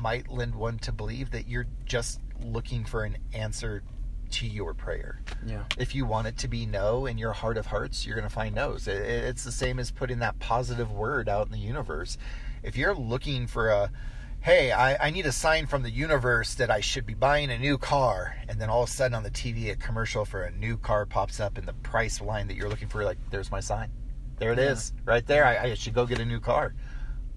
might 0.01 0.29
lend 0.29 0.55
one 0.55 0.79
to 0.79 0.91
believe 0.91 1.31
that 1.31 1.47
you're 1.47 1.67
just 1.85 2.19
looking 2.43 2.85
for 2.85 3.03
an 3.03 3.17
answer 3.33 3.83
to 4.31 4.47
your 4.47 4.73
prayer. 4.73 5.21
Yeah. 5.45 5.63
If 5.77 5.93
you 5.95 6.05
want 6.05 6.27
it 6.27 6.37
to 6.39 6.47
be 6.47 6.65
no 6.65 7.05
in 7.05 7.17
your 7.17 7.33
heart 7.33 7.57
of 7.57 7.67
hearts, 7.67 8.05
you're 8.05 8.15
going 8.15 8.27
to 8.27 8.33
find 8.33 8.55
no's. 8.55 8.87
It- 8.87 9.01
it- 9.01 9.23
It's 9.25 9.43
the 9.43 9.51
same 9.51 9.79
as 9.79 9.91
putting 9.91 10.19
that 10.19 10.39
positive 10.39 10.91
word 10.91 11.27
out 11.29 11.45
in 11.47 11.51
the 11.51 11.57
universe. 11.59 12.17
If 12.63 12.75
you're 12.77 12.93
looking 12.95 13.47
for 13.47 13.69
a, 13.69 13.91
hey, 14.41 14.71
I, 14.71 15.07
I 15.07 15.09
need 15.09 15.25
a 15.25 15.31
sign 15.31 15.65
from 15.67 15.83
the 15.83 15.91
universe 15.91 16.55
that 16.55 16.69
I 16.69 16.79
should 16.81 17.05
be 17.05 17.13
buying 17.13 17.49
a 17.51 17.57
new 17.57 17.77
car, 17.77 18.35
and 18.47 18.59
then 18.59 18.69
all 18.69 18.83
of 18.83 18.89
a 18.89 18.91
sudden 18.91 19.15
on 19.15 19.23
the 19.23 19.31
TV 19.31 19.71
a 19.71 19.75
commercial 19.75 20.25
for 20.25 20.43
a 20.43 20.51
new 20.51 20.77
car 20.77 21.05
pops 21.05 21.39
up 21.39 21.57
and 21.57 21.67
the 21.67 21.73
price 21.73 22.21
line 22.21 22.47
that 22.47 22.55
you're 22.55 22.69
looking 22.69 22.87
for, 22.87 23.03
like, 23.03 23.17
there's 23.31 23.51
my 23.51 23.59
sign. 23.59 23.89
There 24.37 24.51
it 24.53 24.57
Yeah. 24.59 24.71
is, 24.71 24.93
right 25.05 25.25
there. 25.25 25.45
I, 25.45 25.71
I 25.71 25.73
should 25.73 25.93
go 25.93 26.05
get 26.05 26.19
a 26.19 26.25
new 26.25 26.39
car. 26.39 26.73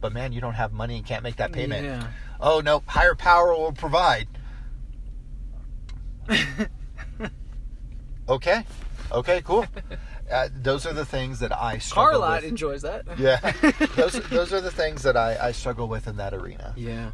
But 0.01 0.13
man, 0.13 0.33
you 0.33 0.41
don't 0.41 0.55
have 0.55 0.73
money 0.73 0.97
and 0.97 1.07
can't 1.07 1.23
make 1.23 1.37
that 1.37 1.53
payment. 1.53 1.85
Yeah. 1.85 2.07
Oh 2.41 2.61
no, 2.61 2.83
higher 2.87 3.15
power 3.15 3.53
will 3.57 3.73
provide. 3.73 4.27
Okay. 8.29 8.65
Okay, 9.11 9.43
cool. 9.43 9.67
Uh, 10.31 10.49
those 10.63 10.87
are 10.87 10.95
the 10.95 11.05
things 11.05 11.41
that 11.41 11.53
I 11.55 11.79
struggle 11.79 12.21
Carlot 12.21 12.43
with. 12.43 12.51
enjoys 12.51 12.83
that. 12.83 13.05
Yeah. 13.19 13.39
those 13.97 14.15
those 14.31 14.53
are 14.53 14.61
the 14.61 14.71
things 14.71 15.03
that 15.03 15.17
I, 15.17 15.49
I 15.49 15.53
struggle 15.53 15.89
with 15.89 16.07
in 16.07 16.17
that 16.17 16.33
arena. 16.33 16.73
Yeah. 16.77 17.11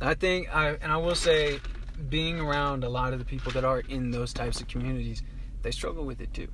I 0.00 0.14
think 0.14 0.54
I 0.54 0.70
and 0.70 0.90
I 0.90 0.96
will 0.96 1.14
say 1.14 1.60
being 2.08 2.40
around 2.40 2.84
a 2.84 2.88
lot 2.88 3.12
of 3.12 3.18
the 3.18 3.24
people 3.24 3.52
that 3.52 3.64
are 3.64 3.80
in 3.80 4.10
those 4.10 4.32
types 4.32 4.60
of 4.60 4.68
communities, 4.68 5.22
they 5.62 5.70
struggle 5.70 6.04
with 6.04 6.20
it 6.20 6.32
too. 6.32 6.48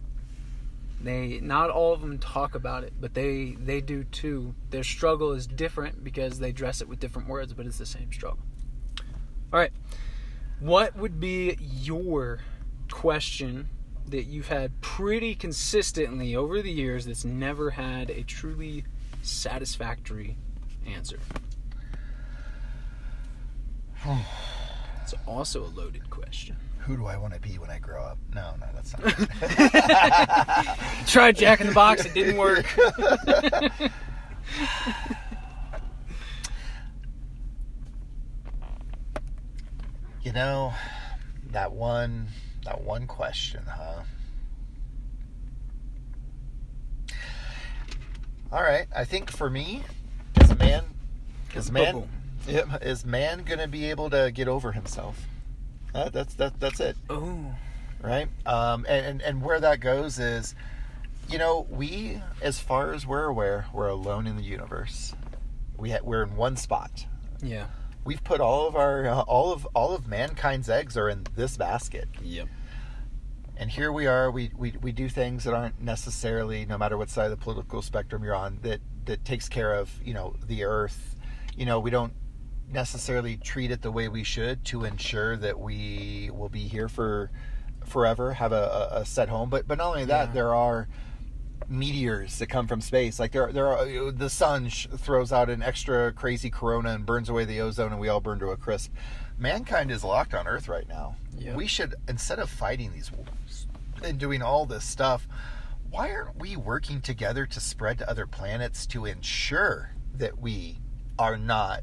They 1.00 1.38
not 1.40 1.70
all 1.70 1.92
of 1.92 2.00
them 2.00 2.18
talk 2.18 2.54
about 2.54 2.82
it, 2.82 2.94
but 3.00 3.14
they 3.14 3.56
they 3.60 3.80
do 3.80 4.02
too. 4.04 4.54
Their 4.70 4.82
struggle 4.82 5.32
is 5.32 5.46
different 5.46 6.02
because 6.02 6.40
they 6.40 6.50
dress 6.50 6.80
it 6.80 6.88
with 6.88 6.98
different 6.98 7.28
words, 7.28 7.52
but 7.52 7.66
it's 7.66 7.78
the 7.78 7.86
same 7.86 8.12
struggle. 8.12 8.42
All 9.52 9.60
right. 9.60 9.72
What 10.58 10.96
would 10.96 11.20
be 11.20 11.58
your 11.60 12.40
question 12.91 13.68
that 14.09 14.24
you've 14.24 14.49
had 14.49 14.80
pretty 14.80 15.34
consistently 15.34 16.37
over 16.37 16.62
the 16.62 16.70
years 16.70 17.07
that's 17.07 17.24
never 17.24 17.70
had 17.70 18.11
a 18.11 18.22
truly 18.22 18.84
satisfactory 19.22 20.37
answer? 20.87 21.18
It's 25.03 25.14
also 25.24 25.62
a 25.62 25.70
loaded 25.70 26.11
question. 26.11 26.57
Who 26.78 26.97
do 26.97 27.07
I 27.07 27.16
want 27.16 27.32
to 27.34 27.41
be 27.41 27.59
when 27.59 27.70
I 27.70 27.78
grow 27.78 28.03
up? 28.03 28.18
No, 28.34 28.55
no, 28.61 28.66
that's 28.74 28.93
not. 28.99 29.14
Tried 31.07 31.37
Jack 31.37 31.61
in 31.61 31.68
the 31.68 31.72
Box, 31.72 32.05
it 32.05 32.12
didn't 32.12 32.37
work. 32.37 32.66
you 40.24 40.32
know, 40.32 40.74
that 41.53 41.70
one 41.70 42.26
that 42.66 42.82
one 42.82 43.06
question, 43.06 43.62
huh? 43.66 44.02
All 48.52 48.62
right, 48.62 48.86
I 48.94 49.04
think 49.04 49.30
for 49.30 49.50
me, 49.50 49.82
is 50.40 50.56
man, 50.58 50.84
is 51.54 51.70
man, 51.72 52.04
is 52.46 53.04
man 53.04 53.42
gonna 53.44 53.66
be 53.68 53.90
able 53.90 54.08
to 54.10 54.30
get 54.32 54.46
over 54.48 54.72
himself? 54.72 55.26
Uh, 55.94 56.08
that's 56.10 56.34
that. 56.34 56.58
That's 56.60 56.78
it, 56.80 56.96
Oh, 57.10 57.54
right? 58.02 58.28
Um, 58.44 58.86
and, 58.88 59.06
and 59.06 59.22
and 59.22 59.42
where 59.42 59.58
that 59.60 59.80
goes 59.80 60.18
is, 60.18 60.54
you 61.28 61.38
know, 61.38 61.66
we, 61.70 62.20
as 62.40 62.60
far 62.60 62.92
as 62.92 63.06
we're 63.06 63.24
aware, 63.24 63.66
we're 63.72 63.88
alone 63.88 64.26
in 64.26 64.36
the 64.36 64.42
universe. 64.44 65.14
We 65.76 65.90
ha- 65.90 65.98
we're 66.02 66.22
in 66.22 66.36
one 66.36 66.56
spot. 66.56 67.06
yeah. 67.42 67.66
We've 68.07 68.22
put 68.24 68.40
all 68.40 68.68
of 68.68 68.76
our 68.76 69.07
uh, 69.07 69.20
all 69.22 69.52
of 69.52 69.66
all 69.74 69.94
of 69.94 70.07
mankind's 70.07 70.70
eggs 70.70 70.96
are 70.96 71.09
in 71.09 71.26
this 71.34 71.57
basket. 71.57 72.09
Yep. 72.22 72.48
and 73.57 73.70
here 73.70 73.90
we 73.92 74.07
are 74.07 74.30
we, 74.30 74.50
we 74.57 74.74
we 74.80 74.92
do 74.92 75.09
things 75.09 75.44
that 75.44 75.54
aren't 75.54 75.80
necessarily 75.82 76.64
no 76.66 76.78
matter 76.78 76.96
what 76.96 77.11
side 77.11 77.24
of 77.24 77.30
the 77.30 77.36
political 77.36 77.82
spectrum 77.82 78.22
you're 78.22 78.34
on 78.34 78.59
that 78.62 78.80
that 79.07 79.24
takes 79.24 79.48
care 79.48 79.74
of 79.74 79.90
you 80.04 80.14
know 80.14 80.36
the 80.46 80.62
earth 80.64 81.16
you 81.57 81.66
know 81.66 81.80
we 81.80 81.90
don't 81.90 82.12
necessarily 82.70 83.36
treat 83.36 83.70
it 83.70 83.82
the 83.82 83.90
way 83.90 84.09
we 84.09 84.22
should 84.24 84.64
to 84.64 84.84
ensure 84.84 85.36
that 85.36 85.59
we 85.59 86.30
will 86.32 86.48
be 86.48 86.66
here 86.68 86.88
for 86.88 87.30
forever 87.84 88.32
have 88.34 88.52
a, 88.52 88.88
a, 88.92 89.04
set 89.04 89.28
home 89.28 89.48
but 89.48 89.66
but 89.68 89.78
not 89.78 89.88
only 89.88 90.04
that 90.04 90.28
Yeah. 90.28 90.34
there 90.34 90.54
are 90.54 90.88
meteors 91.68 92.38
that 92.38 92.46
come 92.48 92.66
from 92.68 92.80
space 92.80 93.18
like 93.18 93.32
there 93.32 93.50
there 93.52 93.66
are 93.66 94.11
the 94.12 94.30
sun 94.30 94.68
sh- 94.68 94.86
throws 94.96 95.32
out 95.32 95.50
an 95.50 95.62
extra 95.62 96.12
crazy 96.12 96.48
corona 96.50 96.90
and 96.90 97.04
burns 97.07 97.28
away 97.28 97.44
the 97.44 97.61
ozone 97.61 97.90
and 97.92 98.00
we 98.00 98.09
all 98.09 98.20
burn 98.20 98.38
to 98.38 98.48
a 98.50 98.57
crisp 98.57 98.92
mankind 99.38 99.90
is 99.90 100.04
locked 100.04 100.32
on 100.34 100.46
earth 100.46 100.68
right 100.68 100.88
now 100.88 101.16
Yep. 101.38 101.57
we 101.57 101.66
should 101.66 101.94
instead 102.09 102.38
of 102.38 102.48
fighting 102.48 102.92
these 102.94 103.11
wars 103.12 103.66
and 104.02 104.18
doing 104.18 104.42
all 104.42 104.64
this 104.64 104.84
stuff 104.84 105.26
why 105.90 106.11
aren't 106.11 106.38
we 106.38 106.57
working 106.57 107.00
together 107.00 107.46
to 107.46 107.61
spread 107.61 107.98
to 107.98 108.09
other 108.09 108.26
planets 108.26 108.86
to 108.86 109.04
ensure 109.04 109.90
that 110.14 110.38
we 110.38 110.78
are 111.18 111.36
not 111.36 111.82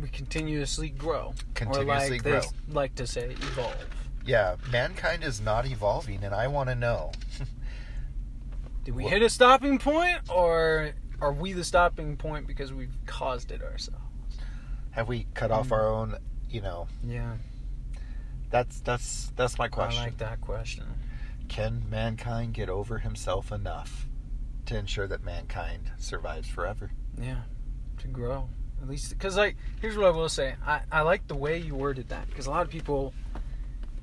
We 0.00 0.08
continuously 0.08 0.88
grow. 0.90 1.34
Continuously 1.54 2.08
or 2.08 2.10
like 2.12 2.22
grow. 2.22 2.40
They 2.40 2.72
like 2.74 2.94
to 2.96 3.06
say, 3.06 3.30
evolve. 3.30 3.74
yeah 4.26 4.56
mankind 4.70 5.24
is 5.24 5.40
not 5.40 5.66
evolving 5.66 6.22
and 6.22 6.34
i 6.34 6.46
want 6.48 6.68
to 6.68 6.74
know 6.74 7.12
Did 8.84 8.94
we 8.94 9.04
hit 9.04 9.22
a 9.22 9.28
stopping 9.30 9.78
point, 9.78 10.18
or 10.30 10.92
are 11.20 11.32
we 11.32 11.52
the 11.52 11.64
stopping 11.64 12.16
point 12.16 12.46
because 12.46 12.72
we've 12.72 12.94
caused 13.06 13.50
it 13.50 13.62
ourselves? 13.62 14.00
have 14.92 15.08
we 15.08 15.26
cut 15.34 15.50
off 15.50 15.68
Mm. 15.70 15.72
our 15.72 15.88
own 15.88 16.16
you 16.48 16.60
know 16.60 16.86
Yeah, 17.02 17.38
that's 18.50 18.78
that's 18.80 19.32
that's 19.34 19.58
my 19.58 19.66
question 19.66 20.00
I 20.00 20.04
like 20.04 20.18
that 20.18 20.40
question. 20.40 20.84
can 21.48 21.82
mankind 21.90 22.54
get 22.54 22.68
over 22.68 22.98
himself 22.98 23.50
enough 23.50 24.06
to 24.66 24.78
ensure 24.78 25.08
that 25.08 25.24
mankind 25.24 25.90
survives 25.98 26.48
forever 26.48 26.90
Yeah, 27.20 27.42
to 27.98 28.06
grow 28.08 28.48
at 28.82 28.88
least. 28.88 29.10
Because 29.10 29.36
like, 29.36 29.56
here's 29.80 29.96
what 29.96 30.06
I 30.06 30.10
will 30.10 30.28
say. 30.28 30.54
I 30.64 30.82
I 30.92 31.00
like 31.00 31.26
the 31.26 31.34
way 31.36 31.58
you 31.58 31.74
worded 31.74 32.08
that 32.10 32.28
because 32.28 32.46
a 32.46 32.50
lot 32.50 32.62
of 32.62 32.70
people 32.70 33.14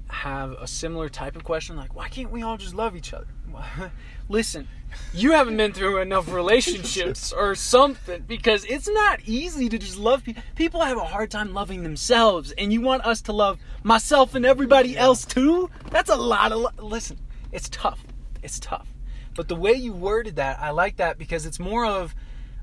have 0.09 0.51
a 0.53 0.67
similar 0.67 1.07
type 1.07 1.37
of 1.37 1.43
question 1.45 1.77
like, 1.77 1.95
why 1.95 2.09
can't 2.09 2.31
we 2.31 2.41
all 2.43 2.57
just 2.57 2.73
love 2.75 2.95
each 2.97 3.13
other? 3.13 3.27
Listen, 4.29 4.67
you 5.13 5.31
haven't 5.31 5.57
been 5.57 5.73
through 5.73 5.99
enough 5.99 6.31
relationships 6.31 7.31
or 7.31 7.55
something 7.55 8.23
because 8.27 8.65
it's 8.65 8.89
not 8.89 9.21
easy 9.25 9.69
to 9.69 9.77
just 9.77 9.97
love 9.97 10.23
people. 10.23 10.43
People 10.55 10.81
have 10.81 10.97
a 10.97 11.05
hard 11.05 11.31
time 11.31 11.53
loving 11.53 11.83
themselves, 11.83 12.51
and 12.53 12.71
you 12.71 12.81
want 12.81 13.05
us 13.05 13.21
to 13.23 13.33
love 13.33 13.57
myself 13.83 14.35
and 14.35 14.45
everybody 14.45 14.97
else 14.97 15.25
too? 15.25 15.69
That's 15.89 16.09
a 16.09 16.15
lot 16.15 16.51
of. 16.51 16.59
Lo- 16.61 16.69
Listen, 16.79 17.19
it's 17.51 17.69
tough. 17.69 18.03
It's 18.43 18.59
tough. 18.59 18.87
But 19.35 19.47
the 19.47 19.55
way 19.55 19.73
you 19.73 19.93
worded 19.93 20.35
that, 20.37 20.59
I 20.59 20.71
like 20.71 20.97
that 20.97 21.17
because 21.17 21.45
it's 21.45 21.59
more 21.59 21.85
of, 21.85 22.13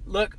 look, 0.06 0.36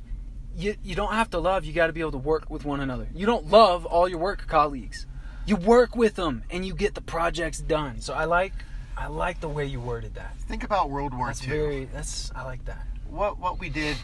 you 0.56 0.76
you 0.82 0.94
don't 0.94 1.12
have 1.12 1.30
to 1.30 1.38
love. 1.38 1.64
You 1.64 1.72
got 1.72 1.88
to 1.88 1.92
be 1.92 2.00
able 2.00 2.12
to 2.12 2.18
work 2.18 2.50
with 2.50 2.64
one 2.64 2.80
another. 2.80 3.08
You 3.14 3.26
don't 3.26 3.50
love 3.50 3.86
all 3.86 4.08
your 4.08 4.18
work 4.18 4.46
colleagues. 4.46 5.06
You 5.46 5.56
work 5.56 5.96
with 5.96 6.14
them 6.14 6.44
and 6.50 6.64
you 6.64 6.74
get 6.74 6.94
the 6.94 7.00
projects 7.00 7.58
done. 7.60 8.00
So 8.00 8.14
I 8.14 8.24
like 8.26 8.52
I 9.00 9.06
like 9.06 9.40
the 9.40 9.48
way 9.48 9.64
you 9.64 9.80
worded 9.80 10.14
that. 10.14 10.36
Think 10.40 10.62
about 10.62 10.90
World 10.90 11.14
War 11.14 11.28
That's 11.28 11.42
II. 11.42 11.48
very 11.48 11.84
that's 11.86 12.30
I 12.36 12.44
like 12.44 12.62
that. 12.66 12.86
what 13.08 13.38
what 13.38 13.58
we 13.58 13.70
did 13.70 13.96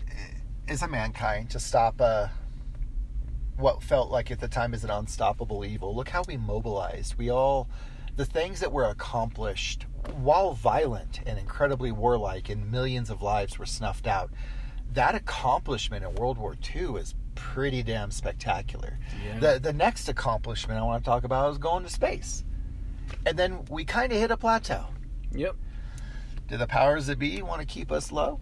as 0.69 0.81
a 0.83 0.89
mankind 0.89 1.51
to 1.51 1.61
stop 1.61 2.01
uh, 2.01 2.29
what 3.59 3.83
felt 3.83 4.11
like 4.11 4.31
at 4.31 4.41
the 4.41 4.49
time 4.49 4.73
as 4.73 4.85
an 4.85 4.91
unstoppable 4.91 5.65
evil. 5.67 5.95
Look 5.95 6.09
how 6.09 6.23
we 6.27 6.39
mobilized. 6.39 7.17
We 7.19 7.31
all 7.31 7.69
the 8.17 8.25
things 8.25 8.59
that 8.61 8.73
were 8.73 8.85
accomplished 8.85 9.85
while 10.23 10.55
violent 10.55 11.21
and 11.27 11.39
incredibly 11.39 11.93
warlike 11.93 12.49
and 12.49 12.71
millions 12.73 13.11
of 13.11 13.21
lives 13.21 13.59
were 13.59 13.67
snuffed 13.67 14.07
out. 14.07 14.31
That 14.95 15.15
accomplishment 15.15 16.05
in 16.07 16.15
World 16.15 16.39
War 16.39 16.57
II 16.75 16.95
is 16.97 17.15
pretty 17.35 17.83
damn 17.83 18.11
spectacular. 18.11 18.99
Yeah. 19.23 19.41
The 19.41 19.59
the 19.61 19.75
next 19.75 20.09
accomplishment 20.09 20.81
I 20.81 20.83
want 20.85 21.05
to 21.05 21.11
talk 21.11 21.25
about 21.25 21.51
is 21.51 21.59
going 21.59 21.85
to 21.85 21.91
space. 21.91 22.45
And 23.25 23.39
then 23.39 23.65
we 23.71 23.85
kind 23.85 24.13
of 24.13 24.19
hit 24.19 24.31
a 24.31 24.37
plateau. 24.37 24.87
Yep. 25.33 25.57
Do 26.49 26.57
the 26.57 26.67
powers 26.67 27.07
that 27.07 27.19
be 27.19 27.43
want 27.43 27.61
to 27.61 27.67
keep 27.67 27.91
us 27.91 28.13
low? 28.13 28.41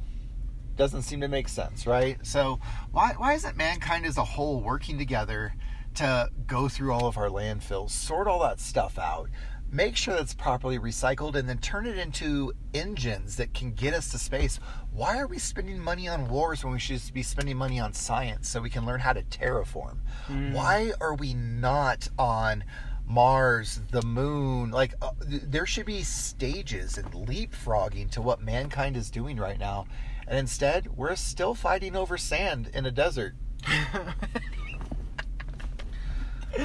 Doesn't 0.76 1.02
seem 1.02 1.20
to 1.20 1.28
make 1.28 1.48
sense, 1.48 1.86
right? 1.86 2.18
So 2.26 2.60
why 2.90 3.14
why 3.16 3.34
isn't 3.34 3.56
mankind 3.56 4.04
as 4.04 4.18
a 4.18 4.24
whole 4.24 4.60
working 4.60 4.98
together 4.98 5.54
to 5.94 6.28
go 6.46 6.68
through 6.68 6.92
all 6.92 7.06
of 7.06 7.16
our 7.16 7.28
landfills, 7.28 7.90
sort 7.90 8.26
all 8.26 8.40
that 8.40 8.58
stuff 8.60 8.98
out, 8.98 9.30
make 9.70 9.96
sure 9.96 10.14
that's 10.14 10.34
properly 10.34 10.78
recycled, 10.78 11.34
and 11.36 11.48
then 11.48 11.58
turn 11.58 11.86
it 11.86 11.98
into 11.98 12.52
engines 12.74 13.36
that 13.36 13.54
can 13.54 13.72
get 13.72 13.94
us 13.94 14.10
to 14.10 14.18
space? 14.18 14.58
Why 14.92 15.18
are 15.18 15.26
we 15.26 15.38
spending 15.38 15.78
money 15.78 16.08
on 16.08 16.28
wars 16.28 16.64
when 16.64 16.72
we 16.72 16.78
should 16.78 17.00
be 17.12 17.22
spending 17.22 17.56
money 17.56 17.80
on 17.80 17.92
science 17.92 18.48
so 18.48 18.60
we 18.60 18.70
can 18.70 18.84
learn 18.84 19.00
how 19.00 19.12
to 19.12 19.22
terraform? 19.22 19.98
Hmm. 20.26 20.52
Why 20.52 20.92
are 21.00 21.14
we 21.14 21.34
not 21.34 22.08
on 22.18 22.64
Mars, 23.06 23.80
the 23.90 24.02
moon, 24.02 24.70
like 24.70 24.94
uh, 25.02 25.10
there 25.20 25.66
should 25.66 25.86
be 25.86 26.02
stages 26.02 26.98
and 26.98 27.10
leapfrogging 27.12 28.10
to 28.12 28.22
what 28.22 28.40
mankind 28.40 28.96
is 28.96 29.10
doing 29.10 29.36
right 29.36 29.58
now. 29.58 29.86
And 30.26 30.38
instead, 30.38 30.96
we're 30.96 31.14
still 31.16 31.54
fighting 31.54 31.96
over 31.96 32.16
sand 32.16 32.70
in 32.72 32.86
a 32.86 32.90
desert. 32.90 33.34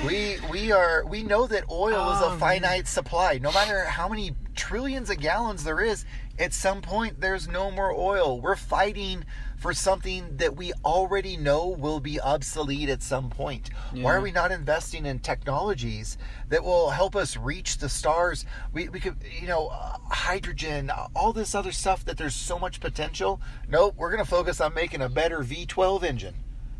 We 0.06 0.38
we 0.52 0.72
are 0.72 1.04
we 1.06 1.24
know 1.24 1.48
that 1.48 1.64
oil 1.70 2.12
is 2.14 2.22
Oh, 2.22 2.34
a 2.36 2.38
finite 2.38 2.88
supply. 2.88 3.40
No 3.42 3.52
matter 3.52 3.86
how 3.86 4.08
many 4.08 4.36
trillions 4.56 5.10
of 5.10 5.18
gallons 5.18 5.64
there 5.64 5.82
is, 5.82 6.06
at 6.38 6.54
some 6.54 6.82
point 6.82 7.20
there's 7.20 7.48
no 7.48 7.72
more 7.72 7.92
oil. 7.92 8.40
We're 8.40 8.56
fighting 8.56 9.26
for 9.60 9.74
something 9.74 10.38
that 10.38 10.56
we 10.56 10.72
already 10.86 11.36
know 11.36 11.68
will 11.68 12.00
be 12.00 12.20
obsolete 12.20 12.88
at 12.88 13.04
some 13.04 13.30
point. 13.30 13.70
Why 13.94 14.16
are 14.16 14.22
we 14.22 14.32
not 14.32 14.52
investing 14.52 15.06
in 15.06 15.20
technologies 15.20 16.18
that 16.48 16.64
will 16.64 16.90
help 16.92 17.16
us 17.16 17.36
reach 17.36 17.78
the 17.78 17.90
stars? 17.90 18.46
We, 18.72 18.88
we 18.88 19.02
could, 19.02 19.18
you 19.40 19.48
know, 19.48 19.68
uh, 19.68 19.98
hydrogen, 20.10 20.90
uh, 20.90 21.08
all 21.14 21.34
this 21.34 21.54
other 21.54 21.74
stuff 21.74 22.06
that 22.06 22.18
there's 22.18 22.36
so 22.36 22.58
much 22.58 22.80
potential. 22.80 23.42
Nope, 23.68 23.96
we're 23.98 24.12
going 24.12 24.24
to 24.24 24.30
focus 24.30 24.62
on 24.62 24.74
making 24.74 25.02
a 25.02 25.10
better 25.10 25.40
V12 25.40 26.04
engine. 26.04 26.36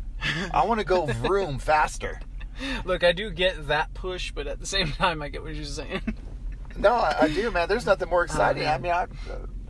I 0.54 0.64
want 0.64 0.80
to 0.80 0.86
go 0.86 1.04
vroom 1.04 1.58
faster. 1.58 2.20
Look, 2.86 3.04
I 3.04 3.12
do 3.12 3.30
get 3.30 3.68
that 3.68 3.92
push, 3.92 4.32
but 4.32 4.46
at 4.46 4.58
the 4.58 4.66
same 4.66 4.92
time 4.92 5.20
I 5.20 5.28
get 5.28 5.42
what 5.42 5.54
you're 5.54 5.64
saying. 5.64 6.14
No, 6.76 6.94
I, 6.94 7.16
I 7.22 7.28
do, 7.28 7.50
man. 7.50 7.68
There's 7.68 7.84
nothing 7.84 8.08
more 8.08 8.24
exciting. 8.24 8.66
I 8.66 8.78
mean, 8.78 8.92
I, 8.92 9.06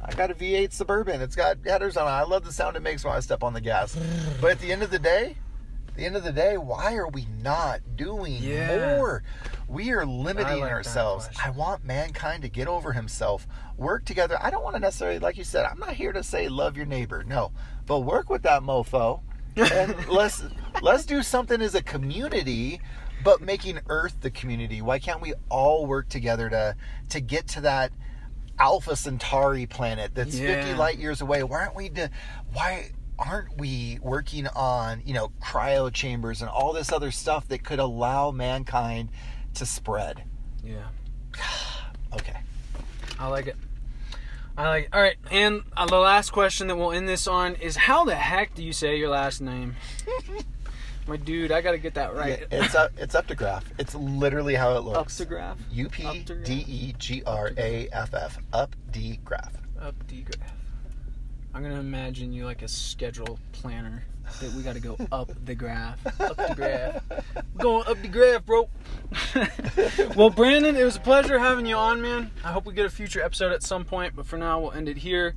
I 0.03 0.13
got 0.15 0.31
a 0.31 0.35
V8 0.35 0.73
Suburban. 0.73 1.21
It's 1.21 1.37
got 1.37 1.59
headers 1.65 1.97
on 1.97 2.07
it. 2.07 2.11
I 2.11 2.23
love 2.23 2.45
the 2.45 2.53
sound 2.53 2.77
it 2.77 2.81
makes 2.81 3.05
when 3.05 3.15
I 3.15 3.21
step 3.21 3.43
on 3.43 3.53
the 3.53 3.61
gas. 3.61 3.97
But 4.41 4.53
at 4.53 4.61
the 4.61 4.73
end 4.73 4.83
of 4.83 4.91
the 4.91 4.99
day, 4.99 5.37
the 5.97 6.07
end 6.07 6.17
of 6.17 6.25
the 6.25 6.33
day, 6.33 6.57
why 6.57 6.95
are 6.95 7.09
we 7.09 7.27
not 7.43 7.81
doing 7.97 8.43
Yeah. 8.43 8.97
more? 8.97 9.23
We 9.69 9.91
are 9.93 10.07
limiting 10.07 10.61
like 10.61 10.71
ourselves. 10.71 11.29
I 11.43 11.51
want 11.51 11.85
mankind 11.85 12.43
to 12.43 12.49
get 12.49 12.67
over 12.69 12.93
himself, 12.93 13.47
work 13.77 14.05
together. 14.05 14.39
I 14.41 14.51
don't 14.51 14.65
want 14.65 14.77
to 14.77 14.81
necessarily, 14.81 15.19
like 15.19 15.37
you 15.37 15.45
said, 15.45 15.67
I'm 15.67 15.79
not 15.79 15.93
here 15.93 16.13
to 16.13 16.23
say 16.23 16.49
love 16.49 16.77
your 16.77 16.87
neighbor. 16.87 17.23
No, 17.25 17.53
but 17.87 18.01
work 18.01 18.31
with 18.31 18.43
that 18.43 18.63
mofo, 18.63 19.21
and 19.57 19.95
let's 20.09 20.43
let's 20.81 21.05
do 21.05 21.23
something 21.23 21.61
as 21.61 21.75
a 21.75 21.83
community. 21.83 22.81
But 23.23 23.43
making 23.43 23.81
Earth 23.91 24.17
the 24.23 24.31
community, 24.31 24.81
why 24.81 24.99
can't 24.99 25.21
we 25.21 25.35
all 25.51 25.85
work 25.87 26.09
together 26.09 26.49
to 26.49 26.75
to 27.11 27.21
get 27.21 27.47
to 27.49 27.61
that 27.61 27.93
Alpha 28.61 28.95
Centauri 28.95 29.67
planet 29.67 30.15
that's 30.15 30.39
50 30.39 30.75
light 30.75 30.99
years 30.99 31.21
away? 31.21 31.43
Why 31.43 31.61
aren't 31.61 31.75
we? 31.75 31.89
To, 31.91 32.11
why 32.53 32.91
aren't 33.19 33.59
we 33.59 33.99
working 34.03 34.47
on 34.49 35.03
you 35.05 35.15
know 35.15 35.33
cryo 35.43 35.93
chambers 35.93 36.43
and 36.43 36.51
all 36.51 36.73
this 36.73 36.93
other 36.93 37.11
stuff 37.11 37.49
that 37.49 37.65
could 37.65 37.79
allow 37.79 38.31
mankind 38.31 39.09
to 39.55 39.67
spread? 39.67 40.23
Yeah. 40.63 40.89
Okay. 42.13 42.37
I 43.19 43.29
like 43.29 43.47
it. 43.47 43.57
I 44.57 44.69
like 44.69 44.85
it. 44.85 44.91
All 44.93 45.01
right, 45.01 45.17
and 45.31 45.63
uh, 45.77 45.87
the 45.87 45.97
last 45.97 46.31
question 46.31 46.67
that 46.67 46.77
we'll 46.77 46.93
end 46.93 47.09
this 47.09 47.27
on 47.27 47.55
is 47.55 47.77
how 47.77 48.05
the 48.05 48.15
heck 48.15 48.55
do 48.55 48.63
you 48.63 48.73
say 48.73 48.99
your 48.99 49.09
last 49.09 49.41
name? 49.41 49.77
My 51.07 51.17
dude, 51.17 51.51
I 51.51 51.61
got 51.61 51.73
to 51.73 51.79
get 51.79 51.95
that 51.95 52.15
right. 52.15 52.47
Yeah, 52.51 52.65
it's 52.65 52.75
up. 52.75 52.93
It's 52.97 53.15
up 53.15 53.27
to 53.29 53.35
graph. 53.35 53.65
It's 53.79 53.95
literally 53.95 54.55
how 54.55 54.77
it 54.77 54.85
looks. 54.85 55.21
up 55.21 55.29
Uptograph. 55.29 55.57
U 55.73 55.89
P 55.89 56.25
D 56.45 56.65
E 56.69 56.95
G 56.99 57.23
R 57.27 57.51
A 57.57 57.89
F 57.93 58.15
F. 58.15 58.39
Up 58.53 58.77
D 58.91 59.19
graph. 59.25 59.55
Up 59.81 59.95
the 60.09 60.23
graph. 60.23 60.53
I'm 61.53 61.63
gonna 61.63 61.81
imagine 61.81 62.33
you 62.33 62.45
like 62.45 62.63
a 62.63 62.69
schedule 62.69 63.39
planner 63.53 64.05
that 64.41 64.53
we 64.53 64.63
got 64.63 64.75
to 64.75 64.81
go 64.81 64.97
up 65.13 65.33
the 65.45 65.55
graph, 65.55 65.99
up 66.21 66.37
the 66.37 66.55
graph, 66.55 67.03
going 67.57 67.87
up 67.87 68.01
the 68.01 68.09
graph, 68.09 68.45
bro. 68.45 68.69
well, 70.17 70.31
Brandon, 70.31 70.77
it 70.77 70.85
was 70.85 70.97
a 70.97 71.01
pleasure 71.01 71.39
having 71.39 71.67
you 71.67 71.75
on, 71.75 72.01
man. 72.01 72.31
I 72.45 72.53
hope 72.53 72.67
we 72.67 72.75
get 72.75 72.87
a 72.87 72.91
future 72.91 73.23
episode 73.23 73.53
at 73.53 73.63
some 73.63 73.85
point, 73.85 74.15
but 74.15 74.27
for 74.27 74.37
now, 74.37 74.61
we'll 74.61 74.73
end 74.73 74.89
it 74.89 74.99
here. 74.99 75.35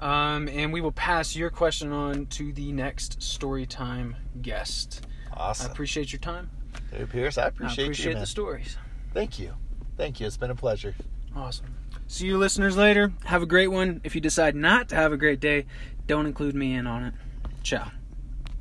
Um, 0.00 0.48
and 0.48 0.72
we 0.72 0.80
will 0.80 0.92
pass 0.92 1.36
your 1.36 1.50
question 1.50 1.92
on 1.92 2.26
to 2.26 2.52
the 2.52 2.72
next 2.72 3.22
story 3.22 3.66
time 3.66 4.16
guest. 4.42 5.06
Awesome. 5.32 5.68
I 5.68 5.72
appreciate 5.72 6.12
your 6.12 6.20
time. 6.20 6.50
Dude, 6.90 7.10
Pearce, 7.10 7.38
I 7.38 7.46
appreciate, 7.46 7.84
I 7.84 7.86
appreciate 7.86 8.12
you, 8.14 8.18
the 8.20 8.26
stories. 8.26 8.76
Thank 9.12 9.38
you. 9.38 9.54
Thank 9.96 10.20
you. 10.20 10.26
It's 10.26 10.36
been 10.36 10.50
a 10.50 10.56
pleasure. 10.56 10.94
Awesome. 11.34 11.66
See 12.06 12.26
you 12.26 12.38
listeners 12.38 12.76
later. 12.76 13.12
Have 13.24 13.42
a 13.42 13.46
great 13.46 13.68
one. 13.68 14.00
If 14.04 14.14
you 14.14 14.20
decide 14.20 14.54
not 14.54 14.88
to 14.90 14.96
have 14.96 15.12
a 15.12 15.16
great 15.16 15.40
day, 15.40 15.66
don't 16.06 16.26
include 16.26 16.54
me 16.54 16.74
in 16.74 16.86
on 16.86 17.04
it. 17.04 17.14
Ciao. 17.62 17.90